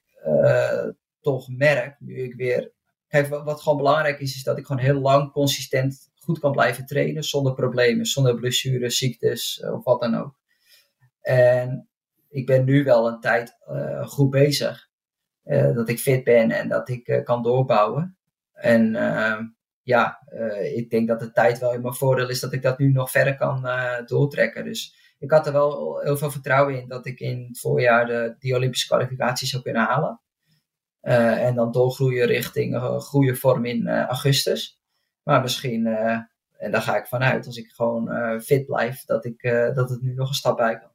toch 1.21 1.49
merk, 1.49 2.01
nu 2.01 2.23
ik 2.23 2.35
weer... 2.35 2.73
Kijk, 3.09 3.29
wat, 3.29 3.61
gewoon 3.61 3.79
belangrijk 3.79 4.21
is, 4.21 4.35
is 4.35 4.43
dat 4.43 4.59
ik 4.59 4.67
gewoon 4.67 4.83
heel 4.83 5.01
lang 5.01 5.33
consistent 5.33 6.09
goed 6.29 6.39
kan 6.39 6.53
blijven 6.53 6.87
trainen. 6.87 7.23
Zonder 7.23 7.55
problemen, 7.55 8.07
zonder 8.07 8.35
blessures, 8.35 8.99
ziektes 8.99 9.65
of 9.73 9.85
wat 9.85 10.01
dan 10.01 10.15
ook. 10.15 10.39
En 11.21 11.89
ik 12.29 12.47
ben 12.47 12.65
nu 12.65 12.85
wel 12.85 13.09
een 13.09 13.21
tijd 13.21 13.57
goed 14.05 14.31
bezig. 14.31 14.89
dat 15.75 15.89
ik 15.89 15.99
fit 15.99 16.25
ben 16.25 16.51
en 16.51 16.69
dat 16.69 16.89
ik 16.89 17.21
kan 17.25 17.43
doorbouwen. 17.43 18.19
En 18.53 18.93
ja, 19.83 20.23
uh, 20.35 20.77
ik 20.77 20.91
denk 20.91 21.09
dat 21.09 21.21
de 21.21 21.31
tijd 21.31 21.59
wel 21.59 21.73
in 21.73 21.81
mijn 21.81 21.95
voordeel 21.95 22.29
is 22.29 22.41
dat 22.41 22.53
ik 22.53 22.63
dat 22.63 22.79
nu 22.79 22.93
nog 22.93 23.11
verder 23.11 23.37
kan 23.37 23.69
doortrekken. 24.07 24.65
Dus 24.65 24.95
ik 25.19 25.31
had 25.31 25.47
er 25.47 25.53
wel 25.53 26.01
heel 26.01 26.17
veel 26.17 26.31
vertrouwen 26.31 26.81
in 26.81 26.89
dat 26.89 27.07
ik 27.07 27.21
in 27.21 27.45
het 27.49 27.61
voorjaar 27.61 28.07
de, 28.07 28.37
die 28.39 28.55
Olympische 28.55 28.87
kwalificatie 28.87 29.49
zou 29.49 29.63
kunnen 29.63 29.83
halen. 29.83 30.21
En 31.01 31.55
dan 31.55 31.73
doorgroeien 31.73 32.27
richting 32.27 32.77
goede 32.99 33.35
vorm 33.35 33.65
in 33.65 33.89
augustus. 33.89 34.78
Maar 35.29 35.41
misschien, 35.41 35.87
en 35.87 36.71
daar 36.71 36.83
ga 36.83 36.97
ik 36.97 37.07
vanuit, 37.07 37.47
als 37.47 37.57
ik 37.57 37.71
gewoon 37.71 38.41
fit 38.41 38.67
blijf, 38.67 39.05
dat, 39.05 39.25
ik, 39.25 39.43
dat 39.75 39.91
het 39.91 40.03
nu 40.03 40.15
nog 40.15 40.29
een 40.29 40.35
stap 40.35 40.57
bij 40.57 40.79
kan. 40.79 40.91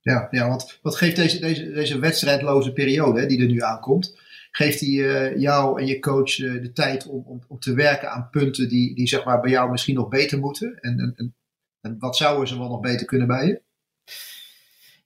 Ja, 0.00 0.28
ja 0.30 0.48
want 0.48 0.78
wat 0.82 0.96
geeft 0.96 1.16
deze, 1.16 1.40
deze, 1.40 1.70
deze 1.70 1.98
wedstrijdloze 1.98 2.72
periode 2.72 3.20
hè, 3.20 3.26
die 3.26 3.40
er 3.40 3.46
nu 3.46 3.62
aankomt? 3.62 4.18
geeft 4.50 4.80
hij 4.80 5.36
jou 5.38 5.80
en 5.80 5.86
je 5.86 5.98
coach 5.98 6.34
de 6.34 6.70
tijd 6.72 7.06
om, 7.06 7.22
om, 7.26 7.40
om 7.48 7.58
te 7.58 7.74
werken 7.74 8.10
aan 8.10 8.28
punten 8.30 8.68
die, 8.68 8.94
die 8.94 9.08
zeg 9.08 9.24
maar 9.24 9.40
bij 9.40 9.50
jou 9.50 9.70
misschien 9.70 9.94
nog 9.94 10.08
beter 10.08 10.38
moeten? 10.38 10.78
En, 10.80 11.14
en, 11.16 11.34
en 11.80 11.98
wat 11.98 12.16
zouden 12.16 12.48
ze 12.48 12.58
wel 12.58 12.68
nog 12.68 12.80
beter 12.80 13.06
kunnen 13.06 13.26
bij 13.26 13.46
je? 13.46 13.62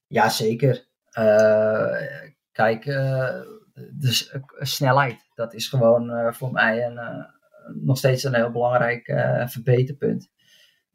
Ja, 0.07 0.29
zeker. 0.29 0.87
kijk, 2.53 2.85
dus 3.91 4.35
snelheid, 4.59 5.31
dat 5.35 5.55
is 5.55 5.69
gewoon 5.69 6.35
voor 6.35 6.53
mij 6.53 6.85
een, 6.85 7.33
nog 7.73 7.99
steeds 7.99 8.25
een 8.25 8.35
heel 8.35 8.51
belangrijk 8.51 9.05
verbeterpunt 9.47 10.33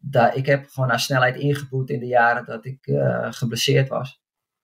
daar, 0.01 0.35
ik 0.35 0.45
heb 0.45 0.67
gewoon 0.67 0.89
naar 0.89 0.99
snelheid 0.99 1.35
ingeboet 1.35 1.89
in 1.89 1.99
de 1.99 2.05
jaren 2.05 2.45
dat 2.45 2.65
ik 2.65 2.87
uh, 2.87 3.27
geblesseerd 3.31 3.87
was. 3.87 4.21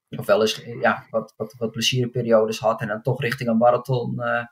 Of 0.09 0.25
wel 0.25 0.41
eens 0.41 0.63
ja, 0.81 1.07
wat, 1.09 1.33
wat, 1.37 1.55
wat 1.57 2.57
had 2.59 2.81
en 2.81 2.87
dan 2.87 3.01
toch 3.01 3.21
richting 3.21 3.49
een 3.49 3.57
marathon 3.57 4.15
uh, 4.19 4.43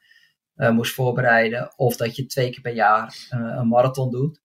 uh, 0.55 0.69
moest 0.69 0.93
voorbereiden. 0.93 1.77
Of 1.77 1.95
dat 1.95 2.15
je 2.15 2.25
twee 2.25 2.49
keer 2.49 2.61
per 2.61 2.73
jaar 2.73 3.27
een 3.29 3.67
marathon 3.67 4.11
doet. 4.11 4.41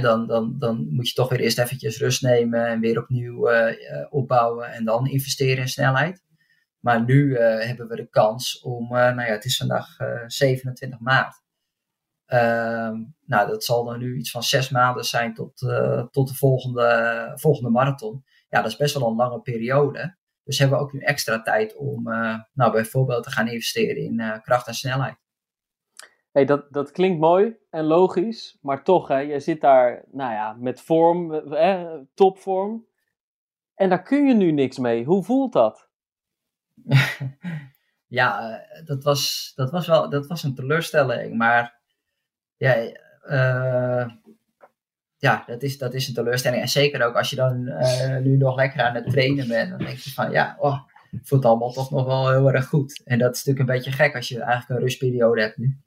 Dan, 0.00 0.26
dan, 0.26 0.58
dan 0.58 0.86
moet 0.90 1.08
je 1.08 1.14
toch 1.14 1.28
weer 1.28 1.40
eerst 1.40 1.58
eventjes 1.58 1.98
rust 1.98 2.22
nemen 2.22 2.66
en 2.66 2.80
weer 2.80 2.98
opnieuw 2.98 3.50
opbouwen 4.10 4.72
en 4.72 4.84
dan 4.84 5.06
investeren 5.06 5.56
in 5.56 5.68
snelheid. 5.68 6.22
Maar 6.78 7.04
nu 7.04 7.36
hebben 7.38 7.88
we 7.88 7.96
de 7.96 8.08
kans 8.08 8.60
om, 8.60 8.88
nou 8.88 9.20
ja, 9.20 9.32
het 9.32 9.44
is 9.44 9.56
vandaag 9.56 9.96
27 10.26 10.98
maart. 10.98 11.42
Ehm, 12.32 13.02
nou, 13.24 13.48
dat 13.48 13.64
zal 13.64 13.84
dan 13.84 13.98
nu 13.98 14.16
iets 14.16 14.30
van 14.30 14.42
zes 14.42 14.70
maanden 14.70 15.04
zijn 15.04 15.34
tot, 15.34 15.62
uh, 15.62 16.02
tot 16.10 16.28
de 16.28 16.34
volgende, 16.34 17.32
volgende 17.34 17.70
marathon. 17.70 18.24
Ja, 18.48 18.62
dat 18.62 18.70
is 18.70 18.76
best 18.76 18.98
wel 18.98 19.08
een 19.08 19.16
lange 19.16 19.40
periode. 19.40 20.16
Dus 20.44 20.58
hebben 20.58 20.78
we 20.78 20.84
ook 20.84 20.92
nu 20.92 21.00
extra 21.00 21.42
tijd 21.42 21.76
om 21.76 22.08
uh, 22.08 22.38
nou, 22.52 22.72
bijvoorbeeld 22.72 23.22
te 23.22 23.30
gaan 23.30 23.48
investeren 23.48 24.02
in 24.02 24.20
uh, 24.20 24.40
kracht 24.40 24.66
en 24.66 24.74
snelheid. 24.74 25.16
Hey, 26.30 26.44
dat, 26.44 26.72
dat 26.72 26.90
klinkt 26.90 27.20
mooi 27.20 27.56
en 27.70 27.84
logisch, 27.84 28.58
maar 28.62 28.84
toch, 28.84 29.08
hè, 29.08 29.18
je 29.18 29.40
zit 29.40 29.60
daar 29.60 30.04
nou 30.10 30.32
ja, 30.32 30.52
met 30.52 30.80
vorm, 30.80 31.34
eh, 31.34 31.94
topvorm. 32.14 32.86
En 33.74 33.88
daar 33.88 34.02
kun 34.02 34.26
je 34.26 34.34
nu 34.34 34.52
niks 34.52 34.78
mee. 34.78 35.04
Hoe 35.04 35.24
voelt 35.24 35.52
dat? 35.52 35.88
ja, 38.20 38.60
dat 38.84 39.04
was, 39.04 39.52
dat 39.54 39.70
was 39.70 39.86
wel 39.86 40.10
dat 40.10 40.26
was 40.26 40.42
een 40.42 40.54
teleurstelling. 40.54 41.36
Maar 41.36 41.81
ja, 42.62 42.92
uh, 43.30 44.10
ja 45.16 45.44
dat, 45.46 45.62
is, 45.62 45.78
dat 45.78 45.94
is 45.94 46.08
een 46.08 46.14
teleurstelling. 46.14 46.62
En 46.62 46.68
zeker 46.68 47.02
ook 47.02 47.16
als 47.16 47.30
je 47.30 47.36
dan 47.36 47.66
uh, 47.66 48.18
nu 48.18 48.36
nog 48.36 48.56
lekker 48.56 48.82
aan 48.82 48.94
het 48.94 49.10
trainen 49.10 49.48
bent, 49.48 49.70
dan 49.70 49.78
denk 49.78 49.98
je 49.98 50.12
van 50.12 50.30
ja, 50.30 50.56
oh, 50.58 50.78
het 51.10 51.28
voelt 51.28 51.44
allemaal 51.44 51.72
toch 51.72 51.90
nog 51.90 52.06
wel 52.06 52.30
heel 52.30 52.52
erg 52.52 52.66
goed. 52.66 53.02
En 53.04 53.18
dat 53.18 53.34
is 53.34 53.44
natuurlijk 53.44 53.68
een 53.68 53.76
beetje 53.76 54.04
gek 54.04 54.14
als 54.14 54.28
je 54.28 54.40
eigenlijk 54.40 54.70
een 54.70 54.86
rustperiode 54.86 55.40
hebt 55.40 55.56
nu. 55.56 55.78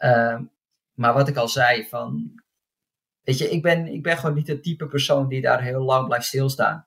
uh, 0.00 0.40
maar 1.00 1.14
wat 1.14 1.28
ik 1.28 1.36
al 1.36 1.48
zei, 1.48 1.84
van, 1.88 2.40
weet 3.22 3.38
je, 3.38 3.50
ik 3.50 3.62
ben, 3.62 3.86
ik 3.86 4.02
ben 4.02 4.18
gewoon 4.18 4.34
niet 4.34 4.48
het 4.48 4.62
type 4.62 4.86
persoon 4.86 5.28
die 5.28 5.40
daar 5.40 5.62
heel 5.62 5.82
lang 5.82 6.06
blijft 6.06 6.26
stilstaan. 6.26 6.86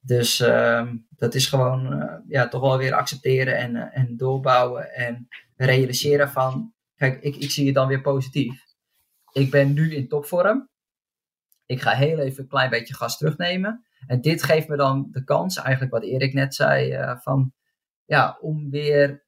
Dus 0.00 0.40
ehm, 0.40 0.96
dat 1.08 1.34
is 1.34 1.46
gewoon 1.46 2.10
ja, 2.28 2.48
toch 2.48 2.60
wel 2.60 2.78
weer 2.78 2.94
accepteren 2.94 3.56
en, 3.56 3.92
en 3.92 4.16
doorbouwen 4.16 4.94
en 4.94 5.28
realiseren 5.56 6.30
van 6.30 6.73
Kijk, 6.96 7.22
ik, 7.22 7.36
ik 7.36 7.50
zie 7.50 7.66
het 7.66 7.74
dan 7.74 7.88
weer 7.88 8.00
positief. 8.00 8.64
Ik 9.32 9.50
ben 9.50 9.72
nu 9.72 9.94
in 9.94 10.08
topvorm. 10.08 10.68
Ik 11.66 11.80
ga 11.80 11.90
heel 11.90 12.18
even 12.18 12.42
een 12.42 12.48
klein 12.48 12.70
beetje 12.70 12.94
gas 12.94 13.18
terugnemen. 13.18 13.84
En 14.06 14.20
dit 14.20 14.42
geeft 14.42 14.68
me 14.68 14.76
dan 14.76 15.08
de 15.10 15.24
kans, 15.24 15.56
eigenlijk 15.56 15.92
wat 15.92 16.02
Erik 16.02 16.32
net 16.32 16.54
zei, 16.54 16.98
uh, 16.98 17.16
van, 17.18 17.52
ja, 18.04 18.38
om 18.40 18.70
weer 18.70 19.24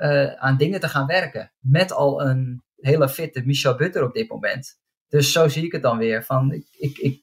uh, 0.00 0.32
aan 0.32 0.56
dingen 0.56 0.80
te 0.80 0.88
gaan 0.88 1.06
werken. 1.06 1.52
Met 1.58 1.92
al 1.92 2.22
een 2.22 2.62
hele 2.76 3.08
fitte 3.08 3.42
Michel 3.44 3.76
Butter 3.76 4.04
op 4.04 4.14
dit 4.14 4.28
moment. 4.28 4.78
Dus 5.08 5.32
zo 5.32 5.48
zie 5.48 5.64
ik 5.64 5.72
het 5.72 5.82
dan 5.82 5.98
weer. 5.98 6.24
Van, 6.24 6.52
ik, 6.52 6.98
ik, 6.98 7.22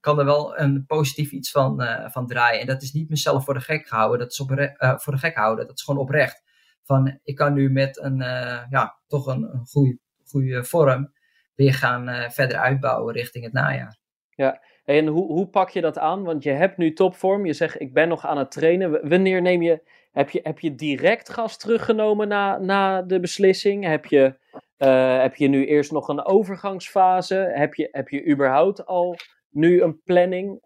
kan 0.00 0.18
er 0.18 0.24
wel 0.24 0.58
een 0.58 0.86
positief 0.86 1.30
iets 1.30 1.50
van, 1.50 1.82
uh, 1.82 2.08
van 2.10 2.26
draaien. 2.26 2.60
En 2.60 2.66
dat 2.66 2.82
is 2.82 2.92
niet 2.92 3.08
mezelf 3.08 3.44
voor 3.44 3.54
de 3.54 3.60
gek 3.60 3.88
houden. 3.88 4.18
Dat 4.18 4.30
is 4.30 4.40
op, 4.40 4.48
voor 4.78 5.12
de 5.12 5.18
gek 5.18 5.36
houden. 5.36 5.66
Dat 5.66 5.76
is 5.76 5.82
gewoon 5.82 6.00
oprecht 6.00 6.42
van 6.90 7.18
ik 7.22 7.36
kan 7.36 7.52
nu 7.52 7.70
met 7.70 8.02
een, 8.02 8.20
uh, 8.20 8.62
ja, 8.70 8.98
toch 9.06 9.26
een, 9.26 9.42
een 9.42 9.66
goede, 9.66 9.98
goede 10.24 10.64
vorm 10.64 11.12
weer 11.54 11.74
gaan 11.74 12.08
uh, 12.08 12.28
verder 12.28 12.58
uitbouwen 12.58 13.14
richting 13.14 13.44
het 13.44 13.52
najaar. 13.52 13.98
Ja, 14.30 14.62
en 14.84 15.06
hoe, 15.06 15.26
hoe 15.26 15.48
pak 15.48 15.70
je 15.70 15.80
dat 15.80 15.98
aan? 15.98 16.22
Want 16.22 16.42
je 16.42 16.50
hebt 16.50 16.76
nu 16.76 16.92
topvorm, 16.92 17.46
je 17.46 17.52
zegt 17.52 17.80
ik 17.80 17.92
ben 17.92 18.08
nog 18.08 18.26
aan 18.26 18.38
het 18.38 18.50
trainen. 18.50 19.08
Wanneer 19.08 19.42
neem 19.42 19.62
je, 19.62 19.82
heb 20.12 20.30
je, 20.30 20.40
heb 20.42 20.58
je 20.58 20.74
direct 20.74 21.28
gas 21.28 21.58
teruggenomen 21.58 22.28
na, 22.28 22.58
na 22.58 23.02
de 23.02 23.20
beslissing? 23.20 23.84
Heb 23.84 24.06
je, 24.06 24.38
uh, 24.78 25.20
heb 25.20 25.34
je 25.34 25.48
nu 25.48 25.66
eerst 25.66 25.92
nog 25.92 26.08
een 26.08 26.24
overgangsfase? 26.24 27.52
Heb 27.54 27.74
je, 27.74 27.88
heb 27.92 28.08
je 28.08 28.26
überhaupt 28.26 28.86
al 28.86 29.16
nu 29.50 29.82
een 29.82 30.02
planning 30.02 30.60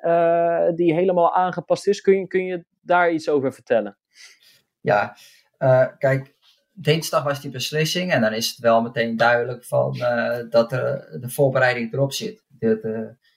die 0.75 0.95
helemaal 0.95 1.35
aangepast 1.35 1.87
is? 1.87 2.01
Kun 2.01 2.19
je, 2.19 2.27
kun 2.27 2.45
je 2.45 2.65
daar 2.81 3.11
iets 3.11 3.29
over 3.29 3.53
vertellen? 3.53 3.99
Ja, 4.81 5.17
uh, 5.65 5.87
kijk, 5.99 6.35
dinsdag 6.73 7.23
was 7.23 7.41
die 7.41 7.51
beslissing 7.51 8.13
en 8.13 8.21
dan 8.21 8.33
is 8.33 8.49
het 8.49 8.59
wel 8.59 8.83
meteen 8.83 9.17
duidelijk 9.17 9.65
van, 9.65 9.97
uh, 9.97 10.39
dat 10.51 10.73
er, 10.73 11.19
de 11.21 11.31
voorbereiding 11.31 11.93
erop 11.93 12.13
zit. 12.13 12.43
Dat, 12.49 12.83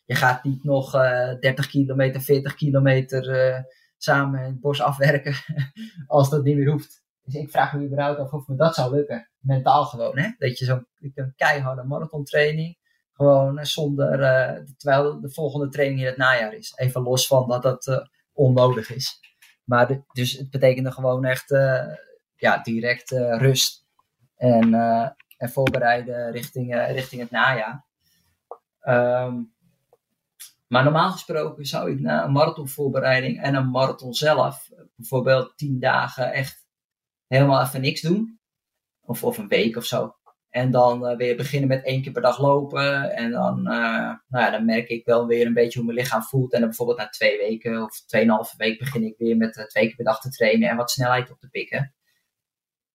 je 0.05 0.15
gaat 0.15 0.43
niet 0.43 0.63
nog 0.63 0.91
30 0.91 1.67
kilometer, 1.67 2.21
40 2.21 2.55
kilometer 2.55 3.65
samen 3.97 4.39
in 4.39 4.45
het 4.45 4.59
bos 4.59 4.81
afwerken 4.81 5.35
als 6.07 6.29
dat 6.29 6.43
niet 6.43 6.55
meer 6.55 6.71
hoeft. 6.71 7.05
Dus 7.23 7.33
ik 7.33 7.49
vraag 7.49 7.73
me 7.73 7.85
überhaupt 7.85 8.19
af 8.19 8.33
of 8.33 8.47
me 8.47 8.55
dat 8.55 8.75
zou 8.75 8.95
lukken. 8.95 9.29
Mentaal 9.39 9.85
gewoon, 9.85 10.17
hè? 10.17 10.29
Dat 10.37 10.57
je 10.57 10.65
zo'n 10.65 10.87
keiharde 11.35 11.83
marathontraining, 11.83 12.77
gewoon 13.13 13.65
zonder, 13.65 14.19
terwijl 14.77 15.21
de 15.21 15.29
volgende 15.29 15.69
training 15.69 15.99
in 15.99 16.05
het 16.05 16.17
najaar 16.17 16.53
is. 16.53 16.73
Even 16.75 17.01
los 17.01 17.27
van 17.27 17.47
dat 17.47 17.63
dat 17.63 18.09
onnodig 18.33 18.91
is. 18.95 19.19
Maar 19.63 20.03
dus 20.13 20.31
het 20.33 20.49
betekende 20.49 20.91
gewoon 20.91 21.25
echt 21.25 21.51
ja, 22.37 22.57
direct 22.57 23.11
eh, 23.11 23.37
rust 23.37 23.85
en, 24.35 24.73
eh, 24.73 25.09
en 25.37 25.49
voorbereiden 25.49 26.31
richting, 26.31 26.73
eh, 26.75 26.91
richting 26.91 27.21
het 27.21 27.31
najaar. 27.31 27.85
Ehm, 28.79 29.41
maar 30.67 30.83
normaal 30.83 31.11
gesproken 31.11 31.65
zou 31.65 31.91
ik 31.91 31.99
na 31.99 32.23
een 32.23 32.31
marathonvoorbereiding 32.31 33.41
en 33.41 33.55
een 33.55 33.69
marathon 33.69 34.13
zelf, 34.13 34.69
bijvoorbeeld 34.95 35.57
tien 35.57 35.79
dagen 35.79 36.31
echt 36.31 36.65
helemaal 37.27 37.61
even 37.61 37.81
niks 37.81 38.01
doen. 38.01 38.39
Of, 39.01 39.23
of 39.23 39.37
een 39.37 39.47
week 39.47 39.75
of 39.75 39.85
zo. 39.85 40.15
En 40.49 40.71
dan 40.71 41.15
weer 41.17 41.35
beginnen 41.35 41.69
met 41.69 41.83
één 41.85 42.01
keer 42.01 42.11
per 42.11 42.21
dag 42.21 42.39
lopen. 42.39 43.15
En 43.15 43.31
dan, 43.31 43.61
nou 43.63 44.19
ja, 44.29 44.49
dan 44.49 44.65
merk 44.65 44.89
ik 44.89 45.05
wel 45.05 45.27
weer 45.27 45.45
een 45.45 45.53
beetje 45.53 45.79
hoe 45.79 45.87
mijn 45.87 45.99
lichaam 45.99 46.21
voelt. 46.21 46.53
En 46.53 46.59
dan 46.59 46.67
bijvoorbeeld 46.69 46.97
na 46.97 47.09
twee 47.09 47.37
weken 47.37 47.83
of 47.83 48.05
tweeënhalve 48.05 48.57
week 48.57 48.79
begin 48.79 49.03
ik 49.03 49.17
weer 49.17 49.37
met 49.37 49.65
twee 49.67 49.85
keer 49.85 49.95
per 49.95 50.05
dag 50.05 50.19
te 50.19 50.29
trainen 50.29 50.69
en 50.69 50.75
wat 50.75 50.91
snelheid 50.91 51.31
op 51.31 51.39
te 51.39 51.49
pikken. 51.49 51.96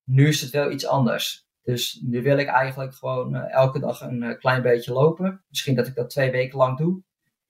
Nu 0.05 0.29
is 0.29 0.41
het 0.41 0.51
wel 0.51 0.71
iets 0.71 0.87
anders. 0.87 1.47
Dus 1.63 2.01
nu 2.05 2.23
wil 2.23 2.39
ik 2.39 2.49
eigenlijk 2.49 2.95
gewoon 2.95 3.37
uh, 3.37 3.53
elke 3.53 3.79
dag 3.79 4.01
een 4.01 4.23
uh, 4.23 4.39
klein 4.39 4.63
beetje 4.63 4.93
lopen. 4.93 5.45
Misschien 5.49 5.75
dat 5.75 5.87
ik 5.87 5.95
dat 5.95 6.11
twee 6.11 6.31
weken 6.31 6.59
lang 6.59 6.79
doe. 6.79 7.03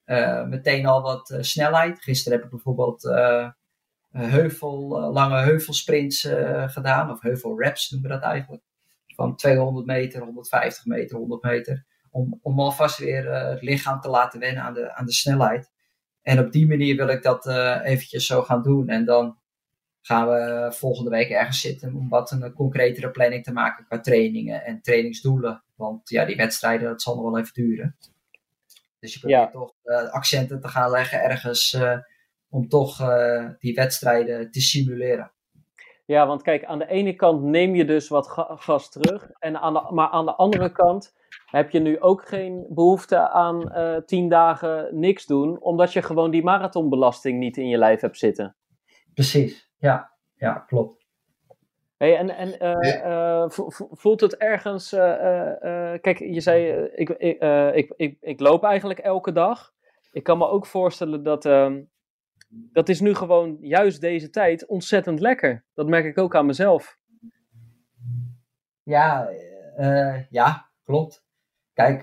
Uh, 0.05 0.43
meteen 0.45 0.85
al 0.85 1.01
wat 1.01 1.37
snelheid. 1.39 2.01
Gisteren 2.01 2.37
heb 2.37 2.45
ik 2.45 2.51
bijvoorbeeld 2.51 3.03
heuvel, 4.11 4.87
lange 5.11 5.41
heuvelsprints 5.41 6.27
gedaan. 6.65 7.11
Of 7.11 7.21
heuvelraps 7.21 7.89
noemen 7.89 8.09
we 8.09 8.15
dat 8.15 8.25
eigenlijk. 8.25 8.63
Van 9.15 9.35
200 9.35 9.85
meter, 9.85 10.21
150 10.21 10.85
meter, 10.85 11.17
100 11.17 11.43
meter. 11.43 11.85
Om, 12.09 12.39
om 12.41 12.59
alvast 12.59 12.97
weer 12.97 13.33
het 13.33 13.61
lichaam 13.61 14.01
te 14.01 14.09
laten 14.09 14.39
wennen 14.39 14.63
aan 14.63 14.73
de, 14.73 14.95
aan 14.95 15.05
de 15.05 15.13
snelheid. 15.13 15.71
En 16.21 16.39
op 16.39 16.51
die 16.51 16.67
manier 16.67 16.95
wil 16.95 17.07
ik 17.07 17.23
dat 17.23 17.47
eventjes 17.83 18.25
zo 18.25 18.41
gaan 18.41 18.61
doen. 18.61 18.89
En 18.89 19.05
dan 19.05 19.37
gaan 20.05 20.27
we 20.27 20.71
volgende 20.75 21.09
week 21.09 21.29
ergens 21.29 21.61
zitten 21.61 21.95
om 21.95 22.09
wat 22.09 22.31
een 22.31 22.53
concretere 22.53 23.11
planning 23.11 23.43
te 23.43 23.53
maken 23.53 23.85
qua 23.85 23.99
trainingen 23.99 24.65
en 24.65 24.81
trainingsdoelen. 24.81 25.63
Want 25.75 26.09
ja, 26.09 26.25
die 26.25 26.35
wedstrijden, 26.35 26.87
dat 26.87 27.01
zal 27.01 27.15
nog 27.15 27.23
wel 27.23 27.39
even 27.39 27.53
duren. 27.53 27.97
Dus 28.99 29.13
je 29.13 29.19
probeert 29.19 29.51
toch 29.51 29.73
uh, 29.83 30.11
accenten 30.11 30.59
te 30.59 30.67
gaan 30.67 30.89
leggen 30.89 31.21
ergens 31.21 31.73
uh, 31.73 31.97
om 32.49 32.67
toch 32.67 33.01
uh, 33.01 33.49
die 33.59 33.73
wedstrijden 33.73 34.51
te 34.51 34.61
simuleren. 34.61 35.31
Ja, 36.05 36.27
want 36.27 36.41
kijk, 36.41 36.65
aan 36.65 36.79
de 36.79 36.87
ene 36.87 37.15
kant 37.15 37.43
neem 37.43 37.75
je 37.75 37.85
dus 37.85 38.07
wat 38.07 38.27
ga 38.27 38.55
gas 38.55 38.89
terug. 38.89 39.29
En 39.39 39.59
aan 39.59 39.73
de, 39.73 39.87
maar 39.89 40.09
aan 40.09 40.25
de 40.25 40.35
andere 40.35 40.71
kant 40.71 41.13
heb 41.45 41.69
je 41.69 41.79
nu 41.79 41.99
ook 41.99 42.27
geen 42.27 42.65
behoefte 42.69 43.29
aan 43.29 43.73
tien 44.05 44.29
dagen 44.29 44.99
niks 44.99 45.25
doen, 45.25 45.61
omdat 45.61 45.93
je 45.93 46.01
gewoon 46.01 46.31
die 46.31 46.43
marathonbelasting 46.43 47.39
niet 47.39 47.57
in 47.57 47.67
je 47.67 47.77
lijf 47.77 48.01
hebt 48.01 48.17
zitten. 48.17 48.55
Precies, 49.13 49.62
ja, 49.83 50.11
ja 50.35 50.53
klopt. 50.67 51.05
Hey, 51.97 52.17
en 52.17 52.29
en 52.29 52.55
uh, 53.07 53.45
voelt 53.91 54.21
het 54.21 54.37
ergens. 54.37 54.93
Uh, 54.93 54.99
kijk, 56.01 56.19
je 56.19 56.39
zei: 56.39 56.89
ik, 56.95 57.09
ik, 57.09 57.41
ik, 57.73 57.93
ik, 57.95 58.17
ik 58.21 58.39
loop 58.39 58.63
eigenlijk 58.63 58.99
elke 58.99 59.31
dag. 59.31 59.73
Ik 60.11 60.23
kan 60.23 60.37
me 60.37 60.47
ook 60.47 60.65
voorstellen 60.65 61.23
dat. 61.23 61.45
Ehm, 61.45 61.81
dat 62.49 62.89
is 62.89 62.99
nu 62.99 63.15
gewoon 63.15 63.57
juist 63.61 64.01
deze 64.01 64.29
tijd 64.29 64.65
ontzettend 64.65 65.19
lekker. 65.19 65.65
Dat 65.73 65.87
merk 65.87 66.05
ik 66.05 66.17
ook 66.17 66.35
aan 66.35 66.45
mezelf. 66.45 66.97
Ja, 68.83 69.29
ja 70.29 70.69
klopt. 70.83 71.25
Kijk, 71.73 72.01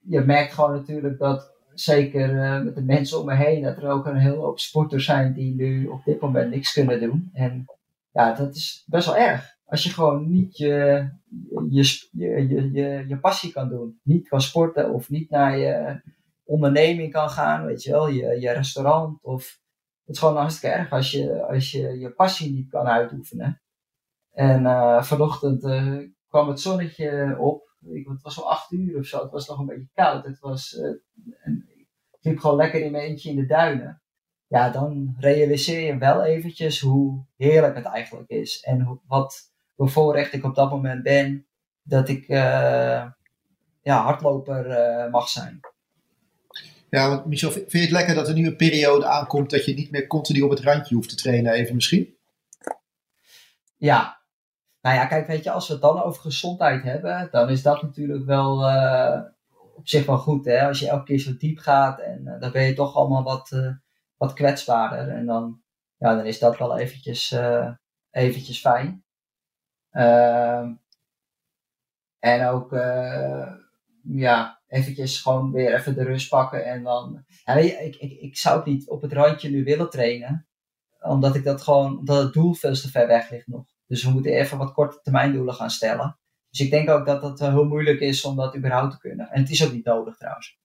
je 0.00 0.20
merkt 0.20 0.52
gewoon 0.52 0.72
natuurlijk 0.72 1.18
dat 1.18 1.53
zeker 1.74 2.34
uh, 2.34 2.62
met 2.62 2.74
de 2.74 2.82
mensen 2.82 3.20
om 3.20 3.26
me 3.26 3.34
heen, 3.34 3.62
dat 3.62 3.76
er 3.76 3.88
ook 3.88 4.06
een 4.06 4.16
hele 4.16 4.36
hoop 4.36 4.58
sporters 4.58 5.04
zijn 5.04 5.32
die 5.32 5.54
nu 5.54 5.86
op 5.86 6.04
dit 6.04 6.20
moment 6.20 6.50
niks 6.50 6.72
kunnen 6.72 7.00
doen. 7.00 7.30
En 7.32 7.64
ja, 8.12 8.32
dat 8.32 8.54
is 8.54 8.84
best 8.86 9.06
wel 9.06 9.16
erg. 9.16 9.52
Als 9.64 9.84
je 9.84 9.90
gewoon 9.90 10.30
niet 10.30 10.56
je, 10.56 11.08
je, 11.70 12.08
je, 12.12 12.72
je, 12.72 13.04
je 13.08 13.18
passie 13.18 13.52
kan 13.52 13.68
doen, 13.68 14.00
niet 14.02 14.28
kan 14.28 14.40
sporten 14.40 14.92
of 14.92 15.10
niet 15.10 15.30
naar 15.30 15.58
je 15.58 16.00
onderneming 16.44 17.12
kan 17.12 17.30
gaan, 17.30 17.64
weet 17.64 17.82
je 17.82 17.90
wel, 17.90 18.08
je, 18.08 18.40
je 18.40 18.50
restaurant. 18.50 19.18
Of, 19.22 19.58
het 20.04 20.14
is 20.14 20.18
gewoon 20.18 20.36
hartstikke 20.36 20.76
erg 20.76 20.90
als 20.90 21.10
je, 21.10 21.46
als 21.46 21.70
je 21.70 21.98
je 21.98 22.10
passie 22.10 22.52
niet 22.52 22.70
kan 22.70 22.86
uitoefenen. 22.86 23.62
En 24.32 24.62
uh, 24.62 25.02
vanochtend 25.02 25.64
uh, 25.64 25.98
kwam 26.28 26.48
het 26.48 26.60
zonnetje 26.60 27.36
op 27.38 27.73
ik, 27.92 28.08
het 28.08 28.22
was 28.22 28.34
zo 28.34 28.40
acht 28.40 28.72
uur 28.72 28.98
of 28.98 29.06
zo. 29.06 29.22
Het 29.22 29.30
was 29.30 29.48
nog 29.48 29.58
een 29.58 29.66
beetje 29.66 29.88
koud. 29.94 30.24
Het 30.24 30.38
was, 30.38 30.72
uh, 30.72 30.90
ik 32.10 32.18
liep 32.20 32.38
gewoon 32.38 32.56
lekker 32.56 32.80
in 32.80 32.92
mijn 32.92 33.04
eentje 33.04 33.30
in 33.30 33.36
de 33.36 33.46
duinen. 33.46 34.02
Ja, 34.46 34.70
dan 34.70 35.14
realiseer 35.18 35.80
je 35.80 35.98
wel 35.98 36.24
eventjes 36.24 36.80
hoe 36.80 37.24
heerlijk 37.36 37.74
het 37.74 37.84
eigenlijk 37.84 38.30
is. 38.30 38.60
En 38.60 38.80
hoe, 38.80 39.00
wat 39.06 39.52
bevoorrecht 39.74 40.32
ik 40.32 40.44
op 40.44 40.54
dat 40.54 40.70
moment 40.70 41.02
ben. 41.02 41.46
Dat 41.82 42.08
ik 42.08 42.28
uh, 42.28 43.06
ja, 43.82 44.02
hardloper 44.02 44.66
uh, 44.66 45.10
mag 45.10 45.28
zijn. 45.28 45.60
Ja, 46.90 47.08
want 47.08 47.26
Michel, 47.26 47.50
vind 47.50 47.70
je 47.70 47.78
het 47.78 47.90
lekker 47.90 48.14
dat 48.14 48.28
er 48.28 48.34
nu 48.34 48.46
een 48.46 48.56
periode 48.56 49.06
aankomt 49.06 49.50
dat 49.50 49.64
je 49.64 49.74
niet 49.74 49.90
meer 49.90 50.06
continu 50.06 50.40
op 50.40 50.50
het 50.50 50.60
randje 50.60 50.94
hoeft 50.94 51.08
te 51.08 51.14
trainen, 51.16 51.52
even 51.52 51.74
misschien? 51.74 52.16
Ja, 53.76 54.23
nou 54.84 54.96
ja, 54.96 55.06
kijk, 55.06 55.26
weet 55.26 55.44
je, 55.44 55.50
als 55.50 55.66
we 55.66 55.72
het 55.72 55.82
dan 55.82 56.02
over 56.02 56.20
gezondheid 56.20 56.82
hebben, 56.82 57.28
dan 57.30 57.48
is 57.48 57.62
dat 57.62 57.82
natuurlijk 57.82 58.24
wel 58.24 58.70
uh, 58.70 59.20
op 59.74 59.88
zich 59.88 60.06
wel 60.06 60.18
goed. 60.18 60.44
Hè? 60.44 60.66
Als 60.66 60.78
je 60.78 60.88
elke 60.88 61.04
keer 61.04 61.18
zo 61.18 61.36
diep 61.36 61.58
gaat 61.58 62.00
en 62.00 62.22
uh, 62.24 62.40
dan 62.40 62.52
ben 62.52 62.62
je 62.62 62.74
toch 62.74 62.94
allemaal 62.94 63.22
wat, 63.22 63.50
uh, 63.50 63.72
wat 64.16 64.32
kwetsbaarder. 64.32 65.08
En 65.08 65.26
dan, 65.26 65.62
ja, 65.96 66.14
dan 66.14 66.24
is 66.24 66.38
dat 66.38 66.58
wel 66.58 66.78
eventjes, 66.78 67.36
eventjes 68.10 68.60
fijn. 68.60 69.04
Ehm, 69.90 70.72
en 72.18 72.46
ook, 72.46 72.72
ja, 74.02 74.60
eventjes 74.66 75.22
gewoon 75.22 75.52
weer 75.52 75.74
even 75.74 75.94
de 75.94 76.04
rust 76.04 76.28
pakken. 76.28 76.64
En 76.64 76.82
dan, 76.82 77.24
ja, 77.44 77.54
ik, 77.54 77.96
ik, 77.96 78.20
ik 78.20 78.36
zou 78.36 78.56
het 78.56 78.66
niet 78.66 78.88
op 78.88 79.02
het 79.02 79.12
randje 79.12 79.50
nu 79.50 79.64
willen 79.64 79.90
trainen. 79.90 80.46
Omdat 81.00 81.34
ik 81.34 81.44
dat 81.44 81.62
gewoon, 81.62 81.98
omdat 81.98 82.22
het 82.22 82.32
doel 82.32 82.54
veel 82.54 82.74
te 82.74 82.90
ver 82.90 83.06
weg 83.06 83.30
ligt 83.30 83.46
nog. 83.46 83.73
Dus 83.94 84.04
we 84.04 84.10
moeten 84.10 84.32
even 84.32 84.58
wat 84.58 84.72
korte 84.72 85.00
termijn 85.02 85.32
doelen 85.32 85.54
gaan 85.54 85.70
stellen. 85.70 86.16
Dus 86.50 86.60
ik 86.60 86.70
denk 86.70 86.90
ook 86.90 87.06
dat 87.06 87.22
het 87.22 87.38
heel 87.38 87.64
moeilijk 87.64 88.00
is 88.00 88.24
om 88.24 88.36
dat 88.36 88.56
überhaupt 88.56 88.92
te 88.92 88.98
kunnen. 88.98 89.30
En 89.30 89.40
het 89.40 89.50
is 89.50 89.64
ook 89.64 89.72
niet 89.72 89.84
nodig 89.84 90.16
trouwens. 90.16 90.58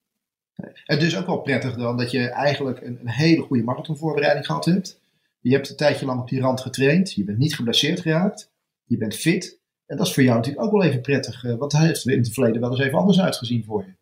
Het 0.84 1.02
is 1.02 1.18
ook 1.18 1.26
wel 1.26 1.42
prettig 1.42 1.76
dan 1.76 1.98
dat 1.98 2.12
je 2.12 2.30
eigenlijk 2.30 2.82
een, 2.82 3.00
een 3.00 3.10
hele 3.10 3.42
goede 3.42 3.64
marathonvoorbereiding 3.64 4.46
gehad 4.46 4.66
hebt. 4.66 5.00
Je 5.40 5.54
hebt 5.54 5.70
een 5.70 5.76
tijdje 5.76 6.06
lang 6.06 6.22
op 6.22 6.30
die 6.30 6.42
rand 6.42 6.62
getraind. 6.62 7.14
Je 7.14 7.24
bent 7.24 7.38
niet 7.38 7.56
geblesseerd 7.56 8.00
geraakt. 8.00 8.52
Je 8.84 8.98
bent 8.98 9.16
fit. 9.16 9.60
En 9.86 9.98
dat 9.98 10.08
is 10.08 10.14
voor 10.14 10.24
jou 10.24 10.36
natuurlijk 10.36 10.66
ook 10.66 10.72
wel 10.72 10.84
even 10.84 11.02
prettig. 11.02 11.44
Eh, 11.44 11.56
want 11.56 11.72
dat 11.72 11.82
heeft 11.82 12.08
in 12.08 12.18
het 12.18 12.34
verleden 12.34 12.62
wel 12.62 12.72
eens 12.72 12.80
even 12.80 12.98
anders 12.98 13.22
uitgezien 13.22 13.64
voor 13.64 13.86
je. 13.86 13.94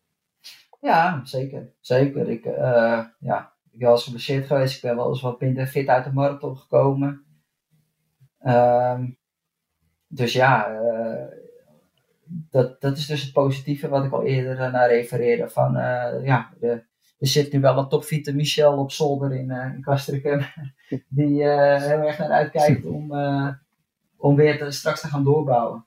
Ja, 0.80 1.20
zeker. 1.24 1.72
Zeker. 1.80 2.28
Ik, 2.28 2.44
uh, 2.44 3.04
ja, 3.18 3.52
ik 3.64 3.78
ben 3.78 3.80
wel 3.80 3.92
eens 3.92 4.04
geblesseerd 4.04 4.46
geweest. 4.46 4.76
Ik 4.76 4.82
ben 4.82 4.96
wel 4.96 5.08
eens 5.08 5.20
wat 5.20 5.40
minder 5.40 5.66
fit 5.66 5.88
uit 5.88 6.04
de 6.04 6.12
marathon 6.12 6.56
gekomen. 6.56 7.26
Um, 8.46 9.17
dus 10.08 10.32
ja, 10.32 10.80
uh, 10.82 11.24
dat, 12.50 12.80
dat 12.80 12.96
is 12.96 13.06
dus 13.06 13.22
het 13.22 13.32
positieve 13.32 13.88
wat 13.88 14.04
ik 14.04 14.12
al 14.12 14.24
eerder 14.24 14.58
uh, 14.58 14.72
naar 14.72 14.88
refereerde. 14.88 15.48
Van 15.48 15.76
uh, 15.76 16.24
ja, 16.24 16.50
de, 16.60 16.68
er 17.18 17.26
zit 17.26 17.52
nu 17.52 17.60
wel 17.60 17.78
een 17.78 17.88
topfiete 17.88 18.34
Michel 18.34 18.78
op 18.78 18.90
zolder 18.90 19.32
in, 19.32 19.50
in 19.50 19.82
Castricum. 19.82 20.40
die 21.08 21.42
heel 21.42 22.00
erg 22.00 22.18
naar 22.18 22.30
uitkijkt 22.30 22.86
om, 22.86 23.12
om 24.16 24.36
weer 24.36 24.58
te, 24.58 24.70
straks 24.70 25.00
te 25.00 25.08
gaan 25.08 25.24
doorbouwen. 25.24 25.86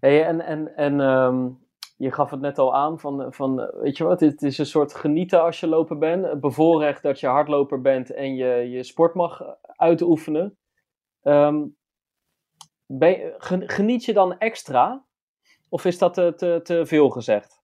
Hey, 0.00 0.24
en 0.24 0.40
en, 0.40 0.76
en 0.76 1.00
um, 1.00 1.58
je 1.96 2.12
gaf 2.12 2.30
het 2.30 2.40
net 2.40 2.58
al 2.58 2.74
aan 2.74 3.00
van, 3.00 3.32
van 3.32 3.70
weet 3.80 3.96
je 3.96 4.04
wat, 4.04 4.20
het 4.20 4.42
is 4.42 4.58
een 4.58 4.66
soort 4.66 4.94
genieten 4.94 5.42
als 5.42 5.60
je 5.60 5.66
loper 5.66 5.98
bent. 5.98 6.40
Bevoorrecht 6.40 7.02
dat 7.02 7.20
je 7.20 7.26
hardloper 7.26 7.80
bent 7.80 8.10
en 8.10 8.34
je, 8.34 8.70
je 8.70 8.82
sport 8.82 9.14
mag 9.14 9.42
uitoefenen. 9.76 10.56
Um, 11.22 11.77
ben, 12.88 13.34
geniet 13.66 14.04
je 14.04 14.12
dan 14.12 14.38
extra? 14.38 15.04
Of 15.68 15.84
is 15.84 15.98
dat 15.98 16.14
te, 16.14 16.32
te, 16.36 16.60
te 16.62 16.86
veel 16.86 17.08
gezegd? 17.08 17.60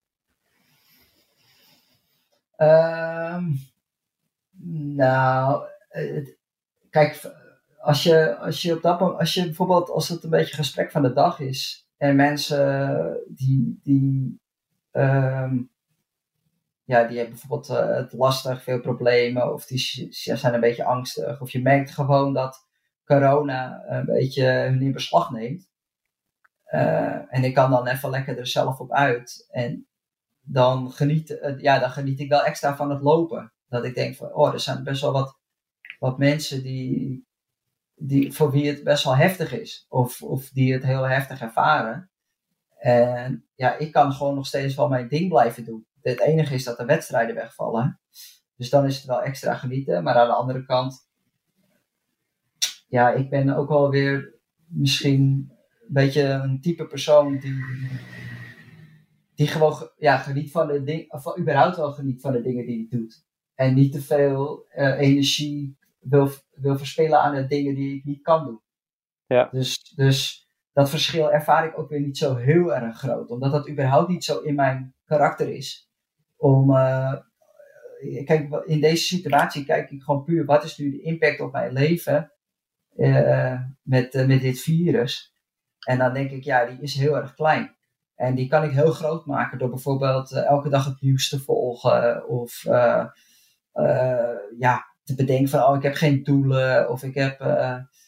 Um, 2.57 3.59
nou, 4.95 5.67
kijk, 6.91 7.33
als 7.79 8.03
je, 8.03 8.37
als 8.37 8.63
je 8.63 8.75
op 8.77 8.83
dat 8.83 9.01
moment, 9.01 9.19
als 9.19 9.35
je 9.35 9.45
bijvoorbeeld, 9.45 9.91
als 9.91 10.09
het 10.09 10.25
een 10.25 10.31
beetje 10.31 10.55
gesprek 10.55 10.91
van 10.91 11.03
de 11.03 11.13
dag 11.13 11.41
is 11.41 11.89
en 11.97 12.17
mensen 12.17 13.17
die, 13.29 13.81
die, 13.83 14.41
um, 14.93 15.71
ja, 16.85 17.05
die 17.05 17.17
hebben 17.17 17.39
bijvoorbeeld 17.39 17.71
uh, 17.71 17.97
het 17.97 18.13
lastig, 18.13 18.63
veel 18.63 18.81
problemen, 18.81 19.53
of 19.53 19.67
die 19.67 20.09
zijn 20.11 20.55
een 20.55 20.61
beetje 20.61 20.85
angstig, 20.85 21.41
of 21.41 21.51
je 21.51 21.63
merkt 21.63 21.91
gewoon 21.91 22.33
dat 22.33 22.67
corona 23.05 23.85
een 23.87 24.05
beetje 24.05 24.45
hun 24.45 24.83
in 24.83 24.93
beslag 24.93 25.31
neemt. 25.31 25.69
Uh, 26.75 27.35
en 27.35 27.45
ik 27.45 27.55
kan 27.55 27.71
dan 27.71 27.87
even 27.87 28.11
lekker 28.11 28.39
er 28.39 28.47
zelf 28.47 28.81
op 28.81 28.93
uit. 28.93 29.47
En 29.51 29.89
dan 30.41 30.93
geniet, 30.93 31.31
uh, 31.31 31.59
ja, 31.61 31.79
dan 31.79 31.91
geniet 31.91 32.21
ik 32.21 32.29
wel 32.29 32.45
extra 32.45 32.77
van 32.77 32.91
het 32.91 33.03
lopen. 33.03 33.53
Dat 33.69 33.85
ik 33.85 33.95
denk 33.95 34.17
van, 34.17 34.33
oh, 34.35 34.53
er 34.53 34.61
zijn 34.61 34.85
best 34.85 35.03
wel 35.03 35.13
wat, 35.13 35.39
wat 35.99 36.19
mensen 36.19 36.63
die, 36.63 37.27
die, 37.95 38.33
voor 38.33 38.51
wie 38.51 38.69
het 38.69 38.85
best 38.85 39.05
wel 39.05 39.17
heftig 39.17 39.53
is. 39.53 39.87
Of, 39.89 40.23
of 40.23 40.49
die 40.49 40.73
het 40.73 40.85
heel 40.85 41.09
heftig 41.09 41.41
ervaren. 41.41 42.11
En 42.79 43.47
ja, 43.55 43.77
ik 43.79 43.93
kan 43.93 44.13
gewoon 44.13 44.35
nog 44.35 44.47
steeds 44.47 44.75
wel 44.75 44.89
mijn 44.89 45.09
ding 45.09 45.29
blijven 45.29 45.65
doen. 45.65 45.87
Het 46.03 46.21
enige 46.21 46.55
is 46.55 46.65
dat 46.65 46.77
de 46.77 46.85
wedstrijden 46.85 47.35
wegvallen. 47.35 48.01
Dus 48.57 48.71
dan 48.71 48.85
is 48.87 48.97
het 48.97 49.05
wel 49.05 49.23
extra 49.23 49.55
genieten. 49.55 50.03
Maar 50.03 50.15
aan 50.15 50.27
de 50.27 50.35
andere 50.35 50.65
kant 50.65 51.04
ja, 52.95 53.13
ik 53.13 53.31
ben 53.31 53.57
ook 53.57 53.69
wel 53.69 53.91
weer 53.91 54.35
misschien 54.67 55.21
een 55.81 55.93
beetje 55.93 56.23
een 56.23 56.61
type 56.61 56.87
persoon 56.87 57.39
die, 57.39 57.65
die 59.35 59.47
gewoon 59.47 59.91
ja, 59.97 60.17
geniet 60.17 60.51
van 60.51 60.67
de 60.67 60.83
dingen, 60.83 61.13
of 61.13 61.39
überhaupt 61.39 61.77
wel 61.77 61.93
geniet 61.93 62.21
van 62.21 62.33
de 62.33 62.41
dingen 62.41 62.67
die 62.67 62.77
hij 62.77 62.99
doet. 62.99 63.27
En 63.55 63.75
niet 63.75 63.93
te 63.93 64.01
veel 64.01 64.67
uh, 64.77 65.01
energie 65.01 65.77
wil, 66.01 66.31
wil 66.55 66.79
verspillen 66.79 67.21
aan 67.21 67.35
de 67.35 67.47
dingen 67.47 67.75
die 67.75 67.97
ik 67.97 68.05
niet 68.05 68.23
kan 68.23 68.45
doen. 68.45 68.61
Ja. 69.27 69.49
Dus, 69.51 69.93
dus 69.97 70.49
dat 70.73 70.91
verschil 70.91 71.33
ervaar 71.33 71.67
ik 71.67 71.79
ook 71.79 71.89
weer 71.89 72.01
niet 72.01 72.19
zo 72.19 72.35
heel 72.35 72.75
erg 72.75 72.99
groot, 72.99 73.31
omdat 73.31 73.53
dat 73.53 73.69
überhaupt 73.69 74.09
niet 74.09 74.25
zo 74.25 74.41
in 74.41 74.55
mijn 74.55 74.95
karakter 75.05 75.49
is. 75.49 75.91
Om, 76.37 76.71
uh, 76.71 77.15
kijk, 78.25 78.65
in 78.65 78.81
deze 78.81 79.05
situatie 79.05 79.65
kijk 79.65 79.91
ik 79.91 80.03
gewoon 80.03 80.25
puur 80.25 80.45
wat 80.45 80.65
is 80.65 80.79
nu 80.79 80.91
de 80.91 81.03
impact 81.03 81.41
op 81.41 81.53
mijn 81.53 81.73
leven 81.73 82.34
met, 83.83 84.15
uh, 84.15 84.27
met 84.27 84.41
dit 84.41 84.61
virus. 84.61 85.35
En 85.87 85.99
dan 85.99 86.13
denk 86.13 86.31
ik, 86.31 86.45
ja, 86.45 86.65
die 86.65 86.81
is 86.81 86.95
heel 86.95 87.17
erg 87.17 87.35
klein. 87.35 87.77
En 88.15 88.35
die 88.35 88.49
kan 88.49 88.65
ik 88.65 88.71
heel 88.71 88.93
groot 88.93 89.27
maken 89.27 89.59
door 89.59 89.69
bijvoorbeeld 89.69 90.33
elke 90.33 90.69
dag 90.69 90.85
het 90.85 91.01
nieuws 91.01 91.29
te 91.29 91.41
volgen. 91.41 92.29
Of 92.29 92.63
ja, 94.59 94.85
te 95.05 95.15
bedenken 95.15 95.49
van, 95.49 95.63
oh, 95.63 95.77
ik 95.77 95.83
heb 95.83 95.95
geen 95.95 96.23
doelen. 96.23 96.91
Of 96.91 97.03
ik 97.03 97.15
heb. 97.15 97.39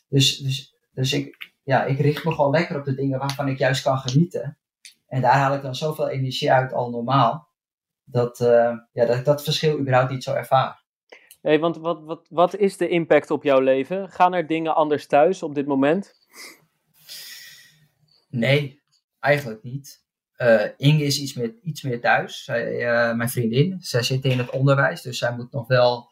dus 0.09 0.39
dus, 0.39 0.77
dus 0.93 1.13
ik, 1.13 1.53
ja, 1.63 1.85
ik 1.85 1.99
richt 1.99 2.25
me 2.25 2.33
gewoon 2.33 2.51
lekker 2.51 2.79
op 2.79 2.85
de 2.85 2.95
dingen 2.95 3.19
waarvan 3.19 3.49
ik 3.49 3.59
juist 3.59 3.83
kan 3.83 3.99
genieten. 3.99 4.59
En 5.07 5.21
daar 5.21 5.37
haal 5.37 5.55
ik 5.55 5.63
dan 5.63 5.75
zoveel 5.75 6.09
energie 6.09 6.53
uit 6.53 6.73
al 6.73 6.91
normaal. 6.91 7.49
Dat, 8.05 8.39
ja, 8.93 9.07
dat 9.07 9.17
ik 9.17 9.25
dat 9.25 9.45
verschil 9.45 9.79
überhaupt 9.79 10.11
niet 10.11 10.25
zo 10.25 10.35
ervaar. 10.35 10.86
Hey, 11.41 11.59
want 11.59 11.77
wat, 11.77 12.03
wat, 12.03 12.27
wat 12.31 12.57
is 12.57 12.77
de 12.77 12.89
impact 12.89 13.31
op 13.31 13.43
jouw 13.43 13.61
leven? 13.61 14.11
Gaan 14.11 14.35
er 14.35 14.47
dingen 14.47 14.75
anders 14.75 15.07
thuis 15.07 15.43
op 15.43 15.55
dit 15.55 15.67
moment? 15.67 16.15
Nee, 18.29 18.81
eigenlijk 19.21 19.63
niet. 19.63 20.05
Uh, 20.39 20.63
Inge 20.77 21.05
is 21.05 21.21
iets 21.21 21.35
meer, 21.35 21.55
iets 21.63 21.83
meer 21.83 22.01
thuis. 22.01 22.45
Zij, 22.45 22.73
uh, 22.73 23.17
mijn 23.17 23.29
vriendin, 23.29 23.77
zij 23.81 24.03
zit 24.03 24.25
in 24.25 24.39
het 24.39 24.51
onderwijs, 24.51 25.03
dus 25.03 25.19
zij 25.19 25.37
moet 25.37 25.53
nog 25.53 25.67
wel 25.67 26.11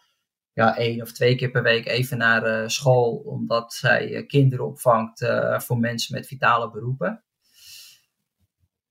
ja, 0.53 0.77
één 0.77 1.03
of 1.03 1.13
twee 1.13 1.35
keer 1.35 1.51
per 1.51 1.63
week 1.63 1.87
even 1.87 2.19
naar 2.19 2.47
uh, 2.47 2.69
school, 2.69 3.17
omdat 3.17 3.73
zij 3.73 4.25
kinderen 4.27 4.67
opvangt 4.67 5.27
voor 5.57 5.79
mensen 5.79 6.15
met 6.15 6.27
vitale 6.27 6.71
beroepen. 6.71 7.25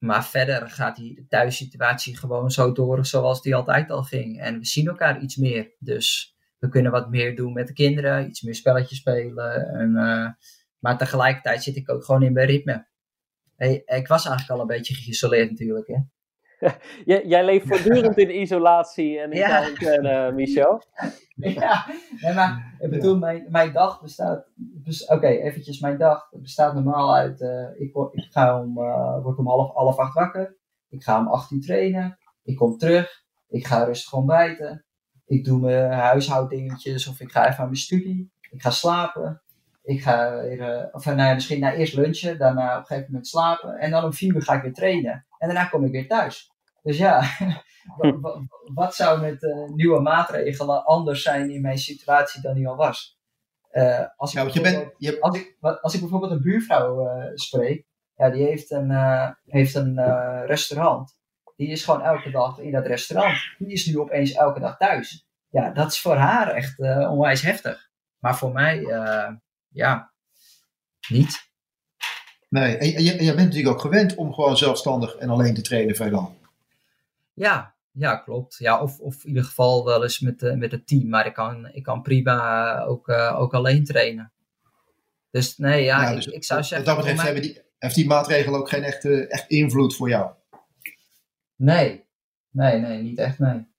Maar 0.03 0.25
verder 0.25 0.69
gaat 0.69 0.95
die 0.95 1.25
thuissituatie 1.29 2.17
gewoon 2.17 2.51
zo 2.51 2.71
door 2.71 3.05
zoals 3.05 3.41
die 3.41 3.55
altijd 3.55 3.91
al 3.91 4.03
ging. 4.03 4.39
En 4.39 4.59
we 4.59 4.65
zien 4.65 4.87
elkaar 4.87 5.21
iets 5.21 5.35
meer. 5.35 5.71
Dus 5.79 6.35
we 6.59 6.69
kunnen 6.69 6.91
wat 6.91 7.09
meer 7.09 7.35
doen 7.35 7.53
met 7.53 7.67
de 7.67 7.73
kinderen, 7.73 8.27
iets 8.27 8.41
meer 8.41 8.55
spelletjes 8.55 8.97
spelen. 8.97 9.67
En, 9.67 9.89
uh, 9.89 10.29
maar 10.79 10.97
tegelijkertijd 10.97 11.63
zit 11.63 11.75
ik 11.75 11.89
ook 11.89 12.03
gewoon 12.03 12.23
in 12.23 12.33
mijn 12.33 12.47
ritme. 12.47 12.87
Hey, 13.55 13.81
ik 13.85 14.07
was 14.07 14.25
eigenlijk 14.25 14.49
al 14.49 14.61
een 14.61 14.77
beetje 14.77 14.93
geïsoleerd 14.93 15.49
natuurlijk. 15.49 15.87
Hè? 15.87 15.97
jij, 17.05 17.25
jij 17.25 17.45
leeft 17.45 17.67
voortdurend 17.67 18.17
in 18.17 18.39
isolatie 18.41 19.19
en 19.19 19.31
in 19.31 19.37
Ja. 19.37 19.47
quarantaine, 19.47 20.31
Michel. 20.31 20.81
Ja, 21.35 21.85
nee, 22.21 22.33
maar 22.33 22.75
ik 22.79 22.89
bedoel, 22.89 23.17
mijn, 23.17 23.45
mijn 23.49 23.71
dag 23.73 24.01
bestaat. 24.01 24.45
bes- 24.55 25.05
Oké, 25.05 25.27
eventjes, 25.27 25.79
mijn 25.79 25.97
dag 25.97 26.29
bestaat 26.31 26.73
normaal 26.73 27.15
uit. 27.15 27.41
eh, 27.41 27.67
ik, 27.81 27.95
ik 28.11 28.27
ga 28.31 28.59
om, 28.61 28.77
eh, 28.77 29.23
word 29.23 29.37
om 29.37 29.47
half, 29.47 29.73
half 29.73 29.97
acht 29.97 30.13
wakker. 30.13 30.57
Ik 30.89 31.03
ga 31.03 31.19
om 31.19 31.27
acht 31.27 31.51
uur 31.51 31.61
trainen. 31.61 32.17
Ik 32.43 32.55
kom 32.55 32.77
terug. 32.77 33.23
Ik 33.47 33.67
ga 33.67 33.83
rustig 33.83 34.13
ontbijten. 34.13 34.85
Ik 35.25 35.45
doe 35.45 35.59
mijn 35.59 35.91
huishouddingetjes 35.91 37.07
of 37.07 37.19
ik 37.19 37.31
ga 37.31 37.47
even 37.47 37.59
aan 37.59 37.65
mijn 37.65 37.75
studie. 37.77 38.31
Ik 38.51 38.61
ga 38.61 38.69
slapen. 38.69 39.41
Ik 39.83 40.01
ga 40.01 40.41
weer, 40.41 40.61
eh, 40.61 40.85
of 40.91 41.05
nou 41.05 41.17
ja, 41.21 41.33
misschien 41.33 41.59
na 41.59 41.73
eerst 41.73 41.93
lunchen, 41.93 42.37
daarna 42.37 42.73
op 42.73 42.79
een 42.79 42.85
gegeven 42.85 43.07
moment 43.11 43.27
slapen. 43.27 43.77
En 43.77 43.91
dan 43.91 44.03
om 44.03 44.13
vier 44.13 44.35
uur 44.35 44.41
ga 44.43 44.53
ik 44.53 44.61
weer 44.61 44.73
trainen. 44.73 45.25
En 45.37 45.47
daarna 45.47 45.65
kom 45.65 45.83
ik 45.85 45.91
weer 45.91 46.07
thuis. 46.07 46.51
Dus 46.83 46.97
ja, 46.97 47.23
wa- 47.97 48.19
wa- 48.19 48.41
wat 48.73 48.95
zou 48.95 49.21
met 49.21 49.43
eh, 49.43 49.67
nieuwe 49.75 49.99
maatregelen 50.01 50.85
anders 50.85 51.23
zijn 51.23 51.51
in 51.51 51.61
mijn 51.61 51.77
situatie 51.77 52.41
dan 52.41 52.53
die 52.53 52.67
al 52.67 52.75
was? 52.75 53.17
Eh, 53.69 54.05
als, 54.15 54.29
ik 54.33 54.37
Ja, 54.37 54.41
want 54.43 54.53
je 54.53 54.61
bijvoorbeeld- 54.61 54.97
bent, 54.99 55.13
je 55.15 55.21
als, 55.21 55.37
ik, 55.37 55.57
als 55.81 55.93
ik 55.93 55.99
bijvoorbeeld 55.99 56.31
een 56.31 56.41
buurvrouw 56.41 57.07
eh, 57.07 57.31
spreek, 57.35 57.85
ja, 58.15 58.29
die 58.29 58.45
heeft 58.45 58.71
een, 58.71 58.91
heeft 59.45 59.75
een 59.75 59.95
restaurant. 60.45 61.17
Die 61.55 61.67
is 61.67 61.83
gewoon 61.83 62.01
elke 62.01 62.31
dag 62.31 62.59
in 62.59 62.71
dat 62.71 62.85
restaurant. 62.85 63.37
Die 63.57 63.71
is 63.71 63.85
nu 63.85 63.99
opeens 63.99 64.31
elke 64.31 64.59
dag 64.59 64.77
thuis. 64.77 65.27
Ja, 65.49 65.69
dat 65.69 65.91
is 65.91 66.01
voor 66.01 66.15
haar 66.15 66.47
echt 66.47 66.79
onwijs 66.79 67.41
heftig. 67.41 67.89
Maar 68.19 68.37
voor 68.37 68.51
mij, 68.51 68.81
ja, 69.69 70.13
niet. 71.09 71.51
nee, 72.49 72.77
en, 72.77 73.25
bent 73.25 73.37
natuurlijk 73.37 73.75
ook 73.75 73.81
gewend 73.81 74.15
om 74.15 74.33
gewoon 74.33 74.57
zelfstandig 74.57 75.15
en 75.15 75.29
alleen 75.29 75.53
te 75.53 75.61
trainen 75.61 75.95
veelal. 75.95 76.35
Ja, 77.33 77.75
ja, 77.91 78.15
klopt. 78.15 78.55
Ja, 78.57 78.81
of, 78.81 78.99
of 78.99 79.21
in 79.23 79.27
ieder 79.27 79.43
geval 79.43 79.85
wel 79.85 80.03
eens 80.03 80.19
met, 80.19 80.43
eh, 80.43 80.53
met 80.53 80.71
het 80.71 80.87
team. 80.87 81.09
Maar 81.09 81.25
ik 81.25 81.33
kan, 81.33 81.69
ik 81.71 81.83
kan 81.83 82.01
prima 82.01 82.79
ook, 82.83 83.07
eh, 83.07 83.39
ook 83.39 83.53
alleen 83.53 83.83
trainen. 83.83 84.31
Dus 85.31 85.57
nee, 85.57 85.83
ja, 85.83 86.01
Ja, 86.01 86.09
ik, 86.09 86.15
dus 86.15 86.27
ik 86.27 86.43
zou 86.43 86.59
wat- 86.59 86.67
zeggen... 86.69 86.87
Wat 86.87 86.95
dat 86.95 87.05
betreft 87.05 87.23
mij- 87.23 87.33
hebben 87.33 87.53
die, 87.53 87.61
heeft 87.79 87.95
die 87.95 88.07
maatregel 88.07 88.55
ook 88.55 88.69
geen 88.69 88.83
echte, 88.83 89.27
echt 89.27 89.49
invloed 89.49 89.95
voor 89.95 90.09
jou. 90.09 90.31
Nee, 91.55 92.05
nee, 92.51 92.79
nee, 92.79 93.01
niet 93.01 93.17
echt, 93.19 93.39
nee. 93.39 93.71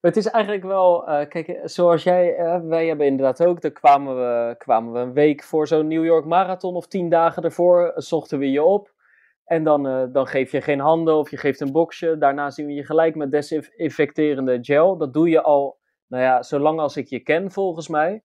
Maar 0.00 0.12
het 0.12 0.16
is 0.24 0.30
eigenlijk 0.30 0.64
wel, 0.64 1.06
eh, 1.08 1.28
kijk, 1.28 1.60
zoals 1.64 2.02
jij, 2.02 2.34
eh, 2.36 2.60
wij 2.60 2.86
hebben 2.86 3.06
inderdaad 3.06 3.44
ook, 3.46 3.60
dan 3.60 3.72
kwamen 3.72 4.16
we, 4.16 4.54
kwamen 4.58 4.92
we 4.92 4.98
een 4.98 5.12
week 5.12 5.42
voor 5.42 5.66
zo'n 5.66 5.86
New 5.88 6.04
York 6.04 6.24
Marathon 6.24 6.74
of 6.74 6.86
tien 6.86 7.08
dagen 7.08 7.42
ervoor, 7.42 7.86
eh, 7.86 7.92
zochten 7.96 8.38
we 8.38 8.50
je 8.50 8.62
op. 8.62 8.93
En 9.44 9.64
dan, 9.64 9.86
eh, 9.86 10.04
dan 10.12 10.26
geef 10.26 10.50
je 10.52 10.60
geen 10.60 10.80
handen 10.80 11.16
of 11.16 11.30
je 11.30 11.36
geeft 11.36 11.60
een 11.60 11.72
boxje. 11.72 12.18
Daarna 12.18 12.50
zien 12.50 12.66
we 12.66 12.72
je 12.72 12.84
gelijk 12.84 13.14
met 13.14 13.30
desinfecterende 13.30 14.58
gel. 14.60 14.96
Dat 14.96 15.12
doe 15.12 15.28
je 15.28 15.42
al, 15.42 15.78
nou 16.06 16.22
ja, 16.22 16.42
zolang 16.42 16.80
als 16.80 16.96
ik 16.96 17.06
je 17.06 17.20
ken 17.20 17.50
volgens 17.50 17.88
mij. 17.88 18.22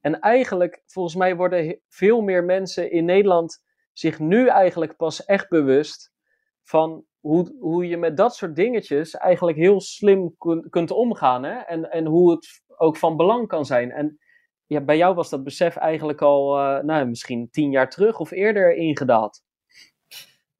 En 0.00 0.20
eigenlijk, 0.20 0.82
volgens 0.86 1.14
mij 1.14 1.36
worden 1.36 1.80
veel 1.88 2.20
meer 2.20 2.44
mensen 2.44 2.90
in 2.90 3.04
Nederland 3.04 3.64
zich 3.92 4.18
nu 4.18 4.46
eigenlijk 4.46 4.96
pas 4.96 5.24
echt 5.24 5.48
bewust 5.48 6.12
van 6.62 7.04
hoe, 7.20 7.56
hoe 7.60 7.88
je 7.88 7.96
met 7.96 8.16
dat 8.16 8.34
soort 8.34 8.56
dingetjes 8.56 9.14
eigenlijk 9.14 9.56
heel 9.56 9.80
slim 9.80 10.34
kun- 10.38 10.66
kunt 10.70 10.90
omgaan. 10.90 11.42
Hè? 11.44 11.58
En, 11.58 11.90
en 11.90 12.06
hoe 12.06 12.30
het 12.30 12.62
ook 12.76 12.96
van 12.96 13.16
belang 13.16 13.46
kan 13.48 13.64
zijn. 13.64 13.90
En 13.90 14.18
ja, 14.66 14.80
bij 14.80 14.96
jou 14.96 15.14
was 15.14 15.30
dat 15.30 15.44
besef 15.44 15.76
eigenlijk 15.76 16.22
al, 16.22 16.58
eh, 16.58 16.82
nou, 16.82 17.06
misschien 17.06 17.50
tien 17.50 17.70
jaar 17.70 17.90
terug 17.90 18.20
of 18.20 18.30
eerder 18.30 18.74
ingedaald. 18.74 19.42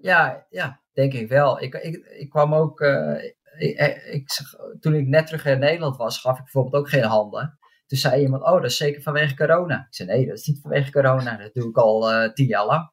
Ja, 0.04 0.46
ja, 0.50 0.80
denk 0.92 1.12
ik 1.12 1.28
wel. 1.28 1.62
Ik, 1.62 1.74
ik, 1.74 1.96
ik 1.96 2.30
kwam 2.30 2.54
ook, 2.54 2.80
eh, 2.80 3.24
ik, 3.58 3.78
ik, 4.12 4.28
toen 4.80 4.94
ik 4.94 5.06
net 5.06 5.26
terug 5.26 5.44
in 5.44 5.58
Nederland 5.58 5.96
was, 5.96 6.18
gaf 6.18 6.36
ik 6.38 6.42
bijvoorbeeld 6.42 6.74
ook 6.74 6.88
geen 6.88 7.02
handen. 7.04 7.58
Toen 7.86 7.98
zei 7.98 8.22
iemand, 8.22 8.42
oh, 8.42 8.52
dat 8.52 8.64
is 8.64 8.76
zeker 8.76 9.02
vanwege 9.02 9.34
corona. 9.34 9.78
Ik 9.78 9.94
zei, 9.94 10.08
nee, 10.08 10.26
dat 10.26 10.38
is 10.38 10.46
niet 10.46 10.60
vanwege 10.60 10.92
corona. 10.92 11.36
Dat 11.36 11.54
doe 11.54 11.68
ik 11.68 11.76
al 11.76 12.12
eh, 12.12 12.32
tien 12.32 12.46
jaar 12.46 12.66
lang. 12.66 12.92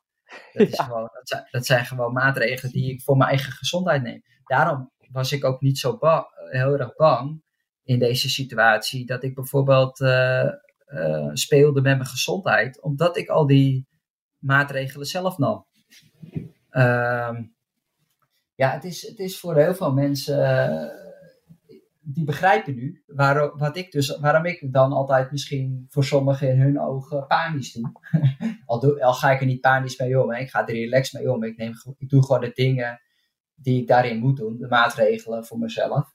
Dat, 0.53 0.67
is 0.67 0.75
Ja. 0.75 0.83
gewoon, 0.83 1.09
dat, 1.13 1.27
zijn, 1.27 1.47
dat 1.51 1.65
zijn 1.65 1.85
gewoon 1.85 2.13
maatregelen 2.13 2.71
die 2.71 2.91
ik 2.91 3.01
voor 3.01 3.17
mijn 3.17 3.29
eigen 3.29 3.51
gezondheid 3.51 4.01
neem. 4.01 4.21
Daarom 4.43 4.91
was 5.11 5.31
ik 5.31 5.45
ook 5.45 5.61
niet 5.61 5.77
zo 5.77 5.97
heel 6.49 6.77
erg 6.79 6.95
bang 6.95 7.43
in 7.83 7.99
deze 7.99 8.29
situatie. 8.29 9.05
Dat 9.05 9.23
ik 9.23 9.35
bijvoorbeeld 9.35 10.01
eh, 10.01 10.47
eh, 10.85 11.29
speelde 11.33 11.81
met 11.81 11.97
mijn 11.97 12.09
gezondheid. 12.09 12.81
Omdat 12.81 13.17
ik 13.17 13.29
al 13.29 13.47
die 13.47 13.87
maatregelen 14.37 15.05
zelf 15.05 15.37
nam. 15.37 15.65
Ehm, 16.71 17.43
ja, 18.55 18.69
het 18.71 18.83
is, 18.83 19.07
het 19.07 19.19
is 19.19 19.39
voor 19.39 19.57
heel 19.57 19.75
veel 19.75 19.93
mensen. 19.93 20.43
eh, 20.43 20.99
die 22.03 22.23
begrijpen 22.23 22.75
nu 22.75 23.03
waarom, 23.05 23.57
wat 23.57 23.77
ik 23.77 23.91
dus, 23.91 24.17
waarom 24.17 24.45
ik 24.45 24.73
dan 24.73 24.91
altijd 24.91 25.31
misschien 25.31 25.85
voor 25.89 26.03
sommigen 26.03 26.49
in 26.49 26.59
hun 26.61 26.79
ogen 26.79 27.27
panisch 27.27 27.73
doe. 27.73 27.91
al, 28.65 29.01
al 29.01 29.13
ga 29.13 29.31
ik 29.31 29.39
er 29.39 29.45
niet 29.45 29.61
panisch 29.61 29.97
mee 29.97 30.21
om, 30.21 30.31
hè. 30.31 30.39
ik 30.39 30.49
ga 30.49 30.67
er 30.67 30.73
relaxed 30.73 31.21
mee 31.21 31.31
om. 31.31 31.43
Ik, 31.43 31.57
neem, 31.57 31.73
ik 31.97 32.09
doe 32.09 32.25
gewoon 32.25 32.41
de 32.41 32.51
dingen 32.53 33.01
die 33.55 33.81
ik 33.81 33.87
daarin 33.87 34.19
moet 34.19 34.37
doen, 34.37 34.57
de 34.57 34.67
maatregelen 34.67 35.45
voor 35.45 35.59
mezelf. 35.59 36.13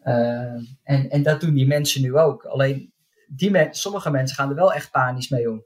Ehm, 0.00 0.64
en, 0.82 1.10
en 1.10 1.22
dat 1.22 1.40
doen 1.40 1.54
die 1.54 1.66
mensen 1.66 2.02
nu 2.02 2.16
ook. 2.16 2.44
Alleen 2.44 2.92
die 3.26 3.68
sommige 3.70 4.10
mensen 4.10 4.36
gaan 4.36 4.48
er 4.48 4.54
wel 4.54 4.72
echt 4.72 4.90
panisch 4.90 5.28
mee 5.28 5.50
om. 5.50 5.64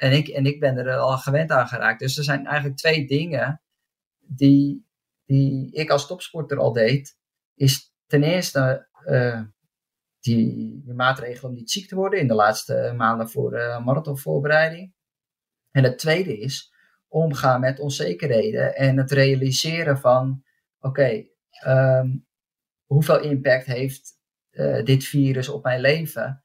En 0.00 0.12
ik, 0.12 0.28
en 0.28 0.46
ik 0.46 0.60
ben 0.60 0.76
er 0.76 0.96
al 0.96 1.18
gewend 1.18 1.50
aan 1.50 1.66
geraakt. 1.66 2.00
Dus 2.00 2.18
er 2.18 2.24
zijn 2.24 2.46
eigenlijk 2.46 2.76
twee 2.76 3.06
dingen 3.06 3.62
die, 4.18 4.86
die 5.24 5.72
ik 5.72 5.90
als 5.90 6.06
topsporter 6.06 6.58
al 6.58 6.72
deed. 6.72 7.18
Is 7.54 7.94
ten 8.06 8.22
eerste 8.22 8.88
eh, 9.04 9.42
die, 10.20 10.82
die 10.84 10.94
maatregelen 10.94 11.50
om 11.50 11.56
niet 11.56 11.70
ziek 11.70 11.88
te 11.88 11.94
worden 11.94 12.20
in 12.20 12.28
de 12.28 12.34
laatste 12.34 12.94
maanden 12.96 13.30
voor 13.30 13.50
de 13.50 13.80
marathonvoorbereiding. 13.84 14.94
En 15.70 15.84
het 15.84 15.98
tweede 15.98 16.38
is 16.38 16.72
omgaan 17.08 17.60
met 17.60 17.80
onzekerheden 17.80 18.76
en 18.76 18.96
het 18.96 19.10
realiseren 19.10 19.98
van: 19.98 20.44
oké, 20.78 21.26
ehm, 21.50 22.16
hoeveel 22.84 23.20
impact 23.20 23.66
heeft 23.66 24.18
eh, 24.50 24.84
dit 24.84 25.04
virus 25.04 25.48
op 25.48 25.62
mijn 25.62 25.80
leven? 25.80 26.42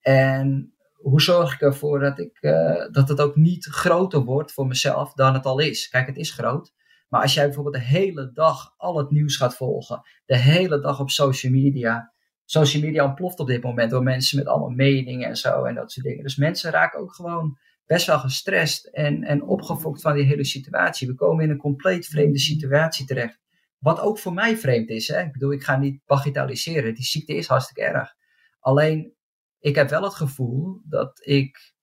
En 0.00 0.77
hoe 1.00 1.20
zorg 1.20 1.54
ik 1.54 1.60
ervoor 1.60 1.98
dat, 2.00 2.18
ik, 2.18 2.38
eh, 2.40 2.86
dat 2.90 3.08
het 3.08 3.20
ook 3.20 3.36
niet 3.36 3.64
groter 3.64 4.20
wordt 4.20 4.52
voor 4.52 4.66
mezelf 4.66 5.12
dan 5.12 5.34
het 5.34 5.44
al 5.44 5.58
is? 5.58 5.88
Kijk, 5.88 6.06
het 6.06 6.16
is 6.16 6.32
groot. 6.32 6.72
Maar 7.08 7.22
als 7.22 7.34
jij 7.34 7.44
bijvoorbeeld 7.44 7.74
de 7.74 7.80
hele 7.80 8.30
dag 8.32 8.74
al 8.76 8.98
het 8.98 9.10
nieuws 9.10 9.36
gaat 9.36 9.56
volgen, 9.56 10.02
de 10.26 10.38
hele 10.38 10.80
dag 10.80 11.00
op 11.00 11.10
social 11.10 11.52
media. 11.52 12.12
Social 12.44 12.82
media 12.82 13.04
ontploft 13.04 13.40
op 13.40 13.46
dit 13.46 13.62
moment 13.62 13.90
door 13.90 14.02
mensen 14.02 14.38
met 14.38 14.46
allemaal 14.46 14.68
meningen 14.68 15.28
en 15.28 15.36
zo 15.36 15.64
en 15.64 15.74
dat 15.74 15.92
soort 15.92 16.06
dingen. 16.06 16.22
Dus 16.22 16.36
mensen 16.36 16.70
raken 16.70 17.00
ook 17.00 17.14
gewoon 17.14 17.58
best 17.86 18.06
wel 18.06 18.18
gestrest 18.18 18.86
en, 18.86 19.24
en 19.24 19.42
opgefokt 19.42 20.00
van 20.00 20.14
die 20.14 20.24
hele 20.24 20.44
situatie. 20.44 21.08
We 21.08 21.14
komen 21.14 21.44
in 21.44 21.50
een 21.50 21.56
compleet 21.56 22.06
vreemde 22.06 22.38
situatie 22.38 23.06
terecht. 23.06 23.38
Wat 23.78 24.00
ook 24.00 24.18
voor 24.18 24.32
mij 24.32 24.56
vreemd 24.56 24.88
is. 24.88 25.08
Hè? 25.08 25.22
Ik 25.22 25.32
bedoel, 25.32 25.52
ik 25.52 25.62
ga 25.62 25.76
niet 25.76 26.00
bagatelliseren. 26.06 26.94
Die 26.94 27.04
ziekte 27.04 27.34
is 27.34 27.46
hartstikke 27.46 27.82
erg. 27.82 28.14
Alleen, 28.60 29.12
ik 29.60 29.74
heb 29.74 29.90
wel 29.90 30.02
het 30.02 30.14
gevoel 30.14 30.80
dat 30.84 31.20
ik 31.26 31.74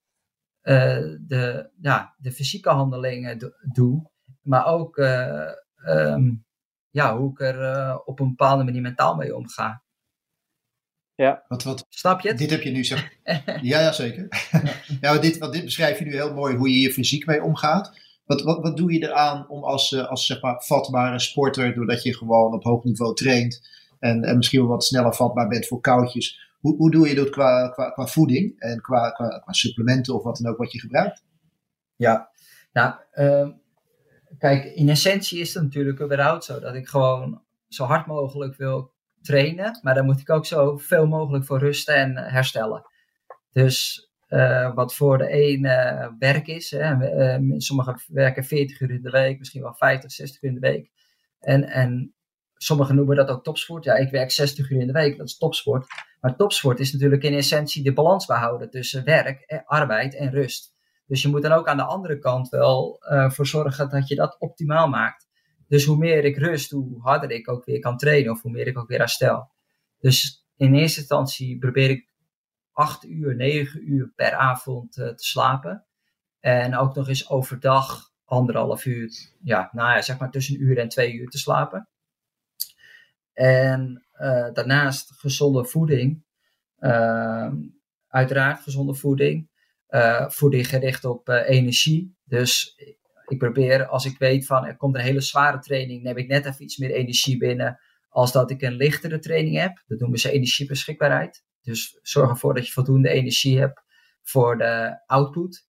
eh, 0.60 1.02
de, 1.20 1.70
ja, 1.80 2.14
de 2.18 2.32
fysieke 2.32 2.68
handelingen 2.68 3.38
do- 3.38 3.52
doe. 3.72 4.10
Maar 4.42 4.66
ook 4.66 4.98
eh, 4.98 5.50
ehm, 5.84 6.34
ja, 6.90 7.16
hoe 7.18 7.30
ik 7.30 7.40
er 7.40 7.62
eh, 7.62 7.98
op 8.04 8.20
een 8.20 8.28
bepaalde 8.28 8.64
manier 8.64 8.82
mentaal 8.82 9.16
mee 9.16 9.36
omga. 9.36 9.84
Wat, 11.48 11.62
wat, 11.62 11.86
Snap 11.88 12.20
je 12.20 12.28
het? 12.28 12.38
dit 12.38 12.50
heb 12.50 12.62
je 12.62 12.70
nu 12.70 12.84
zeg. 12.84 13.12
Ja, 13.62 13.80
ja 13.80 13.92
zeker. 13.92 14.28
ja, 15.00 15.18
dit, 15.18 15.38
want 15.38 15.52
dit 15.52 15.64
beschrijf 15.64 15.98
je 15.98 16.04
nu 16.04 16.12
heel 16.12 16.34
mooi 16.34 16.56
hoe 16.56 16.68
je 16.68 16.74
hier 16.74 16.92
fysiek 16.92 17.26
mee 17.26 17.42
omgaat. 17.42 17.98
Wat, 18.24 18.42
wat, 18.42 18.62
wat 18.62 18.76
doe 18.76 18.92
je 18.92 19.02
eraan 19.02 19.48
om 19.48 19.64
als, 19.64 19.96
als 19.98 20.26
zeg 20.26 20.40
maar, 20.40 20.62
vatbare 20.62 21.18
sporter, 21.18 21.74
doordat 21.74 22.02
je 22.02 22.16
gewoon 22.16 22.52
op 22.52 22.62
hoog 22.62 22.84
niveau 22.84 23.14
traint 23.14 23.68
en, 23.98 24.24
en 24.24 24.36
misschien 24.36 24.60
wel 24.60 24.68
wat 24.68 24.84
sneller 24.84 25.14
vatbaar 25.14 25.48
bent 25.48 25.66
voor 25.66 25.80
koudjes, 25.80 26.45
hoe, 26.60 26.90
doe 26.90 27.08
je 27.08 27.14
dat 27.14 27.30
qua, 27.30 27.68
qua, 27.68 27.90
qua 27.90 28.06
voeding 28.06 28.60
en 28.60 28.80
qua, 28.80 29.10
qua, 29.10 29.38
qua 29.38 29.52
supplementen 29.52 30.14
of 30.14 30.22
wat 30.22 30.36
dan 30.36 30.52
ook 30.52 30.58
wat 30.58 30.72
je 30.72 30.80
gebruikt? 30.80 31.24
Ja, 31.96 32.30
nou, 32.72 32.94
ehm, 33.12 33.50
kijk, 34.38 34.64
in 34.64 34.88
essentie 34.88 35.40
is 35.40 35.54
het 35.54 35.62
natuurlijk 35.62 36.00
überhaupt 36.00 36.44
zo 36.44 36.60
dat 36.60 36.74
ik 36.74 36.88
gewoon 36.88 37.42
zo 37.68 37.84
hard 37.84 38.06
mogelijk 38.06 38.56
wil 38.56 38.92
trainen, 39.22 39.78
maar 39.82 39.94
dan 39.94 40.04
moet 40.04 40.20
ik 40.20 40.30
ook 40.30 40.46
zo 40.46 40.76
veel 40.76 41.06
mogelijk 41.06 41.44
voor 41.44 41.58
rusten 41.58 41.94
en 41.94 42.16
herstellen. 42.16 42.82
Dus 43.52 44.06
eh, 44.26 44.74
wat 44.74 44.94
voor 44.94 45.18
de 45.18 45.32
een 45.32 45.64
eh, 45.64 46.08
werk 46.18 46.46
is, 46.46 46.70
hè, 46.70 47.04
eh, 47.04 47.40
sommigen 47.56 48.00
werken 48.06 48.44
40 48.44 48.80
uur 48.80 48.90
in 48.90 49.02
de 49.02 49.10
week, 49.10 49.38
misschien 49.38 49.62
wel 49.62 49.74
50, 49.74 50.12
60 50.12 50.42
uur 50.42 50.48
in 50.48 50.60
de 50.60 50.68
week. 50.68 50.90
En, 51.40 51.64
en 51.64 52.14
sommigen 52.56 52.94
noemen 52.94 53.16
dat 53.16 53.28
ook 53.28 53.44
topsport. 53.44 53.84
Ja, 53.84 53.94
ik 53.94 54.10
werk 54.10 54.30
60 54.30 54.70
uur 54.70 54.80
in 54.80 54.86
de 54.86 54.92
week, 54.92 55.16
dat 55.16 55.26
is 55.26 55.38
topsport. 55.38 55.86
Maar 56.20 56.36
topsport 56.36 56.80
is 56.80 56.92
natuurlijk 56.92 57.22
in 57.22 57.34
essentie 57.34 57.82
de 57.82 57.92
balans 57.92 58.26
behouden 58.26 58.70
tussen 58.70 59.04
werk, 59.04 59.40
eh, 59.40 59.58
arbeid 59.64 60.14
en 60.14 60.30
rust. 60.30 60.74
Dus 61.06 61.22
je 61.22 61.28
moet 61.28 61.42
dan 61.42 61.52
ook 61.52 61.68
aan 61.68 61.76
de 61.76 61.84
andere 61.84 62.18
kant 62.18 62.48
wel 62.48 63.02
uh, 63.10 63.30
voor 63.30 63.46
zorgen 63.46 63.88
dat 63.88 64.08
je 64.08 64.14
dat 64.14 64.36
optimaal 64.38 64.88
maakt. 64.88 65.28
Dus 65.68 65.84
hoe 65.84 65.96
meer 65.96 66.24
ik 66.24 66.36
rust, 66.36 66.70
hoe 66.70 67.00
harder 67.00 67.30
ik 67.30 67.50
ook 67.50 67.64
weer 67.64 67.78
kan 67.78 67.96
trainen 67.96 68.32
of 68.32 68.42
hoe 68.42 68.50
meer 68.50 68.66
ik 68.66 68.78
ook 68.78 68.88
weer 68.88 68.98
herstel. 68.98 69.50
Dus 69.98 70.46
in 70.56 70.74
eerste 70.74 71.00
instantie 71.00 71.58
probeer 71.58 71.90
ik 71.90 72.08
8 72.72 73.04
uur, 73.04 73.36
9 73.36 73.90
uur 73.90 74.12
per 74.14 74.32
avond 74.32 74.96
uh, 74.96 75.08
te 75.08 75.24
slapen. 75.24 75.86
En 76.40 76.76
ook 76.76 76.94
nog 76.94 77.08
eens 77.08 77.30
overdag 77.30 78.10
anderhalf 78.24 78.84
uur, 78.84 79.10
ja, 79.42 79.70
nou 79.72 79.94
ja, 79.94 80.02
zeg 80.02 80.18
maar 80.18 80.30
tussen 80.30 80.54
een 80.54 80.60
uur 80.60 80.78
en 80.78 80.88
twee 80.88 81.12
uur 81.12 81.28
te 81.28 81.38
slapen. 81.38 81.88
En 83.36 84.06
uh, 84.20 84.48
daarnaast 84.52 85.12
gezonde 85.12 85.64
voeding. 85.64 86.24
Uh, 86.78 87.52
uiteraard 88.08 88.60
gezonde 88.60 88.94
voeding. 88.94 89.50
Uh, 89.88 90.28
voeding 90.28 90.68
gericht 90.68 91.04
op 91.04 91.28
energie. 91.28 92.16
Dus 92.24 92.76
ik 93.26 93.38
probeer, 93.38 93.86
als 93.86 94.04
ik 94.04 94.18
weet 94.18 94.46
van 94.46 94.64
er 94.66 94.76
komt 94.76 94.94
een 94.94 95.00
hele 95.00 95.20
zware 95.20 95.58
training, 95.58 96.02
neem 96.02 96.16
ik 96.16 96.28
net 96.28 96.46
even 96.46 96.64
iets 96.64 96.76
meer 96.76 96.90
energie 96.90 97.36
binnen. 97.36 97.80
Als 98.08 98.32
dat 98.32 98.50
ik 98.50 98.62
een 98.62 98.76
lichtere 98.76 99.18
training 99.18 99.56
heb. 99.56 99.82
Dat 99.86 99.98
noemen 99.98 100.18
ze 100.18 100.30
energiebeschikbaarheid. 100.30 101.44
Dus 101.62 101.98
zorg 102.02 102.30
ervoor 102.30 102.54
dat 102.54 102.66
je 102.66 102.72
voldoende 102.72 103.08
energie 103.08 103.58
hebt 103.58 103.82
voor 104.22 104.58
de 104.58 105.02
output. 105.06 105.66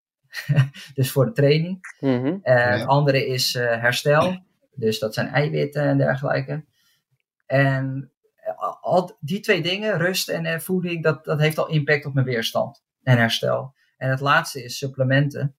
dus 0.94 1.10
voor 1.10 1.24
de 1.26 1.32
training. 1.32 1.78
Mm 2.00 2.38
Het 2.42 2.86
andere 2.86 3.26
is 3.26 3.54
herstel. 3.54 4.44
Dus 4.74 4.98
dat 4.98 5.14
zijn 5.14 5.28
eiwitten 5.28 5.82
en 5.82 5.98
dergelijke. 5.98 6.64
En 7.46 8.12
eh, 8.34 8.74
al 8.80 9.16
die 9.20 9.40
twee 9.40 9.62
dingen, 9.62 9.98
rust 9.98 10.28
en 10.28 10.46
eh, 10.46 10.58
voeding, 10.58 11.02
dat, 11.02 11.24
dat 11.24 11.40
heeft 11.40 11.58
al 11.58 11.68
impact 11.68 12.06
op 12.06 12.14
mijn 12.14 12.26
weerstand 12.26 12.84
en 13.02 13.18
herstel. 13.18 13.74
En 13.96 14.10
het 14.10 14.20
laatste 14.20 14.64
is 14.64 14.78
supplementen. 14.78 15.56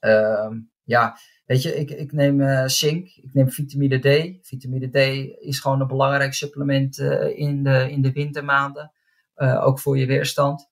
Uh, 0.00 0.50
ja, 0.82 1.18
weet 1.44 1.62
je, 1.62 1.76
ik, 1.76 1.90
ik 1.90 2.12
neem 2.12 2.40
uh, 2.40 2.66
zink, 2.66 3.08
ik 3.08 3.34
neem 3.34 3.50
vitamine 3.50 3.98
D. 3.98 4.46
Vitamine 4.46 4.88
D 4.88 4.96
is 5.40 5.60
gewoon 5.60 5.80
een 5.80 5.86
belangrijk 5.86 6.34
supplement 6.34 6.98
uh, 6.98 7.38
in, 7.38 7.62
de, 7.62 7.90
in 7.90 8.02
de 8.02 8.12
wintermaanden, 8.12 8.92
ook 9.36 9.80
voor 9.80 9.98
je 9.98 10.06
weerstand. 10.06 10.68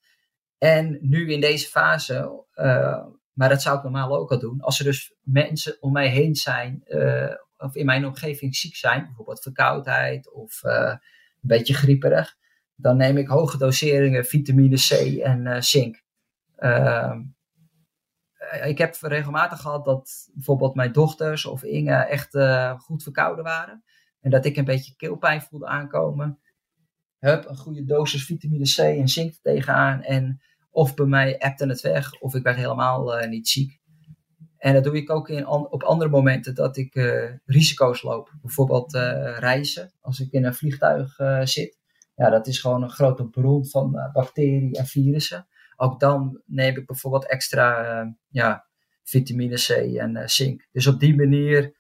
En 0.59 0.99
nu 1.01 1.33
in 1.33 1.41
deze 1.41 1.69
fase, 1.69 2.45
maar 3.33 3.49
dat 3.49 3.63
zou 3.63 3.77
ik 3.77 3.83
normaal 3.83 4.17
ook 4.17 4.31
al 4.31 4.39
doen, 4.39 4.61
als 4.61 4.79
er 4.79 4.85
dus 4.85 5.15
mensen 5.23 5.77
om 5.81 5.93
mij 5.93 6.09
heen 6.09 6.35
zijn 6.35 6.83
of 7.65 7.75
in 7.75 7.87
mijn 7.87 8.07
omgeving 8.07 8.57
ziek 8.57 8.77
zijn, 8.77 9.05
bijvoorbeeld 9.05 9.43
verkoudheid 9.43 10.33
of 10.33 10.65
uh, 10.65 10.73
een 10.73 10.99
beetje 11.41 11.75
grieperig, 11.75 12.37
dan 12.75 12.97
neem 12.97 13.17
ik 13.17 13.29
hoge 13.29 13.59
doseringen 13.59 14.25
vitamine 14.25 14.77
C 14.77 14.91
en 15.21 15.47
uh, 15.47 15.61
zink. 15.61 16.03
Uh, 16.59 17.17
ik 18.65 18.79
heb 18.79 18.97
regelmatig 19.01 19.61
gehad 19.61 19.85
dat 19.85 20.31
bijvoorbeeld 20.35 20.75
mijn 20.75 20.93
dochters 20.93 21.47
of 21.47 21.63
Inge 21.63 21.95
echt 21.95 22.37
goed 22.79 23.03
verkouden 23.03 23.45
waren. 23.45 23.85
En 24.21 24.31
dat 24.31 24.45
ik 24.45 24.57
een 24.57 24.65
beetje 24.65 24.97
keelpijn 24.97 25.43
voelde 25.43 25.67
aankomen. 25.67 26.39
Hup, 27.19 27.49
een 27.49 27.57
goede 27.57 27.85
dosis 27.85 28.25
vitamine 28.25 28.65
C 28.65 28.79
en 28.79 29.09
zink 29.09 29.35
tegenaan. 29.43 30.03
En 30.03 30.43
of 30.71 30.95
bij 30.95 31.07
mij 31.07 31.39
appte 31.39 31.67
het 31.67 31.81
weg, 31.81 32.21
of 32.21 32.35
ik 32.35 32.43
werd 32.43 32.57
helemaal 32.57 33.27
niet 33.27 33.49
ziek. 33.49 33.81
En 34.65 34.75
dat 34.75 34.85
doe 34.85 34.97
ik 34.97 35.11
ook 35.11 35.29
in, 35.29 35.47
op 35.47 35.83
andere 35.83 36.11
momenten 36.11 36.55
dat 36.55 36.77
ik 36.77 36.95
uh, 36.95 37.31
risico's 37.45 38.03
loop. 38.03 38.33
Bijvoorbeeld 38.43 38.95
uh, 38.95 39.39
reizen, 39.39 39.93
als 40.01 40.21
ik 40.21 40.33
in 40.33 40.45
een 40.45 40.55
vliegtuig 40.55 41.19
uh, 41.19 41.41
zit. 41.45 41.79
Ja, 42.15 42.31
dat 42.31 42.47
is 42.47 42.59
gewoon 42.59 42.83
een 42.83 42.91
grote 42.91 43.29
bron 43.29 43.67
van 43.67 44.11
bacteriën 44.13 44.73
en 44.73 44.87
virussen. 44.87 45.47
Ook 45.77 46.01
dan 46.01 46.41
neem 46.47 46.77
ik 46.77 46.87
bijvoorbeeld 46.87 47.27
extra 47.27 48.15
ja, 48.29 48.67
vitamine 49.03 49.55
C 49.55 49.69
en 49.97 50.29
zink. 50.29 50.69
Dus 50.73 50.87
op 50.87 51.01
die 51.01 51.17
manier 51.17 51.75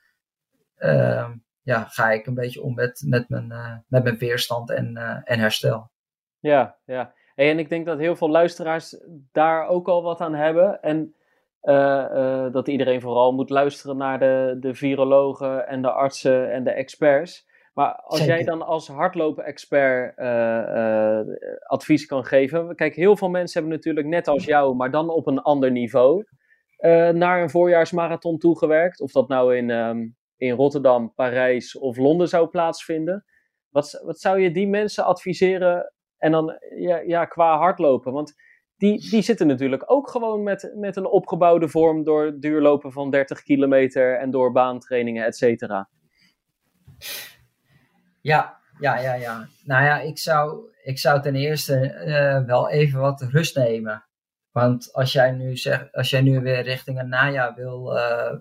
ehm, 0.76 1.32
ja, 1.62 1.84
ga 1.84 2.10
ik 2.10 2.26
een 2.26 2.34
beetje 2.34 2.62
om 2.62 2.74
met, 2.74 3.02
met, 3.06 3.28
mijn, 3.28 3.48
met 3.88 4.02
mijn 4.02 4.18
weerstand 4.18 4.70
en, 4.70 4.96
en 5.24 5.38
herstel. 5.38 5.90
Ja, 6.38 6.76
ja. 6.84 7.14
en 7.34 7.58
ik 7.58 7.68
denk 7.68 7.86
dat 7.86 7.98
heel 7.98 8.16
veel 8.16 8.30
luisteraars 8.30 8.96
daar 9.32 9.66
ook 9.66 9.88
al 9.88 10.02
wat 10.02 10.20
aan 10.20 10.34
hebben. 10.34 10.82
En 10.82 11.14
dat 12.52 12.68
iedereen 12.68 13.00
vooral 13.00 13.32
moet 13.32 13.50
luisteren 13.50 13.96
naar 13.96 14.18
de, 14.18 14.56
de 14.60 14.74
virologen 14.74 15.68
en 15.68 15.82
de 15.82 15.90
artsen 15.90 16.52
en 16.52 16.64
de 16.64 16.70
experts. 16.70 17.52
Maar 17.74 17.94
als 17.94 18.24
jij 18.24 18.44
dan 18.44 18.62
als 18.62 18.88
hardlopen-expert 18.88 20.18
uh, 20.18 21.20
advies 21.66 22.06
kan 22.06 22.24
geven. 22.24 22.74
Kijk, 22.74 22.94
heel 22.94 23.16
veel 23.16 23.28
mensen 23.28 23.60
hebben 23.60 23.78
natuurlijk 23.78 24.06
net 24.06 24.28
als 24.28 24.44
jou, 24.44 24.74
maar 24.74 24.90
dan 24.90 25.08
op 25.10 25.26
een 25.26 25.42
ander 25.42 25.70
niveau, 25.70 26.24
naar 27.12 27.42
een 27.42 27.50
voorjaarsmarathon 27.50 28.38
toegewerkt. 28.38 29.00
Of 29.00 29.12
dat 29.12 29.28
nou 29.28 29.56
in, 29.56 29.70
um, 29.70 30.16
in 30.36 30.54
Rotterdam, 30.54 31.12
Parijs 31.14 31.78
of 31.78 31.96
Londen 31.96 32.28
zou 32.28 32.48
plaatsvinden. 32.48 33.24
Wat, 33.68 34.02
wat 34.04 34.20
zou 34.20 34.40
je 34.40 34.50
die 34.50 34.68
mensen 34.68 35.04
adviseren? 35.04 35.92
En 36.18 36.32
dan 36.32 36.58
ja, 36.76 36.98
ja, 36.98 37.24
qua 37.24 37.58
hardlopen. 37.58 38.12
Want 38.12 38.34
die, 38.76 39.10
die 39.10 39.22
zitten 39.22 39.46
natuurlijk 39.46 39.90
ook 39.90 40.10
gewoon 40.10 40.42
met, 40.42 40.72
met 40.76 40.96
een 40.96 41.06
opgebouwde 41.06 41.68
vorm 41.68 42.04
door 42.04 42.40
duurlopen 42.40 42.92
van 42.92 43.10
30 43.10 43.42
kilometer 43.42 44.18
en 44.18 44.30
door 44.30 44.52
baantrainingen, 44.52 45.24
et 45.24 45.36
cetera. 45.36 45.88
Ja, 48.20 48.60
ja, 48.78 48.98
ja, 48.98 49.14
ja. 49.14 49.48
Nou 49.64 49.84
ja, 49.84 50.00
ik 50.00 50.18
zou, 50.18 50.72
ik 50.82 50.98
zou 50.98 51.22
ten 51.22 51.34
eerste 51.34 52.02
uh, 52.06 52.46
wel 52.46 52.70
even 52.70 53.00
wat 53.00 53.22
rust 53.22 53.56
nemen. 53.56 54.04
Want 54.50 54.92
als 54.92 55.12
jij 55.12 55.30
nu, 55.30 55.56
zegt, 55.56 55.92
als 55.92 56.10
jij 56.10 56.20
nu 56.20 56.40
weer 56.40 56.62
richting 56.62 56.98
een 56.98 57.08
najaar 57.08 57.54
wil, 57.54 57.96
uh, 57.96 58.32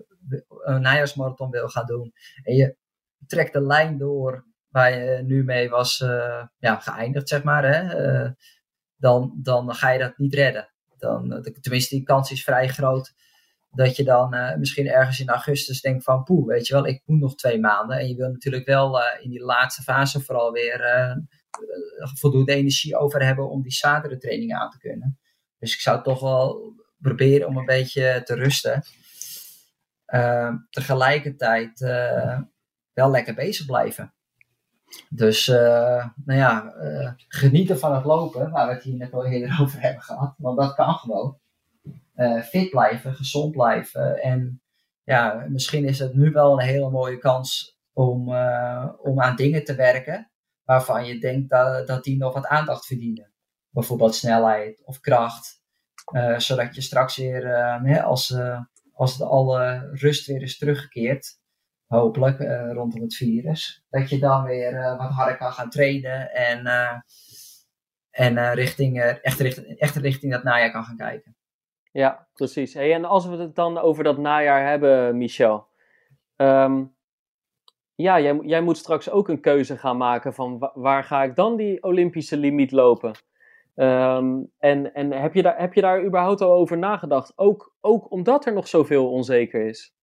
een 0.64 0.80
najaarsmarathon 0.80 1.50
wil 1.50 1.68
gaan 1.68 1.86
doen. 1.86 2.12
En 2.42 2.54
je 2.54 2.76
trekt 3.26 3.52
de 3.52 3.62
lijn 3.62 3.98
door 3.98 4.46
waar 4.68 4.98
je 4.98 5.22
nu 5.22 5.44
mee 5.44 5.68
was 5.68 6.00
uh, 6.00 6.42
ja, 6.58 6.76
geëindigd, 6.76 7.28
zeg 7.28 7.42
maar. 7.42 7.64
Hè? 7.64 7.94
Dan, 9.04 9.32
dan 9.42 9.74
ga 9.74 9.90
je 9.90 9.98
dat 9.98 10.18
niet 10.18 10.34
redden. 10.34 10.68
Dan, 10.98 11.32
eh, 11.32 11.52
tenminste, 11.60 11.94
die 11.94 12.04
kans 12.04 12.30
is 12.30 12.44
vrij 12.44 12.68
groot 12.68 13.14
dat 13.70 13.96
je 13.96 14.04
dan 14.04 14.34
uh, 14.34 14.56
misschien 14.56 14.86
ergens 14.86 15.20
in 15.20 15.28
augustus 15.28 15.80
denkt 15.80 16.04
van 16.04 16.22
poeh, 16.22 16.46
weet 16.46 16.66
je 16.66 16.74
wel, 16.74 16.86
ik 16.86 17.02
moet 17.04 17.20
nog 17.20 17.34
twee 17.34 17.60
maanden. 17.60 17.98
En 17.98 18.08
je 18.08 18.14
wil 18.14 18.30
natuurlijk 18.30 18.66
wel 18.66 18.98
uh, 18.98 19.04
in 19.20 19.30
die 19.30 19.44
laatste 19.44 19.82
fase 19.82 20.20
vooral 20.20 20.52
weer 20.52 20.80
voldoende 22.18 22.54
energie 22.54 22.96
over 22.96 23.24
hebben 23.24 23.50
om 23.50 23.62
die 23.62 23.72
trainingen 24.18 24.56
aan 24.56 24.70
te 24.70 24.78
kunnen. 24.78 25.18
Dus 25.58 25.74
ik 25.74 25.80
zou 25.80 26.02
toch 26.02 26.20
wel 26.20 26.74
proberen 26.98 27.46
om 27.46 27.56
een 27.56 27.64
beetje 27.64 28.20
te 28.24 28.34
rusten. 28.34 28.82
tegelijkertijd 30.70 31.80
wel 32.92 33.10
lekker 33.10 33.34
bezig 33.34 33.66
blijven. 33.66 34.14
Dus 35.08 35.48
uh, 35.48 36.06
nou 36.24 36.38
ja, 36.38 36.74
uh, 36.82 37.10
genieten 37.28 37.78
van 37.78 37.94
het 37.94 38.04
lopen, 38.04 38.50
waar 38.50 38.66
we 38.66 38.72
het 38.74 38.82
hier 38.82 38.96
net 38.96 39.12
al 39.12 39.26
eerder 39.26 39.58
over 39.62 39.80
hebben 39.80 40.02
gehad. 40.02 40.34
Want 40.38 40.58
dat 40.58 40.74
kan 40.74 40.94
gewoon. 40.94 41.38
Uh, 42.16 42.42
fit 42.42 42.70
blijven, 42.70 43.14
gezond 43.14 43.52
blijven. 43.52 44.22
En 44.22 44.62
ja, 45.04 45.46
misschien 45.48 45.84
is 45.84 45.98
het 45.98 46.14
nu 46.14 46.30
wel 46.30 46.52
een 46.52 46.66
hele 46.66 46.90
mooie 46.90 47.18
kans 47.18 47.78
om, 47.92 48.28
om 48.98 49.20
aan 49.20 49.36
dingen 49.36 49.64
te 49.64 49.74
werken 49.74 50.30
waarvan 50.64 51.04
je 51.04 51.18
denkt 51.18 51.50
dat, 51.50 51.86
dat 51.86 52.04
die 52.04 52.16
nog 52.16 52.34
wat 52.34 52.46
aandacht 52.46 52.86
verdienen. 52.86 53.32
Bijvoorbeeld 53.70 54.14
snelheid 54.14 54.82
of 54.84 55.00
kracht. 55.00 55.62
zodat 56.36 56.74
je 56.74 56.80
straks 56.80 57.16
weer, 57.16 58.02
als, 58.02 58.36
als 58.92 59.16
de 59.16 59.24
alle 59.24 59.90
rust 59.92 60.26
weer 60.26 60.42
is 60.42 60.58
teruggekeerd, 60.58 61.38
hopelijk, 61.86 62.38
uh, 62.38 62.72
rondom 62.72 63.02
het 63.02 63.14
virus. 63.14 63.84
Dat 63.90 64.10
je 64.10 64.18
dan 64.18 64.44
weer 64.44 64.72
uh, 64.72 64.98
wat 64.98 65.10
harder 65.10 65.36
kan 65.36 65.52
gaan 65.52 65.70
trainen 65.70 66.34
en, 66.34 66.66
uh, 66.66 66.98
en 68.10 68.54
richting, 68.54 69.00
echt, 69.00 69.40
richting, 69.40 69.78
echt 69.78 69.96
richting 69.96 70.32
dat 70.32 70.42
najaar 70.42 70.70
kan 70.70 70.84
gaan 70.84 70.96
kijken. 70.96 71.36
Ja, 71.92 72.28
precies. 72.32 72.74
Hey, 72.74 72.92
en 72.92 73.04
als 73.04 73.26
we 73.26 73.36
het 73.36 73.54
dan 73.54 73.78
over 73.78 74.04
dat 74.04 74.18
najaar 74.18 74.68
hebben, 74.68 75.16
Michel. 75.18 75.66
Um, 76.36 76.94
ja, 77.94 78.20
jij, 78.20 78.38
jij 78.42 78.60
moet 78.60 78.76
straks 78.76 79.10
ook 79.10 79.28
een 79.28 79.40
keuze 79.40 79.78
gaan 79.78 79.96
maken 79.96 80.34
van 80.34 80.70
waar 80.74 81.04
ga 81.04 81.22
ik 81.22 81.36
dan 81.36 81.56
die 81.56 81.82
Olympische 81.82 82.36
limiet 82.36 82.72
lopen? 82.72 83.12
Um, 83.74 84.50
en 84.58 84.94
en 84.94 85.12
heb, 85.12 85.34
je 85.34 85.42
daar, 85.42 85.58
heb 85.58 85.74
je 85.74 85.80
daar 85.80 86.04
überhaupt 86.04 86.40
al 86.40 86.52
over 86.52 86.78
nagedacht? 86.78 87.32
Ook, 87.36 87.74
ook 87.80 88.10
omdat 88.10 88.46
er 88.46 88.52
nog 88.52 88.68
zoveel 88.68 89.10
onzeker 89.10 89.66
is. 89.66 89.94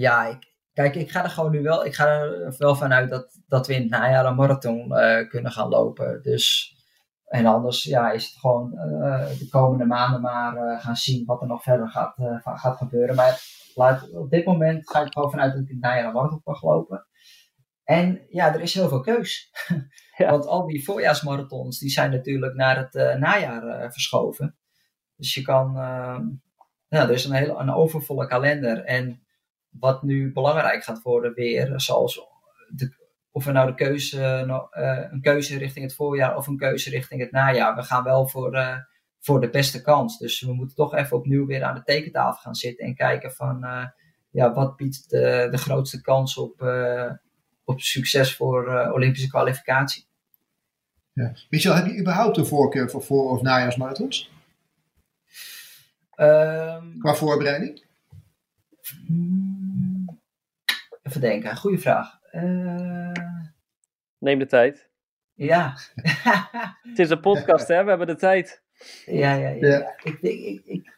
Ja, 0.00 0.26
ik, 0.26 0.54
kijk, 0.72 0.94
ik 0.94 1.10
ga 1.10 1.24
er 1.24 1.30
gewoon 1.30 1.50
nu 1.50 1.62
wel, 1.62 1.84
ik 1.84 1.94
ga 1.94 2.06
er 2.06 2.54
wel 2.58 2.76
vanuit 2.76 3.10
dat, 3.10 3.40
dat 3.46 3.66
we 3.66 3.74
in 3.74 3.80
het 3.80 3.90
najaar 3.90 4.24
een 4.24 4.34
marathon 4.34 4.92
uh, 4.92 5.28
kunnen 5.28 5.52
gaan 5.52 5.68
lopen. 5.68 6.22
Dus, 6.22 6.74
en 7.24 7.46
anders 7.46 7.82
ja, 7.82 8.10
is 8.10 8.26
het 8.26 8.38
gewoon 8.38 8.72
uh, 8.74 9.28
de 9.38 9.48
komende 9.50 9.84
maanden 9.84 10.20
maar 10.20 10.56
uh, 10.56 10.80
gaan 10.80 10.96
zien 10.96 11.24
wat 11.26 11.40
er 11.40 11.46
nog 11.46 11.62
verder 11.62 11.88
gaat, 11.88 12.14
gaat 12.42 12.76
gebeuren. 12.76 13.14
Maar 13.14 13.42
laat, 13.74 14.10
op 14.12 14.30
dit 14.30 14.44
moment 14.44 14.90
ga 14.90 15.00
ik 15.00 15.12
gewoon 15.12 15.30
vanuit 15.30 15.52
dat 15.52 15.62
ik 15.62 15.68
in 15.68 15.74
het 15.74 15.84
najaar 15.84 16.06
een 16.06 16.12
marathon 16.12 16.40
mag 16.44 16.62
lopen. 16.62 17.06
En 17.84 18.26
ja, 18.28 18.54
er 18.54 18.60
is 18.60 18.74
heel 18.74 18.88
veel 18.88 19.00
keus. 19.00 19.50
Ja. 20.16 20.30
Want 20.30 20.46
al 20.46 20.66
die 20.66 20.84
voorjaarsmarathons 20.84 21.78
die 21.78 21.90
zijn 21.90 22.10
natuurlijk 22.10 22.54
naar 22.54 22.76
het 22.78 23.18
najaar 23.18 23.92
verschoven. 23.92 24.58
Dus 25.16 25.34
je 25.34 25.42
kan, 25.42 25.72
ja, 26.88 27.02
er 27.02 27.10
is 27.10 27.24
een 27.24 27.34
hele 27.34 27.54
een 27.54 27.72
overvolle 27.72 28.26
kalender. 28.26 28.84
En 28.84 29.22
wat 29.70 30.02
nu 30.02 30.32
belangrijk 30.32 30.84
gaat 30.84 31.02
worden 31.02 31.34
weer, 31.34 31.80
zoals 31.80 32.20
de, 32.68 32.94
of 33.30 33.44
we 33.44 33.52
nou 33.52 33.66
de 33.66 33.74
keuze, 33.74 34.44
uh, 34.46 35.06
een 35.10 35.20
keuze 35.20 35.58
richting 35.58 35.84
het 35.84 35.94
voorjaar 35.94 36.36
of 36.36 36.46
een 36.46 36.56
keuze 36.56 36.90
richting 36.90 37.20
het 37.20 37.30
najaar. 37.30 37.74
We 37.74 37.82
gaan 37.82 38.04
wel 38.04 38.28
voor, 38.28 38.54
uh, 38.54 38.76
voor 39.20 39.40
de 39.40 39.50
beste 39.50 39.82
kans. 39.82 40.18
Dus 40.18 40.40
we 40.40 40.52
moeten 40.52 40.76
toch 40.76 40.94
even 40.94 41.16
opnieuw 41.16 41.46
weer 41.46 41.64
aan 41.64 41.74
de 41.74 41.82
tekentafel 41.82 42.40
gaan 42.40 42.54
zitten 42.54 42.86
en 42.86 42.94
kijken 42.94 43.32
van 43.32 43.64
uh, 43.64 43.86
ja, 44.30 44.52
wat 44.52 44.76
biedt 44.76 45.10
de, 45.10 45.48
de 45.50 45.58
grootste 45.58 46.00
kans 46.00 46.36
op, 46.36 46.64
op 47.64 47.80
succes 47.80 48.36
voor 48.36 48.90
Olympische 48.92 49.28
kwalificatie. 49.28 50.08
Ja. 51.12 51.32
Michel, 51.48 51.74
heb 51.74 51.86
je 51.86 51.98
überhaupt 51.98 52.36
een 52.36 52.46
voorkeur 52.46 52.90
voor 52.90 53.02
voor- 53.02 53.30
of 53.30 53.42
najaarsmarathons? 53.42 54.30
Um, 56.16 56.98
Qua 56.98 57.14
voorbereiding? 57.14 57.84
Hmm, 59.06 59.59
even 61.10 61.20
denken, 61.20 61.56
goede 61.56 61.78
vraag. 61.78 62.18
Uh, 62.32 63.12
Neem 64.18 64.38
de 64.38 64.46
tijd. 64.46 64.90
Ja. 65.34 65.76
het 66.90 66.98
is 66.98 67.10
een 67.10 67.20
podcast, 67.20 67.68
hè? 67.68 67.82
We 67.82 67.88
hebben 67.88 68.06
de 68.06 68.16
tijd. 68.16 68.62
Ja, 69.06 69.34
ja, 69.34 69.48
ja. 69.48 69.68
ja. 69.68 69.94
Ik, 70.02 70.20
denk, 70.20 70.40
ik, 70.40 70.62
ik, 70.64 70.94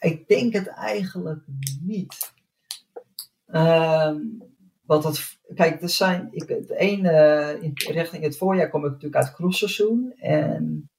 ik, 0.00 0.28
denk 0.28 0.52
het 0.52 0.66
eigenlijk 0.66 1.44
niet. 1.80 2.32
Um, 3.46 4.42
want 4.82 5.02
dat, 5.02 5.38
kijk, 5.54 5.82
er 5.82 5.88
zijn, 5.88 6.28
ik, 6.30 6.48
het 6.48 6.70
ene, 6.70 7.58
in 7.60 7.72
richting 7.74 8.24
het 8.24 8.36
voorjaar 8.36 8.68
kom 8.68 8.84
ik 8.84 8.90
natuurlijk 8.90 9.16
uit 9.16 9.26
het 9.26 9.36
crossseizoen. 9.36 10.12
En 10.16 10.90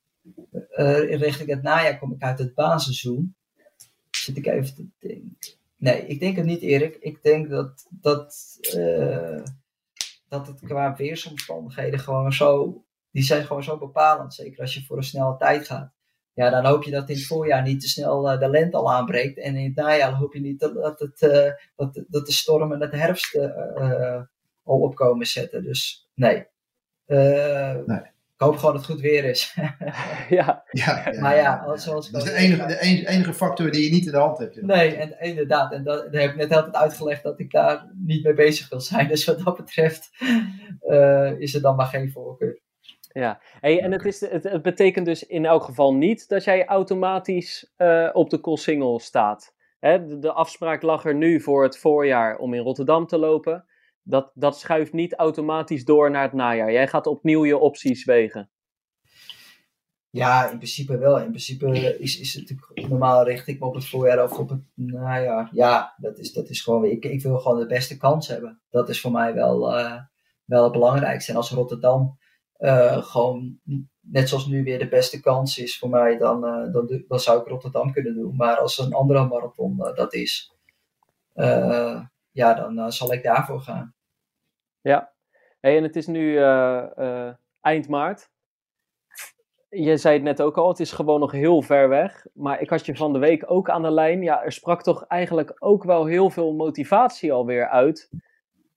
uh, 0.75 1.15
richting 1.19 1.49
het 1.49 1.61
najaar 1.61 1.99
kom 1.99 2.13
ik 2.13 2.21
uit 2.21 2.39
het 2.39 2.53
baanseizoen. 2.53 3.35
Zit 4.09 4.37
ik 4.37 4.45
even 4.45 4.75
te 4.75 4.87
denken. 4.99 5.61
Nee, 5.83 6.05
ik 6.05 6.19
denk 6.19 6.35
het 6.35 6.45
niet, 6.45 6.61
Erik. 6.61 6.95
Ik 6.95 7.23
denk 7.23 7.49
dat, 7.49 7.87
dat, 7.89 8.57
uh, 8.75 9.43
dat 10.27 10.47
het 10.47 10.59
qua 10.59 10.95
weersomstandigheden 10.95 11.99
gewoon 11.99 12.33
zo. 12.33 12.83
Die 13.11 13.23
zijn 13.23 13.45
gewoon 13.45 13.63
zo 13.63 13.77
bepalend. 13.77 14.33
Zeker 14.33 14.61
als 14.61 14.73
je 14.73 14.83
voor 14.83 14.97
een 14.97 15.03
snelle 15.03 15.37
tijd 15.37 15.67
gaat. 15.67 15.93
Ja, 16.33 16.49
dan 16.49 16.65
hoop 16.65 16.83
je 16.83 16.91
dat 16.91 17.09
in 17.09 17.15
het 17.15 17.25
voorjaar 17.25 17.61
niet 17.61 17.81
te 17.81 17.87
snel 17.87 18.33
uh, 18.33 18.39
de 18.39 18.49
lente 18.49 18.77
al 18.77 18.93
aanbreekt. 18.93 19.37
En 19.37 19.55
in 19.55 19.65
het 19.65 19.75
najaar 19.75 20.13
hoop 20.13 20.33
je 20.33 20.39
niet 20.39 20.59
dat, 20.59 20.99
het, 20.99 21.21
uh, 21.21 21.51
dat, 21.75 22.03
dat 22.07 22.25
de 22.25 22.31
stormen 22.31 22.81
het 22.81 22.91
herfst 22.91 23.39
al 24.63 24.79
opkomen 24.79 25.25
zetten. 25.25 25.63
Dus 25.63 26.09
nee. 26.13 26.47
nee. 27.05 28.12
Ik 28.43 28.49
hoop 28.49 28.57
gewoon 28.57 28.75
dat 28.75 28.85
het 28.85 28.91
goed 28.91 29.01
weer 29.01 29.23
is. 29.23 29.53
ja. 30.29 30.63
Ja, 30.71 31.09
ja. 31.11 31.21
Maar 31.21 31.35
ja, 31.35 31.77
zoals 31.77 32.09
dat 32.09 32.23
is 32.25 32.31
de 32.31 32.37
enige, 32.37 32.65
de 32.65 32.79
enige 33.07 33.33
factor 33.33 33.71
die 33.71 33.83
je 33.83 33.91
niet 33.91 34.05
in 34.05 34.11
de 34.11 34.17
hand 34.17 34.37
hebt. 34.37 34.61
Nee, 34.61 34.95
en, 34.95 35.19
inderdaad. 35.19 35.71
En 35.71 35.83
dat, 35.83 36.03
dat 36.11 36.21
heb 36.21 36.31
ik 36.31 36.35
net 36.35 36.53
altijd 36.53 36.75
uitgelegd 36.75 37.23
dat 37.23 37.39
ik 37.39 37.51
daar 37.51 37.91
niet 37.93 38.23
mee 38.23 38.33
bezig 38.33 38.69
wil 38.69 38.79
zijn. 38.79 39.07
Dus 39.13 39.25
wat 39.25 39.39
dat 39.39 39.57
betreft 39.57 40.09
uh, 40.81 41.39
is 41.39 41.55
er 41.55 41.61
dan 41.61 41.75
maar 41.75 41.85
geen 41.85 42.11
voorkeur. 42.11 42.61
Ja, 43.11 43.41
hey, 43.59 43.81
en 43.81 43.91
het, 43.91 44.05
is, 44.05 44.19
het, 44.21 44.43
het, 44.43 44.61
betekent 44.61 45.05
dus 45.05 45.25
in 45.25 45.45
elk 45.45 45.63
geval 45.63 45.93
niet 45.93 46.27
dat 46.27 46.43
jij 46.43 46.65
automatisch 46.65 47.73
uh, 47.77 48.09
op 48.13 48.29
de 48.29 48.37
Koolsingel 48.37 48.99
staat. 48.99 49.53
Hè, 49.79 50.05
de, 50.05 50.19
de 50.19 50.31
afspraak 50.31 50.81
lag 50.81 51.05
er 51.05 51.15
nu 51.15 51.41
voor 51.41 51.63
het 51.63 51.77
voorjaar 51.77 52.37
om 52.37 52.53
in 52.53 52.61
Rotterdam 52.61 53.07
te 53.07 53.17
lopen 53.17 53.65
dat, 54.03 54.31
dat 54.33 54.59
schuift 54.59 54.93
niet 54.93 55.13
automatisch 55.13 55.85
door 55.85 56.11
naar 56.11 56.23
het 56.23 56.33
najaar. 56.33 56.71
Jij 56.71 56.87
gaat 56.87 57.07
opnieuw 57.07 57.45
je 57.45 57.57
opties 57.57 58.05
wegen. 58.05 58.49
Ja, 60.09 60.49
in 60.49 60.57
principe 60.57 60.97
wel. 60.97 61.19
In 61.19 61.29
principe 61.29 61.97
is, 61.99 62.19
is 62.19 62.33
het 62.33 62.89
normaal 62.89 63.23
richt 63.23 63.47
ik 63.47 63.59
me 63.59 63.65
op 63.65 63.73
het 63.73 63.85
voorjaar 63.87 64.23
of 64.23 64.39
op 64.39 64.49
het 64.49 64.61
najaar. 64.75 65.49
Ja, 65.51 65.93
dat 65.97 66.19
is, 66.19 66.33
dat 66.33 66.49
is 66.49 66.61
gewoon. 66.61 66.85
Ik, 66.85 67.05
ik 67.05 67.21
wil 67.21 67.39
gewoon 67.39 67.59
de 67.59 67.65
beste 67.65 67.97
kans 67.97 68.27
hebben. 68.27 68.61
Dat 68.69 68.89
is 68.89 69.01
voor 69.01 69.11
mij 69.11 69.33
wel, 69.33 69.79
uh, 69.79 70.01
wel 70.45 70.63
het 70.63 70.71
belangrijkste. 70.71 71.31
En 71.31 71.37
als 71.37 71.51
Rotterdam 71.51 72.17
uh, 72.57 73.03
gewoon 73.03 73.59
net 73.99 74.29
zoals 74.29 74.47
nu 74.47 74.63
weer 74.63 74.79
de 74.79 74.87
beste 74.87 75.19
kans 75.19 75.57
is 75.57 75.77
voor 75.77 75.89
mij, 75.89 76.17
dan, 76.17 76.45
uh, 76.45 76.73
dan, 76.73 77.03
dan 77.07 77.19
zou 77.19 77.41
ik 77.41 77.47
Rotterdam 77.47 77.91
kunnen 77.91 78.15
doen. 78.15 78.35
Maar 78.35 78.57
als 78.57 78.77
een 78.77 78.93
andere 78.93 79.27
marathon 79.27 79.77
dat 79.77 80.13
is, 80.13 80.55
ja, 82.33 82.53
dan 82.53 82.79
uh, 82.79 82.87
zal 82.87 83.13
ik 83.13 83.23
daarvoor 83.23 83.61
gaan. 83.61 83.95
Ja, 84.81 85.13
hey, 85.59 85.77
en 85.77 85.83
het 85.83 85.95
is 85.95 86.07
nu 86.07 86.31
uh, 86.31 86.83
uh, 86.97 87.29
eind 87.61 87.87
maart. 87.87 88.31
Je 89.69 89.97
zei 89.97 90.13
het 90.13 90.23
net 90.23 90.41
ook 90.41 90.57
al, 90.57 90.67
het 90.67 90.79
is 90.79 90.91
gewoon 90.91 91.19
nog 91.19 91.31
heel 91.31 91.61
ver 91.61 91.89
weg. 91.89 92.25
Maar 92.33 92.61
ik 92.61 92.69
had 92.69 92.85
je 92.85 92.95
van 92.95 93.13
de 93.13 93.19
week 93.19 93.51
ook 93.51 93.69
aan 93.69 93.81
de 93.81 93.91
lijn. 93.91 94.21
Ja, 94.21 94.43
er 94.43 94.51
sprak 94.51 94.83
toch 94.83 95.05
eigenlijk 95.05 95.55
ook 95.59 95.83
wel 95.83 96.05
heel 96.05 96.29
veel 96.29 96.53
motivatie 96.53 97.33
alweer 97.33 97.69
uit. 97.69 98.09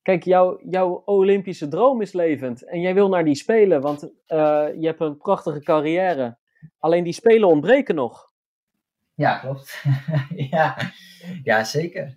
Kijk, 0.03 0.25
jouw, 0.25 0.61
jouw 0.71 1.03
Olympische 1.05 1.69
droom 1.69 2.01
is 2.01 2.13
levend. 2.13 2.63
En 2.63 2.81
jij 2.81 2.95
wil 2.95 3.09
naar 3.09 3.25
die 3.25 3.35
spelen, 3.35 3.81
want 3.81 4.01
je 4.27 4.79
hebt 4.81 5.01
een 5.01 5.17
prachtige 5.17 5.63
carrière. 5.63 6.39
Alleen 6.79 7.05
die 7.05 7.13
spelen 7.13 7.49
ontbreken 7.49 7.95
nog. 7.95 8.33
Ja, 9.15 9.39
klopt. 9.39 9.85
ja. 10.51 10.77
ja, 11.43 11.65
zeker. 11.65 12.17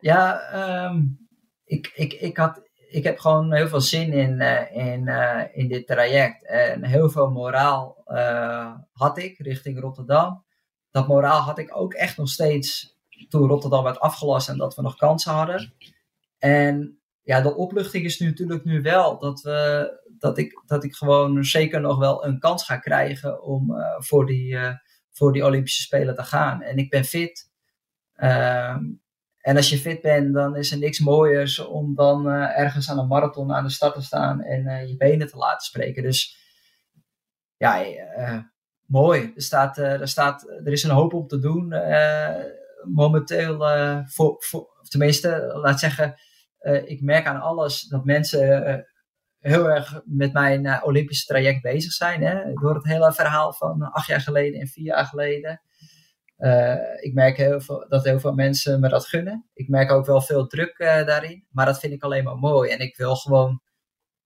Ja, 0.00 0.86
um, 0.86 1.28
ik, 1.64 1.92
ik, 1.94 2.12
ik, 2.12 2.36
had, 2.36 2.62
ik 2.88 3.04
heb 3.04 3.18
gewoon 3.18 3.54
heel 3.54 3.68
veel 3.68 3.80
zin 3.80 4.12
in, 4.12 4.40
uh, 4.40 4.76
in, 4.76 5.06
uh, 5.06 5.42
in 5.52 5.68
dit 5.68 5.86
traject. 5.86 6.46
En 6.46 6.84
heel 6.84 7.10
veel 7.10 7.30
moraal 7.30 8.02
uh, 8.06 8.74
had 8.92 9.18
ik 9.18 9.38
richting 9.38 9.80
Rotterdam. 9.80 10.44
Dat 10.90 11.08
moraal 11.08 11.40
had 11.40 11.58
ik 11.58 11.76
ook 11.76 11.94
echt 11.94 12.16
nog 12.16 12.28
steeds 12.28 12.96
toen 13.28 13.48
Rotterdam 13.48 13.84
werd 13.84 14.00
afgelast 14.00 14.48
en 14.48 14.58
dat 14.58 14.74
we 14.74 14.82
nog 14.82 14.96
kansen 14.96 15.32
hadden. 15.32 15.74
En 16.38 17.00
ja, 17.22 17.40
de 17.40 17.56
opluchting 17.56 18.04
is 18.04 18.18
nu 18.18 18.26
natuurlijk 18.26 18.64
nu 18.64 18.82
wel 18.82 19.18
dat, 19.18 19.40
we, 19.40 19.90
dat, 20.18 20.38
ik, 20.38 20.62
dat 20.66 20.84
ik 20.84 20.94
gewoon 20.94 21.44
zeker 21.44 21.80
nog 21.80 21.98
wel 21.98 22.24
een 22.24 22.38
kans 22.38 22.64
ga 22.64 22.76
krijgen 22.76 23.42
om 23.42 23.74
voor, 23.98 24.26
die, 24.26 24.58
voor 25.12 25.32
die 25.32 25.44
Olympische 25.44 25.82
Spelen 25.82 26.14
te 26.14 26.22
gaan. 26.22 26.62
En 26.62 26.76
ik 26.76 26.90
ben 26.90 27.04
fit. 27.04 27.50
Ehm, 28.14 28.84
en 29.48 29.56
als 29.56 29.68
je 29.68 29.78
fit 29.78 30.00
bent, 30.00 30.34
dan 30.34 30.56
is 30.56 30.72
er 30.72 30.78
niks 30.78 30.98
mooiers 31.00 31.58
om 31.58 31.94
dan 31.94 32.26
uh, 32.26 32.58
ergens 32.58 32.90
aan 32.90 32.98
een 32.98 33.06
marathon 33.06 33.52
aan 33.52 33.64
de 33.64 33.70
start 33.70 33.94
te 33.94 34.02
staan 34.02 34.42
en 34.42 34.66
uh, 34.66 34.88
je 34.88 34.96
benen 34.96 35.28
te 35.28 35.36
laten 35.36 35.66
spreken. 35.66 36.02
Dus 36.02 36.36
ja, 37.56 37.86
uh, 37.86 38.38
mooi. 38.86 39.32
Er, 39.34 39.42
staat, 39.42 39.78
er, 39.78 40.08
staat, 40.08 40.48
er 40.48 40.72
is 40.72 40.82
een 40.82 40.90
hoop 40.90 41.12
om 41.12 41.26
te 41.26 41.38
doen. 41.38 41.74
momenteel, 42.82 43.58
voor, 44.06 44.36
voor, 44.38 44.68
tenminste, 44.88 45.60
laat 45.62 45.80
zeggen, 45.80 46.14
ik 46.84 47.00
merk 47.00 47.26
aan 47.26 47.40
alles 47.40 47.82
dat 47.82 48.04
mensen 48.04 48.86
heel 49.38 49.70
erg 49.70 50.00
met 50.04 50.32
mijn 50.32 50.82
Olympische 50.82 51.26
traject 51.26 51.62
bezig 51.62 51.92
zijn. 51.92 52.22
Hè? 52.22 52.52
Door 52.52 52.74
het 52.74 52.86
hele 52.86 53.12
verhaal 53.12 53.52
van 53.52 53.82
acht 53.82 54.06
jaar 54.06 54.20
geleden 54.20 54.60
en 54.60 54.66
vier 54.66 54.84
jaar 54.84 55.06
geleden. 55.06 55.60
Uh, 56.38 56.76
ik 57.00 57.14
merk 57.14 57.36
heel 57.36 57.60
veel, 57.60 57.86
dat 57.88 58.04
heel 58.04 58.20
veel 58.20 58.32
mensen 58.32 58.80
me 58.80 58.88
dat 58.88 59.06
gunnen. 59.06 59.48
Ik 59.54 59.68
merk 59.68 59.90
ook 59.90 60.06
wel 60.06 60.20
veel 60.20 60.46
druk 60.46 60.78
uh, 60.78 61.06
daarin. 61.06 61.46
Maar 61.50 61.66
dat 61.66 61.78
vind 61.78 61.92
ik 61.92 62.02
alleen 62.02 62.24
maar 62.24 62.36
mooi. 62.36 62.70
En 62.70 62.78
ik 62.78 62.96
wil 62.96 63.16
gewoon 63.16 63.60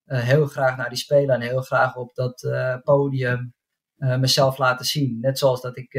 uh, 0.06 0.20
heel 0.20 0.46
graag 0.46 0.76
naar 0.76 0.88
die 0.88 0.98
spelen. 0.98 1.34
En 1.34 1.40
heel 1.40 1.62
graag 1.62 1.96
op 1.96 2.14
dat 2.14 2.48
podium 2.84 3.54
mezelf 3.96 4.58
laten 4.58 4.86
zien. 4.86 5.18
Net 5.20 5.38
zoals 5.38 5.60
dat 5.60 5.76
ik 5.76 5.92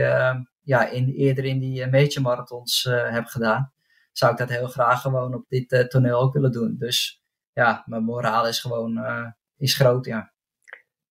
ja, 0.61 0.89
in, 0.89 1.09
eerder 1.09 1.45
in 1.45 1.59
die 1.59 1.88
major 1.88 2.22
marathons 2.22 2.84
heb 2.89 3.26
gedaan. 3.26 3.74
Zou 4.11 4.32
ik 4.32 4.38
dat 4.38 4.49
heel 4.49 4.68
graag 4.68 5.01
gewoon 5.01 5.34
op 5.34 5.45
dit 5.47 5.86
toneel 5.89 6.20
ook 6.20 6.34
willen 6.34 6.51
doen. 6.51 6.76
Dus 6.78 7.24
ja, 7.53 7.84
mijn 7.86 8.03
moraal 8.03 8.47
is 8.47 8.59
gewoon 8.59 9.05
is 9.57 9.76
groot, 9.76 10.05
ja. 10.05 10.32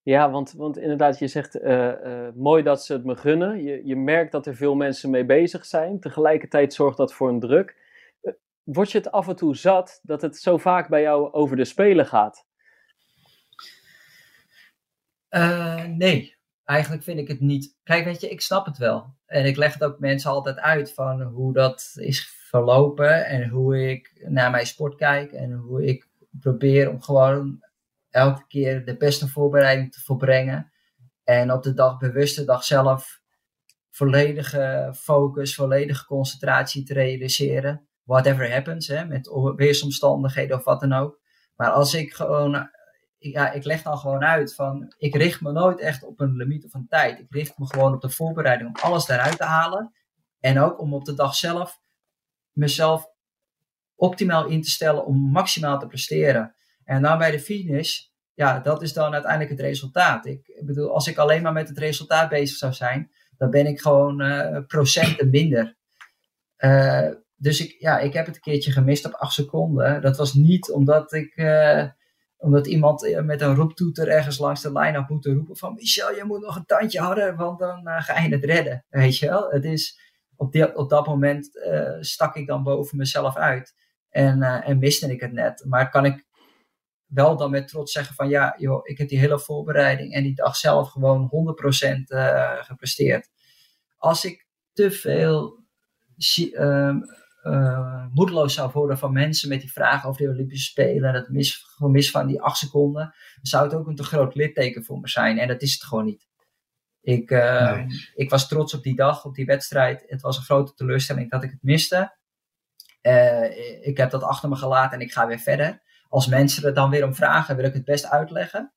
Ja, 0.02 0.30
want, 0.30 0.52
want 0.52 0.78
inderdaad, 0.78 1.18
je 1.18 1.28
zegt 1.28 1.60
uh, 1.60 1.92
uh, 2.04 2.28
mooi 2.34 2.62
dat 2.62 2.84
ze 2.84 2.92
het 2.92 3.04
me 3.04 3.16
gunnen. 3.16 3.62
Je, 3.62 3.86
je 3.86 3.96
merkt 3.96 4.32
dat 4.32 4.46
er 4.46 4.56
veel 4.56 4.74
mensen 4.74 5.10
mee 5.10 5.24
bezig 5.24 5.66
zijn. 5.66 6.00
Tegelijkertijd 6.00 6.74
zorgt 6.74 6.96
dat 6.96 7.12
voor 7.12 7.28
een 7.28 7.40
druk. 7.40 7.76
Uh, 8.22 8.32
word 8.62 8.90
je 8.92 8.98
het 8.98 9.10
af 9.10 9.28
en 9.28 9.36
toe 9.36 9.56
zat 9.56 10.00
dat 10.02 10.22
het 10.22 10.36
zo 10.36 10.56
vaak 10.56 10.88
bij 10.88 11.02
jou 11.02 11.32
over 11.32 11.56
de 11.56 11.64
spelen 11.64 12.06
gaat? 12.06 12.50
nee, 15.88 16.36
eigenlijk 16.64 17.02
vind 17.02 17.18
ik 17.18 17.28
het 17.28 17.40
niet. 17.40 17.76
Kijk, 17.82 18.04
weet 18.04 18.20
je, 18.20 18.28
ik 18.28 18.40
snap 18.40 18.66
het 18.66 18.78
wel. 18.78 19.14
En 19.26 19.44
ik 19.44 19.56
leg 19.56 19.72
het 19.72 19.84
ook 19.84 19.98
mensen 19.98 20.30
altijd 20.30 20.58
uit 20.58 20.92
van 20.94 21.22
hoe 21.22 21.52
dat 21.52 21.92
is 21.96 22.42
verlopen 22.48 23.26
en 23.26 23.48
hoe 23.48 23.90
ik 23.90 24.24
naar 24.28 24.50
mijn 24.50 24.66
sport 24.66 24.94
kijk 24.94 25.32
en 25.32 25.52
hoe 25.52 25.84
ik 25.84 26.08
probeer 26.40 26.90
om 26.90 27.00
gewoon 27.00 27.62
elke 28.12 28.46
keer 28.46 28.84
de 28.84 28.96
beste 28.96 29.28
voorbereiding 29.28 29.92
te 29.92 30.00
volbrengen. 30.00 30.72
En 31.24 31.52
op 31.52 31.62
de 31.62 31.74
dag, 31.74 31.98
bewuste 31.98 32.44
dag 32.44 32.64
zelf, 32.64 33.20
volledige 33.90 34.94
focus, 34.96 35.54
volledige 35.54 36.04
concentratie 36.04 36.84
te 36.84 36.94
realiseren. 36.94 37.86
Whatever 38.02 38.52
happens, 38.52 38.86
hè, 38.86 39.04
met 39.04 39.30
weersomstandigheden 39.56 40.56
of 40.56 40.64
wat 40.64 40.80
dan 40.80 40.92
ook. 40.92 41.20
Maar 41.56 41.70
als 41.70 41.94
ik 41.94 42.12
gewoon 42.12 42.70
ja, 43.30 43.52
ik 43.52 43.64
leg 43.64 43.82
dan 43.82 43.98
gewoon 43.98 44.24
uit 44.24 44.54
van, 44.54 44.94
ik 44.98 45.14
richt 45.14 45.40
me 45.40 45.52
nooit 45.52 45.80
echt 45.80 46.02
op 46.02 46.20
een 46.20 46.36
limiet 46.36 46.64
of 46.64 46.74
een 46.74 46.88
tijd. 46.88 47.18
Ik 47.18 47.26
richt 47.30 47.58
me 47.58 47.66
gewoon 47.66 47.94
op 47.94 48.00
de 48.00 48.10
voorbereiding 48.10 48.68
om 48.68 48.90
alles 48.90 49.08
eruit 49.08 49.36
te 49.36 49.44
halen. 49.44 49.92
En 50.40 50.58
ook 50.58 50.80
om 50.80 50.94
op 50.94 51.04
de 51.04 51.14
dag 51.14 51.34
zelf 51.34 51.80
mezelf 52.52 53.10
optimaal 53.94 54.46
in 54.46 54.62
te 54.62 54.70
stellen 54.70 55.06
om 55.06 55.30
maximaal 55.30 55.78
te 55.78 55.86
presteren. 55.86 56.54
En 56.84 57.02
dan 57.02 57.18
bij 57.18 57.30
de 57.30 57.40
finish, 57.40 57.98
ja, 58.34 58.58
dat 58.58 58.82
is 58.82 58.92
dan 58.92 59.12
uiteindelijk 59.12 59.50
het 59.50 59.60
resultaat. 59.60 60.26
Ik, 60.26 60.60
bedoel, 60.64 60.94
als 60.94 61.06
ik 61.06 61.16
alleen 61.16 61.42
maar 61.42 61.52
met 61.52 61.68
het 61.68 61.78
resultaat 61.78 62.28
bezig 62.28 62.56
zou 62.56 62.72
zijn, 62.72 63.10
dan 63.36 63.50
ben 63.50 63.66
ik 63.66 63.80
gewoon 63.80 64.22
uh, 64.22 64.58
procenten 64.66 65.30
minder. 65.30 65.76
Uh, 66.58 67.08
dus 67.36 67.60
ik, 67.60 67.76
ja, 67.78 67.98
ik 67.98 68.12
heb 68.12 68.26
het 68.26 68.34
een 68.34 68.40
keertje 68.40 68.72
gemist 68.72 69.06
op 69.06 69.12
acht 69.12 69.32
seconden. 69.32 70.02
Dat 70.02 70.16
was 70.16 70.34
niet 70.34 70.70
omdat 70.70 71.12
ik. 71.12 71.36
Uh, 71.36 71.84
omdat 72.36 72.66
iemand 72.66 73.22
met 73.24 73.40
een 73.40 73.54
roeptoeter 73.54 74.08
ergens 74.08 74.38
langs 74.38 74.62
de 74.62 74.72
lijn 74.72 74.94
had 74.94 75.08
moeten 75.08 75.34
roepen 75.34 75.56
van 75.56 75.74
Michel, 75.74 76.14
je 76.14 76.24
moet 76.24 76.40
nog 76.40 76.56
een 76.56 76.64
tandje 76.64 77.00
harder, 77.00 77.36
want 77.36 77.58
dan 77.58 77.82
ga 77.84 78.20
je 78.20 78.28
het 78.28 78.44
redden. 78.44 78.84
Weet 78.88 79.18
je 79.18 79.28
wel? 79.28 79.50
Het 79.50 79.64
is, 79.64 80.00
op, 80.36 80.52
die, 80.52 80.76
op 80.76 80.90
dat 80.90 81.06
moment 81.06 81.50
stak 82.00 82.36
ik 82.36 82.46
dan 82.46 82.62
boven 82.62 82.98
mezelf 82.98 83.36
uit. 83.36 83.74
En, 84.08 84.42
en 84.42 84.78
miste 84.78 85.12
ik 85.12 85.20
het 85.20 85.32
net. 85.32 85.64
Maar 85.66 85.90
kan 85.90 86.04
ik 86.04 86.24
wel 87.14 87.36
dan 87.36 87.50
met 87.50 87.68
trots 87.68 87.92
zeggen 87.92 88.14
van 88.14 88.28
ja, 88.28 88.54
joh, 88.58 88.80
ik 88.82 88.98
heb 88.98 89.08
die 89.08 89.18
hele 89.18 89.38
voorbereiding 89.38 90.14
en 90.14 90.22
die 90.22 90.34
dag 90.34 90.56
zelf 90.56 90.90
gewoon 90.90 91.30
100% 91.90 91.98
uh, 92.06 92.64
gepresteerd. 92.64 93.30
Als 93.96 94.24
ik 94.24 94.46
te 94.72 94.90
veel 94.90 95.64
uh, 96.38 96.94
uh, 97.42 98.06
moedeloos 98.12 98.54
zou 98.54 98.70
worden 98.72 98.98
van 98.98 99.12
mensen 99.12 99.48
met 99.48 99.60
die 99.60 99.72
vragen 99.72 100.08
over 100.08 100.22
de 100.22 100.28
Olympische 100.28 100.70
Spelen 100.70 101.08
en 101.08 101.14
het 101.14 101.28
mis, 101.28 101.64
gemis 101.76 102.10
van 102.10 102.26
die 102.26 102.42
acht 102.42 102.56
seconden, 102.56 103.14
zou 103.42 103.64
het 103.64 103.74
ook 103.74 103.86
een 103.86 103.96
te 103.96 104.04
groot 104.04 104.34
litteken 104.34 104.84
voor 104.84 105.00
me 105.00 105.08
zijn. 105.08 105.38
En 105.38 105.48
dat 105.48 105.62
is 105.62 105.72
het 105.72 105.84
gewoon 105.84 106.04
niet. 106.04 106.28
Ik, 107.00 107.30
ehm, 107.30 107.88
ik 108.14 108.30
was 108.30 108.48
trots 108.48 108.74
op 108.74 108.82
die 108.82 108.96
dag, 108.96 109.24
op 109.24 109.34
die 109.34 109.44
wedstrijd. 109.44 110.04
Het 110.06 110.20
was 110.20 110.36
een 110.36 110.42
grote 110.42 110.74
teleurstelling 110.74 111.30
dat 111.30 111.42
ik 111.42 111.50
het 111.50 111.62
miste. 111.62 112.16
Uh, 113.02 113.86
ik 113.86 113.96
heb 113.96 114.10
dat 114.10 114.22
achter 114.22 114.48
me 114.48 114.56
gelaten 114.56 114.98
en 114.98 115.04
ik 115.04 115.12
ga 115.12 115.26
weer 115.26 115.38
verder 115.38 115.82
als 116.12 116.26
mensen 116.26 116.64
er 116.64 116.74
dan 116.74 116.90
weer 116.90 117.04
om 117.04 117.14
vragen, 117.14 117.56
wil 117.56 117.64
ik 117.64 117.72
het 117.72 117.84
best 117.84 118.06
uitleggen. 118.06 118.72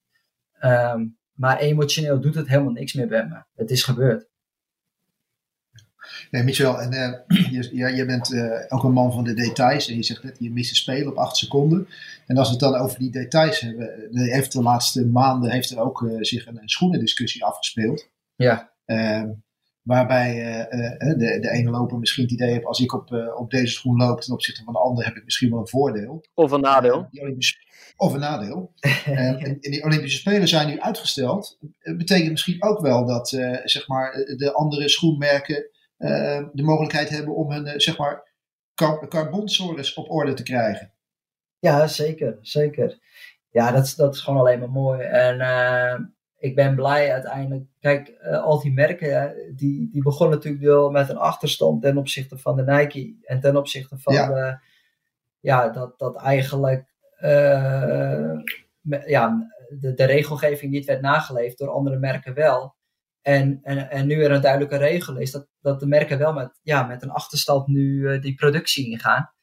Ehm, 0.60 1.06
maar 1.32 1.60
emotioneel 1.60 2.20
doet 2.20 2.36
het 2.36 2.48
helemaal 2.48 2.72
niks 2.72 2.94
meer 2.94 3.08
bij 3.08 3.26
me. 3.28 3.44
Het 3.56 3.72
is 3.72 3.84
gebeurd. 3.84 4.28
Nee, 6.32 6.44
Michel, 6.44 6.82
en, 6.82 6.94
uh, 6.94 7.52
je, 7.56 7.76
ja, 7.76 7.88
je 7.88 8.06
bent 8.06 8.32
uh, 8.32 8.66
ook 8.68 8.84
een 8.84 8.92
man 8.92 9.12
van 9.12 9.24
de 9.24 9.34
details. 9.34 9.88
En 9.90 9.96
je 9.96 10.04
zegt 10.04 10.24
net, 10.24 10.36
je 10.40 10.52
mist 10.52 10.70
een 10.70 10.76
spelen 10.76 11.08
op 11.08 11.18
acht 11.18 11.38
seconden. 11.38 11.88
En 12.26 12.38
als 12.38 12.48
we 12.48 12.54
het 12.54 12.64
dan 12.64 12.76
over 12.76 13.00
die 13.00 13.12
details 13.12 13.60
hebben. 13.60 14.08
De, 14.12 14.32
heeft 14.32 14.52
de 14.52 14.62
laatste 14.62 15.06
maanden 15.06 15.52
heeft 15.52 15.72
er 15.72 15.80
ook 15.80 16.02
uh, 16.02 16.18
zich 16.22 16.48
een, 16.48 16.62
een 16.62 16.70
schoenendiscussie 16.70 17.44
afgespeeld. 17.44 18.10
Ja. 18.36 18.74
Ehm, 18.86 19.30
Waarbij 19.86 20.36
uh, 20.36 20.80
uh, 20.80 21.18
de, 21.18 21.40
de 21.40 21.50
ene 21.52 21.70
loper 21.70 21.98
misschien 21.98 22.24
het 22.24 22.34
idee 22.34 22.52
heeft, 22.52 22.66
als 22.66 22.80
ik 22.80 22.94
op, 22.94 23.12
uh, 23.12 23.40
op 23.40 23.52
deze 23.52 23.74
schoen 23.74 23.98
loop 23.98 24.22
ten 24.22 24.34
opzichte 24.34 24.64
van 24.64 24.74
de 24.74 24.80
ander, 24.80 25.06
heb 25.06 25.16
ik 25.16 25.24
misschien 25.24 25.50
wel 25.50 25.60
een 25.60 25.68
voordeel. 25.68 26.26
Of 26.34 26.52
een 26.52 26.62
nadeel. 26.62 27.10
of 27.98 28.14
een 28.14 28.20
nadeel. 28.20 28.74
en, 29.06 29.38
en, 29.40 29.60
die 29.60 29.84
Olympische 29.84 30.20
Spelen 30.20 30.48
zijn 30.48 30.68
nu 30.68 30.80
uitgesteld. 30.80 31.58
Dat 31.80 31.98
betekent 31.98 32.32
misschien 32.32 32.64
ook 32.64 32.80
wel 32.80 33.06
dat 33.06 33.30
zeg 33.64 33.88
maar, 33.88 34.12
de 34.14 34.54
andere 34.54 34.90
schoenmerken 34.90 35.70
de 35.98 36.64
mogelijkheid 36.64 37.10
hebben 37.10 37.36
om 37.36 37.52
hun 37.52 37.80
zeg 37.82 37.98
maar, 37.98 38.34
car 38.76 39.08
carbonsores 39.08 39.94
op 39.94 40.12
orde 40.12 40.34
te 40.34 40.44
krijgen. 40.44 40.94
Ja, 41.60 41.88
zeker. 41.88 42.38
zeker. 42.42 43.00
Ja, 43.50 43.72
dat, 43.72 43.94
dat 43.98 44.16
is 44.16 44.22
gewoon 44.22 44.40
alleen 44.40 44.60
maar 44.60 44.72
mooi. 44.72 45.02
En 45.02 45.38
ik 46.46 46.56
ben 46.56 46.76
blij 46.76 47.12
uiteindelijk. 47.12 47.66
Kijk, 47.80 48.14
uh, 48.24 48.44
al 48.44 48.62
die 48.62 48.74
merken, 48.74 49.36
die, 49.56 49.90
die 49.92 50.02
begonnen 50.02 50.38
natuurlijk 50.38 50.64
wel 50.64 50.90
met 50.90 51.10
een 51.10 51.18
achterstand 51.18 51.82
ten 51.82 51.98
opzichte 51.98 52.38
van 52.38 52.56
de 52.56 52.64
Nike. 52.64 53.16
En 53.24 53.40
ten 53.40 53.58
opzichte 53.58 53.98
van 53.98 54.14
ja. 54.14 54.28
De, 54.28 54.58
ja, 55.40 55.70
dat, 55.70 56.00
dat 56.00 56.16
eigenlijk 56.16 56.94
uh, 57.22 58.40
ja, 59.06 59.50
de, 59.80 59.94
de 59.94 60.06
regelgeving 60.06 60.72
niet 60.72 60.86
werd 60.86 61.02
nageleefd, 61.02 61.58
door 61.58 61.70
andere 61.70 61.98
merken 61.98 62.34
wel. 62.34 62.76
En, 63.22 63.60
en, 63.64 63.90
en 63.90 64.08
nu 64.08 64.24
er 64.24 64.32
een 64.32 64.42
duidelijke 64.42 64.78
regel 64.78 65.18
is, 65.18 65.32
dat, 65.32 65.48
dat 65.62 65.80
de 65.80 65.88
merken 65.88 66.18
wel 66.18 66.34
met, 66.34 66.60
ja, 66.62 66.84
met 66.84 67.04
een 67.04 67.12
achterstand 67.12 67.68
nu 67.68 68.00
uh, 68.00 68.22
die 68.22 68.36
productie 68.36 68.90
ingaan. 68.90 69.34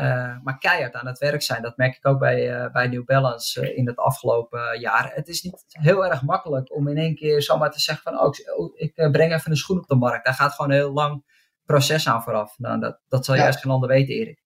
Uh, 0.00 0.36
maar 0.42 0.58
keihard 0.58 0.94
aan 0.94 1.06
het 1.06 1.18
werk 1.18 1.42
zijn. 1.42 1.62
Dat 1.62 1.76
merk 1.76 1.96
ik 1.96 2.06
ook 2.06 2.18
bij, 2.18 2.60
uh, 2.60 2.72
bij 2.72 2.86
New 2.86 3.04
Balance 3.04 3.62
uh, 3.62 3.76
in 3.76 3.86
het 3.86 3.96
afgelopen 3.96 4.80
jaar. 4.80 5.12
Het 5.14 5.28
is 5.28 5.42
niet 5.42 5.64
heel 5.68 6.06
erg 6.06 6.22
makkelijk 6.22 6.74
om 6.74 6.88
in 6.88 6.96
één 6.96 7.14
keer 7.14 7.42
zomaar 7.42 7.70
te 7.70 7.80
zeggen 7.80 8.12
van 8.12 8.20
oh, 8.20 8.34
ik, 8.74 8.96
ik 8.96 9.12
breng 9.12 9.32
even 9.32 9.50
een 9.50 9.56
schoen 9.56 9.78
op 9.78 9.86
de 9.86 9.94
markt. 9.94 10.24
Daar 10.24 10.34
gaat 10.34 10.52
gewoon 10.52 10.70
een 10.70 10.76
heel 10.76 10.92
lang 10.92 11.24
proces 11.64 12.08
aan 12.08 12.22
vooraf. 12.22 12.58
Nou, 12.58 12.80
dat, 12.80 13.00
dat 13.08 13.24
zal 13.24 13.34
ja. 13.34 13.42
juist 13.42 13.60
geen 13.60 13.72
ander 13.72 13.88
weten, 13.88 14.14
Erik. 14.14 14.42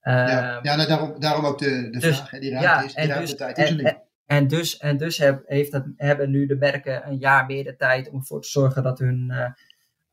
ja, 0.00 0.58
ja 0.62 0.76
nou, 0.76 0.88
daarom, 0.88 1.20
daarom 1.20 1.44
ook 1.44 1.58
de, 1.58 1.88
de 1.90 1.98
dus, 1.98 2.16
vraag. 2.16 2.30
Hè, 2.30 2.38
die 2.38 2.50
ruimte 2.50 2.68
ja, 2.68 2.82
is, 2.82 2.94
die 2.94 3.06
ruimte 3.06 3.26
dus, 3.26 3.36
tijd 3.36 3.58
is 3.58 3.70
er 3.70 3.76
nu. 3.76 3.92
En, 4.26 4.48
dus, 4.48 4.76
en 4.76 4.96
dus 4.96 5.18
heb, 5.18 5.42
heeft 5.46 5.72
het, 5.72 5.86
hebben 5.96 6.30
nu 6.30 6.46
de 6.46 6.56
merken 6.56 7.06
een 7.06 7.18
jaar 7.18 7.46
meer 7.46 7.64
de 7.64 7.76
tijd 7.76 8.10
om 8.10 8.18
ervoor 8.18 8.42
te 8.42 8.48
zorgen 8.48 8.82
dat 8.82 8.98
hun 8.98 9.32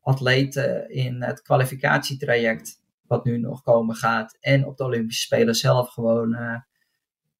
atleten 0.00 0.90
in 0.90 1.22
het 1.22 1.42
kwalificatietraject 1.42 2.79
wat 3.10 3.24
nu 3.24 3.38
nog 3.38 3.62
komen 3.62 3.94
gaat. 3.94 4.36
En 4.40 4.66
op 4.66 4.76
de 4.76 4.84
Olympische 4.84 5.22
Spelen 5.22 5.54
zelf 5.54 5.88
gewoon 5.88 6.34
uh, 6.34 6.56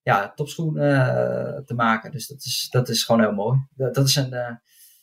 ja, 0.03 0.33
topschoenen 0.35 1.07
uh, 1.07 1.59
te 1.64 1.75
maken. 1.75 2.11
Dus 2.11 2.27
dat 2.27 2.39
is, 2.39 2.68
dat 2.71 2.89
is 2.89 3.05
gewoon 3.05 3.21
heel 3.21 3.33
mooi. 3.33 3.59
Dat, 3.75 3.95
dat 3.95 4.07
is 4.07 4.16
een, 4.16 4.33
uh, 4.33 4.55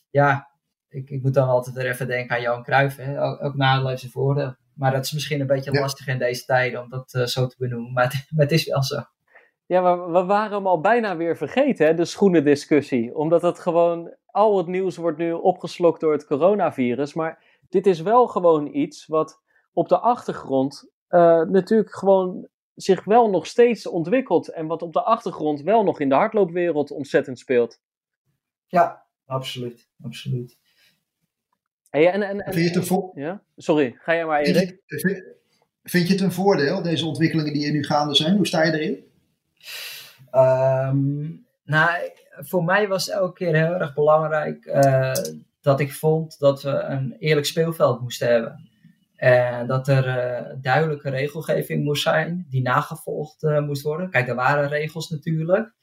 ja, 0.09 0.49
ik, 0.89 1.09
ik 1.09 1.21
moet 1.21 1.33
dan 1.33 1.47
altijd 1.47 1.75
weer 1.75 1.87
even 1.87 2.07
denken 2.07 2.35
aan 2.35 2.41
Johan 2.41 2.63
Cruijff. 2.63 2.95
Hè? 2.95 3.23
Ook, 3.23 3.43
ook 3.43 3.55
nadeel 3.55 3.87
heeft 3.87 3.99
zijn 3.99 4.11
voordeel. 4.11 4.55
Maar 4.73 4.91
dat 4.91 5.05
is 5.05 5.11
misschien 5.11 5.41
een 5.41 5.47
beetje 5.47 5.71
ja. 5.71 5.79
lastig 5.79 6.07
in 6.07 6.19
deze 6.19 6.45
tijden 6.45 6.81
om 6.81 6.89
dat 6.89 7.29
zo 7.29 7.47
te 7.47 7.55
benoemen. 7.57 7.93
Maar 7.93 8.03
het, 8.03 8.27
maar 8.29 8.45
het 8.45 8.51
is 8.51 8.65
wel 8.65 8.83
zo. 8.83 9.01
Ja, 9.65 9.81
maar 9.81 10.11
we 10.11 10.23
waren 10.23 10.57
hem 10.57 10.67
al 10.67 10.81
bijna 10.81 11.17
weer 11.17 11.37
vergeten, 11.37 11.85
hè, 11.85 11.93
de 11.93 12.05
schoenendiscussie. 12.05 13.15
Omdat 13.15 13.41
het 13.41 13.59
gewoon, 13.59 14.15
al 14.25 14.57
het 14.57 14.67
nieuws 14.67 14.97
wordt 14.97 15.17
nu 15.17 15.31
opgeslokt 15.31 15.99
door 15.99 16.11
het 16.11 16.25
coronavirus. 16.25 17.13
Maar 17.13 17.43
dit 17.69 17.85
is 17.85 18.01
wel 18.01 18.27
gewoon 18.27 18.75
iets 18.75 19.05
wat 19.05 19.45
op 19.77 19.89
de 19.89 19.99
achtergrond 19.99 20.89
uh, 21.09 21.41
natuurlijk 21.41 21.95
gewoon 21.95 22.47
zich 22.75 23.03
wel 23.03 23.29
nog 23.29 23.47
steeds 23.47 23.87
ontwikkelt. 23.87 24.47
En 24.47 24.67
wat 24.67 24.81
op 24.81 24.93
de 24.93 25.01
achtergrond 25.01 25.61
wel 25.61 25.83
nog 25.83 25.99
in 25.99 26.09
de 26.09 26.15
hardloopwereld 26.15 26.91
ontzettend 26.91 27.39
speelt. 27.39 27.79
Ja, 28.67 29.05
absoluut. 29.25 29.87
absoluut. 30.03 30.57
Hey, 31.89 32.11
en, 32.11 32.21
en, 32.21 32.45
en, 32.45 32.53
vind 32.53 32.73
je 32.73 32.79
het 32.79 32.89
een 32.89 33.11
ja? 33.13 33.41
Sorry, 33.55 33.95
ga 33.99 34.13
jij 34.13 34.25
maar 34.25 34.41
Erik. 34.41 34.81
Vind 34.85 35.01
je, 35.01 35.35
vind 35.83 36.07
je 36.07 36.13
het 36.13 36.21
een 36.21 36.31
voordeel, 36.31 36.81
deze 36.81 37.05
ontwikkelingen 37.05 37.53
die 37.53 37.65
er 37.65 37.71
nu 37.71 37.83
gaande 37.83 38.15
zijn? 38.15 38.35
Hoe 38.35 38.47
sta 38.47 38.63
je 38.63 38.71
erin? 38.71 39.05
Um, 40.31 41.45
nou, 41.63 42.11
voor 42.29 42.63
mij 42.63 42.87
was 42.87 43.09
elke 43.09 43.33
keer 43.33 43.55
heel 43.55 43.73
erg 43.73 43.93
belangrijk 43.93 44.65
uh, 44.65 45.11
dat 45.61 45.79
ik 45.79 45.93
vond 45.93 46.39
dat 46.39 46.61
we 46.61 46.69
een 46.69 47.15
eerlijk 47.19 47.45
speelveld 47.45 48.01
moesten 48.01 48.27
hebben. 48.27 48.75
En 49.17 49.67
dat 49.67 49.87
er 49.87 50.07
uh, 50.07 50.53
duidelijke 50.61 51.09
regelgeving 51.09 51.83
moest 51.83 52.03
zijn 52.03 52.45
die 52.49 52.61
nagevolgd 52.61 53.43
uh, 53.43 53.59
moest 53.59 53.81
worden. 53.81 54.09
Kijk, 54.09 54.27
er 54.27 54.35
waren 54.35 54.69
regels 54.69 55.09
natuurlijk. 55.09 55.75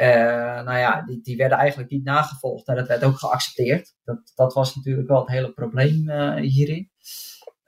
Uh, 0.00 0.06
nou 0.62 0.78
ja, 0.78 1.02
die, 1.02 1.20
die 1.22 1.36
werden 1.36 1.58
eigenlijk 1.58 1.90
niet 1.90 2.04
nagevolgd 2.04 2.68
en 2.68 2.74
dat 2.74 2.88
werd 2.88 3.04
ook 3.04 3.18
geaccepteerd. 3.18 3.94
Dat, 4.04 4.32
dat 4.34 4.54
was 4.54 4.76
natuurlijk 4.76 5.08
wel 5.08 5.20
het 5.20 5.28
hele 5.28 5.52
probleem 5.52 6.10
hierin. 6.38 6.90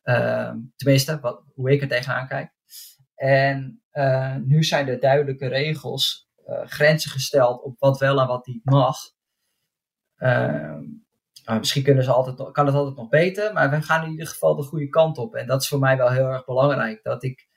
Ehm, 0.02 0.56
tenminste, 0.76 1.20
wat, 1.20 1.42
hoe 1.54 1.70
ik 1.70 1.82
er 1.82 1.88
tegenaan 1.88 2.28
kijk. 2.28 2.52
En 3.14 3.82
nu 4.44 4.64
zijn 4.64 4.88
er 4.88 5.00
duidelijke 5.00 5.46
regels, 5.46 6.30
grenzen 6.64 7.10
gesteld 7.10 7.62
op 7.62 7.78
wat 7.78 7.98
wel 7.98 8.20
en 8.20 8.26
wat 8.26 8.46
niet 8.46 8.64
mag. 8.64 8.96
Misschien 11.58 11.82
kunnen 11.82 12.04
ze 12.04 12.12
altijd, 12.12 12.52
kan 12.52 12.66
het 12.66 12.74
altijd 12.74 12.96
nog 12.96 13.08
beter, 13.08 13.52
maar 13.52 13.70
we 13.70 13.82
gaan 13.82 14.04
in 14.04 14.10
ieder 14.10 14.26
geval 14.26 14.56
de 14.56 14.62
goede 14.62 14.88
kant 14.88 15.18
op. 15.18 15.34
En 15.34 15.46
dat 15.46 15.62
is 15.62 15.68
voor 15.68 15.78
mij 15.78 15.96
wel 15.96 16.10
heel 16.10 16.26
erg 16.26 16.44
belangrijk. 16.44 17.02
Dat, 17.02 17.22
ik, 17.22 17.48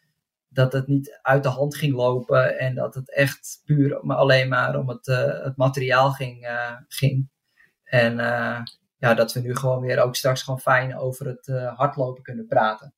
dat 0.47 0.73
het 0.73 0.87
niet 0.87 1.19
uit 1.21 1.43
de 1.43 1.49
hand 1.49 1.75
ging 1.75 1.93
lopen 1.95 2.59
en 2.59 2.75
dat 2.75 2.95
het 2.95 3.13
echt 3.13 3.61
puur 3.65 3.99
alleen 3.99 4.49
maar 4.49 4.79
om 4.79 4.89
het, 4.89 5.07
uh, 5.07 5.43
het 5.43 5.57
materiaal 5.57 6.11
ging. 6.11 6.43
Uh, 6.43 6.71
ging. 6.87 7.29
En 7.83 8.13
uh, 8.13 8.59
ja, 8.97 9.13
dat 9.13 9.33
we 9.33 9.39
nu 9.39 9.55
gewoon 9.55 9.81
weer 9.81 10.01
ook 10.01 10.15
straks 10.15 10.43
gewoon 10.43 10.59
fijn 10.59 10.97
over 10.97 11.25
het 11.25 11.47
hardlopen 11.75 12.23
kunnen 12.23 12.47
praten. 12.47 12.93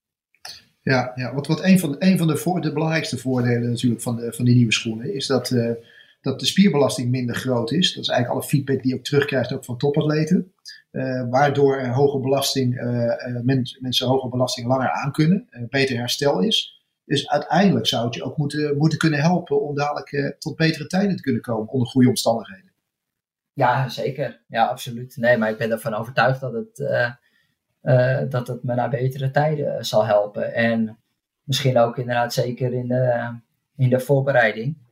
Ja, 0.81 1.11
ja 1.15 1.33
wat, 1.33 1.47
wat 1.47 1.63
een 1.63 1.79
van, 1.79 1.95
een 1.99 2.17
van 2.17 2.27
de, 2.27 2.37
voor, 2.37 2.61
de 2.61 2.73
belangrijkste 2.73 3.17
voordelen 3.17 3.69
natuurlijk 3.69 4.01
van, 4.01 4.15
de, 4.15 4.33
van 4.33 4.45
die 4.45 4.55
nieuwe 4.55 4.73
schoenen 4.73 5.13
is 5.13 5.27
dat 5.27 5.49
dat 6.25 6.39
de 6.39 6.45
spierbelasting 6.45 7.09
minder 7.09 7.35
groot 7.35 7.71
is. 7.71 7.93
Dat 7.93 8.03
is 8.03 8.09
eigenlijk 8.09 8.39
alle 8.39 8.49
feedback 8.49 8.81
die 8.81 8.91
je 8.91 8.97
ook 8.97 9.03
terugkrijgt 9.03 9.53
ook 9.53 9.65
van 9.65 9.77
topatleten. 9.77 10.53
Uh, 10.91 11.29
waardoor 11.29 11.85
hoge 11.85 12.19
belasting, 12.19 12.73
uh, 12.73 13.41
men, 13.43 13.77
mensen 13.79 14.07
hoge 14.07 14.29
belasting 14.29 14.67
langer 14.67 14.89
aankunnen, 14.89 15.47
beter 15.69 15.97
herstel 15.97 16.41
is. 16.41 16.83
Dus 17.05 17.29
uiteindelijk 17.29 17.87
zou 17.87 18.05
het 18.05 18.15
je 18.15 18.23
ook 18.23 18.37
moeten, 18.37 18.77
moeten 18.77 18.97
kunnen 18.97 19.19
helpen 19.19 19.61
om 19.61 19.75
dadelijk 19.75 20.35
tot 20.39 20.55
betere 20.55 20.87
tijden 20.87 21.15
te 21.15 21.21
kunnen 21.21 21.41
komen 21.41 21.67
onder 21.67 21.87
goede 21.87 22.09
omstandigheden. 22.09 22.71
Ja, 23.53 23.89
zeker. 23.89 24.41
Ja, 24.47 24.65
absoluut. 24.65 25.17
Nee, 25.17 25.37
maar 25.37 25.49
ik 25.49 25.57
ben 25.57 25.71
ervan 25.71 25.93
overtuigd 25.93 26.39
dat 26.39 26.53
het, 26.53 26.77
dat 28.31 28.47
het 28.47 28.63
me 28.63 28.75
naar 28.75 28.89
betere 28.89 29.31
tijden 29.31 29.85
zal 29.85 30.05
helpen. 30.05 30.53
En 30.53 30.97
misschien 31.43 31.77
ook 31.77 31.97
inderdaad 31.97 32.33
zeker 32.33 32.73
in 32.73 32.87
de, 32.87 33.33
in 33.75 33.89
de 33.89 33.99
voorbereiding. 33.99 34.83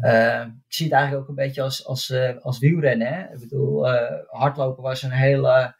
Uh, 0.00 0.40
ik 0.40 0.74
zie 0.74 0.86
het 0.86 0.94
eigenlijk 0.94 1.22
ook 1.22 1.28
een 1.28 1.44
beetje 1.44 1.62
als, 1.62 1.86
als, 1.86 2.10
uh, 2.10 2.38
als 2.38 2.58
wielrennen. 2.58 3.06
Hè? 3.06 3.32
Ik 3.32 3.40
bedoel, 3.40 3.88
uh, 3.88 4.18
hardlopen 4.26 4.82
was 4.82 5.02
een 5.02 5.10
hele 5.10 5.74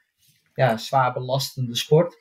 ja, 0.55 0.77
zwaar 0.77 1.13
belastende 1.13 1.77
sport. 1.77 2.21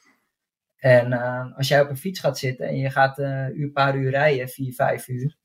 En 0.78 1.14
als 1.56 1.68
jij 1.68 1.82
op 1.82 1.90
een 1.90 1.98
fiets 1.98 2.20
gaat 2.20 2.38
zitten 2.38 2.68
en 2.68 2.78
je 2.78 2.90
gaat 2.90 3.18
een 3.18 3.72
paar 3.74 3.96
uur 3.96 4.10
rijden, 4.10 4.50
vier, 4.50 4.74
vijf 4.74 5.08
uur, 5.08 5.38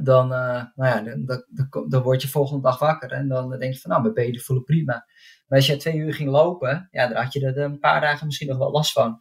dan, 0.00 0.28
nou 0.28 0.68
ja, 0.74 1.00
dan, 1.00 1.24
dan, 1.24 1.88
dan, 1.88 2.02
word 2.02 2.22
je 2.22 2.28
volgende 2.28 2.62
dag 2.62 2.78
wakker 2.78 3.12
en 3.12 3.28
dan 3.28 3.58
denk 3.58 3.74
je 3.74 3.80
van, 3.80 3.90
nou, 3.90 4.02
mijn 4.02 4.14
benen 4.14 4.40
voelen 4.40 4.64
prima. 4.64 5.06
Maar 5.46 5.58
als 5.58 5.66
je 5.66 5.76
twee 5.76 5.96
uur 5.96 6.14
ging 6.14 6.30
lopen, 6.30 6.88
ja, 6.90 7.06
dan 7.06 7.22
had 7.22 7.32
je 7.32 7.46
er 7.46 7.58
een 7.58 7.78
paar 7.78 8.00
dagen 8.00 8.26
misschien 8.26 8.48
nog 8.48 8.58
wel 8.58 8.70
last 8.70 8.92
van. 8.92 9.20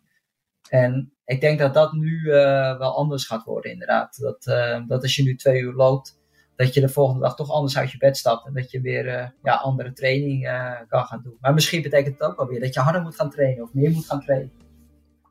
En 0.70 1.14
ik 1.26 1.42
denk 1.42 1.60
dat 1.60 1.74
dat 1.74 1.94
nu 1.94 2.22
wel 2.78 2.96
anders 2.96 3.26
gaat 3.26 3.44
worden, 3.44 3.72
inderdaad. 3.72 4.18
Dat, 4.18 4.44
dat 4.88 5.02
als 5.02 5.16
je 5.16 5.24
nu 5.24 5.36
twee 5.36 5.62
uur 5.62 5.74
loopt, 5.74 6.20
dat 6.56 6.74
je 6.74 6.82
de 6.82 6.90
volgende 6.90 7.22
dag 7.22 7.36
toch 7.36 7.52
anders 7.52 7.78
uit 7.78 7.92
je 7.92 7.98
bed 7.98 8.18
stapt 8.18 8.48
en 8.48 8.54
dat 8.54 8.72
je 8.72 8.82
weer 8.82 9.06
uh, 9.06 9.28
ja, 9.44 9.56
andere 9.56 9.94
training 9.94 10.48
uh, 10.48 10.72
kan 10.88 11.06
gaan 11.06 11.22
doen. 11.24 11.38
Maar 11.40 11.54
misschien 11.54 11.82
betekent 11.82 12.20
het 12.20 12.30
ook 12.30 12.38
wel 12.38 12.48
weer 12.48 12.60
dat 12.60 12.74
je 12.74 12.80
harder 12.80 13.02
moet 13.02 13.16
gaan 13.16 13.30
trainen 13.30 13.64
of 13.64 13.74
meer 13.74 13.92
moet 13.92 14.06
gaan 14.06 14.22
trainen. 14.22 14.52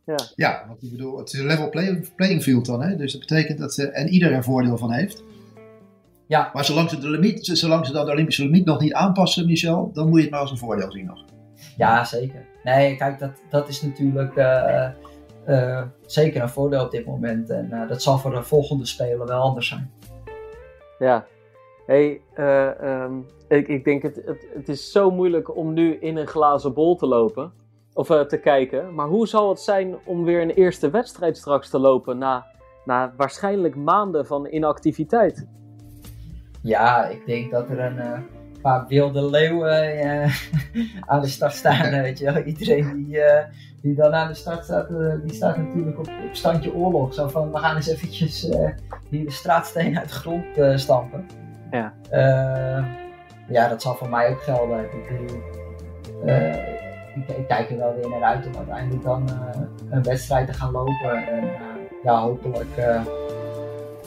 Ja, 0.07 0.17
ja 0.35 0.65
want 0.69 0.83
ik 0.83 0.91
bedoel, 0.91 1.19
het 1.19 1.33
is 1.33 1.39
een 1.39 1.47
level 1.47 1.71
playing 2.17 2.43
field 2.43 2.67
dan, 2.67 2.83
hè? 2.83 2.97
dus 2.97 3.13
dat 3.13 3.21
betekent 3.21 3.59
dat 3.59 3.79
uh, 3.79 3.99
en 3.99 4.09
ieder 4.09 4.33
er 4.33 4.45
voordeel 4.45 4.79
van 4.79 4.93
heeft. 4.93 5.23
Ja. 6.27 6.51
Maar 6.53 6.65
zolang 6.65 6.91
ze, 6.91 6.99
de 6.99 7.09
limiet, 7.09 7.47
zolang 7.47 7.87
ze 7.87 7.93
dan 7.93 8.05
de 8.05 8.13
Olympische 8.13 8.45
limiet 8.45 8.65
nog 8.65 8.81
niet 8.81 8.93
aanpassen, 8.93 9.47
Michel, 9.47 9.91
dan 9.93 10.09
moet 10.09 10.17
je 10.17 10.23
het 10.23 10.31
maar 10.31 10.41
als 10.41 10.51
een 10.51 10.59
voordeel 10.59 10.93
zien 10.93 11.07
nog. 11.07 11.25
Ja, 11.77 12.05
zeker. 12.05 12.47
Nee, 12.65 12.97
kijk, 12.97 13.19
dat, 13.19 13.31
dat 13.51 13.69
is 13.69 13.83
natuurlijk 13.83 14.33
zeker 16.07 16.43
een 16.43 16.49
voordeel 16.49 16.85
op 16.85 16.91
dit 16.91 17.07
moment. 17.07 17.51
En 17.51 17.87
dat 17.89 18.03
zal 18.03 18.19
voor 18.19 18.31
de 18.31 18.43
volgende 18.43 18.87
spelen 18.87 19.27
wel 19.27 19.41
anders 19.41 19.69
zijn. 19.69 19.91
Ja. 21.05 21.27
Hey, 21.87 22.21
uh, 22.39 23.03
um, 23.03 23.27
ik, 23.49 23.69
ik 23.69 23.85
denk 23.85 24.03
het, 24.03 24.17
het, 24.25 24.47
het 24.55 24.69
is 24.69 24.93
zo 24.93 25.11
moeilijk 25.11 25.57
om 25.57 25.73
nu 25.73 25.95
in 25.95 26.17
een 26.17 26.27
glazen 26.27 26.75
bol 26.75 26.97
te 26.97 27.07
lopen. 27.07 27.53
Of 27.93 28.11
uh, 28.11 28.21
te 28.21 28.39
kijken. 28.39 28.95
Maar 28.95 29.07
hoe 29.07 29.29
zal 29.29 29.49
het 29.49 29.61
zijn 29.61 29.97
om 30.05 30.25
weer 30.25 30.43
een 30.43 30.51
eerste 30.51 30.91
wedstrijd 30.91 31.37
straks 31.37 31.71
te 31.71 31.79
lopen 31.79 32.19
na, 32.19 32.47
na 32.85 33.15
waarschijnlijk 33.17 33.75
maanden 33.75 34.27
van 34.27 34.47
inactiviteit? 34.47 35.47
Ja, 36.63 37.07
ik 37.07 37.27
denk 37.27 37.51
dat 37.51 37.69
er 37.69 37.79
een 37.79 37.97
uh, 37.97 38.19
paar 38.63 38.87
wilde 38.87 39.31
leeuwen 39.31 40.31
aan 41.11 41.21
de 41.21 41.29
start 41.29 41.53
staan. 41.53 41.91
weet 42.03 42.19
je 42.19 42.25
wel. 42.25 42.43
Iedereen 42.43 42.95
die, 42.95 43.19
die 43.85 43.95
dan 43.95 44.15
aan 44.15 44.29
de 44.29 44.35
start 44.35 44.65
staat, 44.65 44.89
die 45.23 45.35
staat 45.35 45.57
natuurlijk 45.57 45.99
op, 45.99 46.07
op 46.07 46.35
standje 46.35 46.75
oorlog. 46.75 47.15
Zo 47.15 47.29
van, 47.29 47.53
we 47.53 47.59
gaan 47.59 47.77
eens 47.77 47.87
eventjes 47.87 48.51
die 49.11 49.25
de 49.25 49.31
straatstenen 49.31 49.99
uit 49.99 50.09
de 50.09 50.15
grond 50.15 50.59
uh, 50.59 50.77
stampen. 50.77 51.27
Ja. 51.71 51.93
Uh, 52.13 52.87
ja, 53.49 53.69
dat 53.69 53.83
zal 53.83 53.95
voor 53.95 54.09
mij 54.09 54.31
ook 54.31 54.43
gelden. 54.43 54.85
Ik, 54.85 55.11
uh, 56.25 56.49
ik, 57.17 57.29
ik, 57.37 57.47
kijk 57.47 57.71
er 57.71 57.77
wel 57.77 57.95
weer 57.95 58.09
naar 58.09 58.23
uit 58.23 58.47
om 58.47 58.57
uiteindelijk 58.57 59.03
dan 59.03 59.29
een 59.91 60.03
wedstrijd 60.03 60.47
te 60.47 60.53
gaan 60.53 60.73
lopen. 60.73 61.27
En 61.27 61.51
ja, 62.03 62.21
hopelijk 62.21 63.01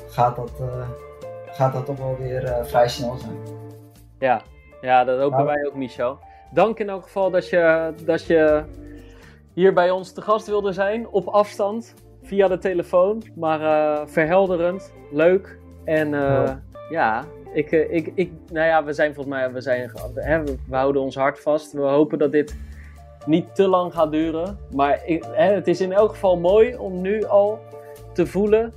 gaat, 0.07 0.35
dat, 0.35 0.51
gaat 1.45 1.73
dat 1.73 1.85
toch 1.85 1.97
wel 1.97 2.17
weer 2.19 2.65
vrij 2.65 2.87
snel 2.87 3.17
zijn. 3.17 3.37
Ja, 4.19 4.41
ja 4.81 5.03
dat 5.03 5.19
hopen 5.19 5.37
nou, 5.37 5.45
wij 5.45 5.65
ook, 5.65 5.75
Michel. 5.75 6.19
Dank 6.51 6.79
in 6.79 6.89
elk 6.89 7.03
geval 7.03 7.31
dat 7.31 7.49
je, 7.49 7.93
dat 8.05 8.25
je 8.25 8.63
hier 9.57 9.73
bij 9.73 9.91
ons 9.91 10.11
te 10.11 10.21
gast 10.21 10.47
wilde 10.47 10.71
zijn 10.71 11.07
op 11.07 11.27
afstand 11.27 11.93
via 12.21 12.47
de 12.47 12.57
telefoon. 12.57 13.23
Maar 13.35 13.61
uh, 13.61 14.07
verhelderend, 14.07 14.93
leuk. 15.11 15.59
En 15.83 16.13
uh, 16.13 16.51
ja, 16.89 17.25
ik, 17.53 17.71
uh, 17.71 17.93
ik, 17.93 18.11
ik, 18.15 18.31
nou 18.51 18.67
ja, 18.67 18.83
we 18.83 18.93
zijn 18.93 19.13
volgens 19.13 19.35
mij, 19.35 19.51
we, 19.51 19.61
zijn, 19.61 19.91
hè, 20.15 20.43
we 20.43 20.75
houden 20.75 21.01
ons 21.01 21.15
hart 21.15 21.39
vast. 21.39 21.73
We 21.73 21.81
hopen 21.81 22.17
dat 22.17 22.31
dit 22.31 22.57
niet 23.25 23.55
te 23.55 23.67
lang 23.67 23.93
gaat 23.93 24.11
duren. 24.11 24.57
Maar 24.71 25.01
ik, 25.05 25.23
hè, 25.31 25.53
het 25.53 25.67
is 25.67 25.81
in 25.81 25.91
elk 25.91 26.09
geval 26.09 26.37
mooi 26.37 26.75
om 26.75 27.01
nu 27.01 27.23
al 27.25 27.59
te 28.13 28.25
voelen 28.25 28.73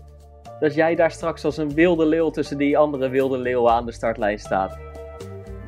dat 0.60 0.74
jij 0.74 0.94
daar 0.94 1.10
straks 1.10 1.44
als 1.44 1.56
een 1.56 1.74
wilde 1.74 2.06
leeuw 2.06 2.30
tussen 2.30 2.58
die 2.58 2.78
andere 2.78 3.08
wilde 3.08 3.38
leeuwen 3.38 3.72
aan 3.72 3.86
de 3.86 3.92
startlijn 3.92 4.38
staat. 4.38 4.78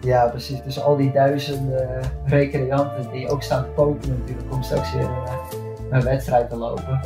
Ja, 0.03 0.27
precies. 0.27 0.63
Dus 0.63 0.83
al 0.83 0.97
die 0.97 1.13
duizenden 1.13 2.01
recreanten 2.25 3.11
die 3.13 3.29
ook 3.29 3.43
staan 3.43 3.65
te 3.65 3.71
poken 3.71 4.09
natuurlijk 4.19 4.53
om 4.53 4.63
straks 4.63 4.93
weer 4.93 5.11
een 5.91 6.03
wedstrijd 6.03 6.51
te 6.51 6.57
lopen 6.57 7.01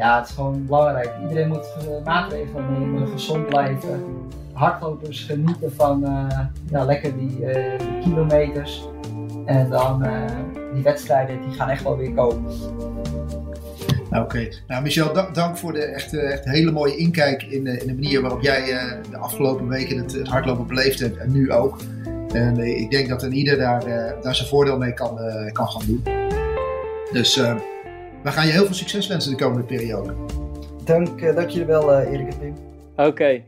ja, 0.00 0.18
het 0.18 0.28
is 0.28 0.34
gewoon 0.34 0.66
belangrijk. 0.66 1.10
Iedereen 1.22 1.48
moet 1.48 1.74
uh, 1.88 2.04
maatregelen 2.04 2.72
nemen, 2.72 3.08
gezond 3.08 3.46
blijven. 3.46 4.04
Hardlopers 4.52 5.24
genieten 5.24 5.72
van 5.74 6.04
uh, 6.04 6.38
ja, 6.70 6.84
lekker 6.84 7.18
die, 7.18 7.40
uh, 7.40 8.02
kilometers. 8.02 8.88
En 9.44 9.70
dan 9.70 10.04
die 10.74 10.82
wedstrijden, 10.82 11.40
die 11.40 11.56
gaan 11.56 11.68
echt 11.68 11.82
wel 11.82 11.96
weer 11.96 12.12
komen. 12.12 12.52
Nou, 14.10 14.24
Oké. 14.24 14.48
Nou, 14.66 14.82
Michel, 14.82 15.12
dank, 15.12 15.34
dank 15.34 15.56
voor 15.56 15.72
de 15.72 15.84
echt, 15.84 16.14
echt 16.14 16.44
hele 16.44 16.70
mooie 16.70 16.96
inkijk 16.96 17.42
in, 17.42 17.66
in 17.66 17.86
de 17.86 17.94
manier 17.94 18.20
waarop 18.20 18.42
jij 18.42 18.64
de 19.10 19.16
afgelopen 19.16 19.68
weken 19.68 19.98
het, 19.98 20.12
het 20.12 20.28
hardlopen 20.28 20.66
beleefd 20.66 21.00
hebt 21.00 21.16
en 21.16 21.32
nu 21.32 21.52
ook. 21.52 21.76
En 22.32 22.58
ik 22.58 22.90
denk 22.90 23.08
dat 23.08 23.22
een 23.22 23.32
ieder 23.32 23.58
daar, 23.58 23.84
daar 24.22 24.34
zijn 24.34 24.48
voordeel 24.48 24.78
mee 24.78 24.94
kan, 24.94 25.18
kan 25.52 25.68
gaan 25.68 25.86
doen. 25.86 26.02
Dus 27.12 27.36
we 28.22 28.30
gaan 28.30 28.46
je 28.46 28.52
heel 28.52 28.64
veel 28.64 28.74
succes 28.74 29.06
wensen 29.06 29.30
de 29.30 29.44
komende 29.44 29.64
periode. 29.64 30.14
Dank, 30.84 31.20
uh, 31.20 31.34
dank 31.34 31.48
jullie 31.48 31.66
wel, 31.66 32.00
uh, 32.00 32.12
Erik 32.12 32.32
en 32.32 32.38
Pim. 32.38 32.54
Oké. 33.06 33.42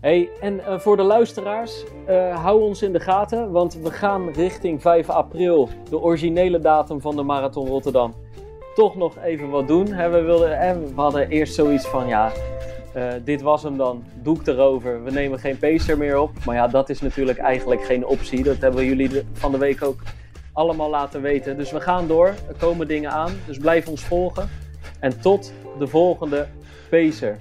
Hey, 0.00 0.28
en 0.40 0.54
uh, 0.54 0.78
voor 0.78 0.96
de 0.96 1.02
luisteraars, 1.02 1.84
hou 2.32 2.62
ons 2.62 2.82
in 2.82 2.92
de 2.92 3.00
gaten, 3.00 3.50
want 3.50 3.74
we 3.74 3.90
gaan 3.90 4.30
richting 4.30 4.80
5 4.80 5.10
april, 5.10 5.68
de 5.90 6.00
originele 6.00 6.58
datum 6.58 7.00
van 7.00 7.16
de 7.16 7.22
Marathon 7.22 7.68
Rotterdam, 7.68 8.14
toch 8.74 8.96
nog 8.96 9.16
even 9.24 9.50
wat 9.50 9.68
doen. 9.68 9.86
we, 9.86 10.22
wilden, 10.22 10.48
we 10.94 11.00
hadden 11.00 11.28
eerst 11.28 11.54
zoiets 11.54 11.86
van, 11.86 12.08
ja, 12.08 12.32
dit 13.24 13.42
was 13.42 13.62
hem 13.62 13.76
dan, 13.76 14.04
doek 14.22 14.46
erover, 14.46 15.04
we 15.04 15.10
nemen 15.10 15.38
geen 15.38 15.58
pacer 15.58 15.98
meer 15.98 16.18
op. 16.18 16.30
Maar 16.44 16.54
ja, 16.54 16.68
dat 16.68 16.88
is 16.88 17.00
natuurlijk 17.00 17.38
eigenlijk 17.38 17.84
geen 17.84 18.06
optie, 18.06 18.42
dat 18.42 18.58
hebben 18.58 18.84
jullie 18.84 19.22
van 19.32 19.52
de 19.52 19.58
week 19.58 19.82
ook 19.82 20.02
allemaal 20.56 20.90
laten 20.90 21.22
weten. 21.22 21.56
Dus 21.56 21.72
we 21.72 21.80
gaan 21.80 22.06
door. 22.06 22.26
Er 22.26 22.54
komen 22.58 22.88
dingen 22.88 23.10
aan. 23.10 23.32
Dus 23.46 23.58
blijf 23.58 23.88
ons 23.88 24.02
volgen. 24.02 24.48
En 25.00 25.20
tot 25.20 25.52
de 25.78 25.86
volgende 25.86 26.46
Pacer. 26.90 27.38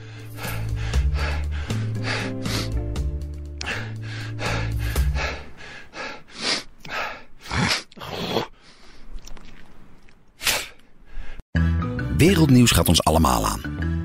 Wereldnieuws 12.18 12.72
gaat 12.72 12.88
ons 12.88 13.04
allemaal 13.04 13.46
aan. 13.46 14.05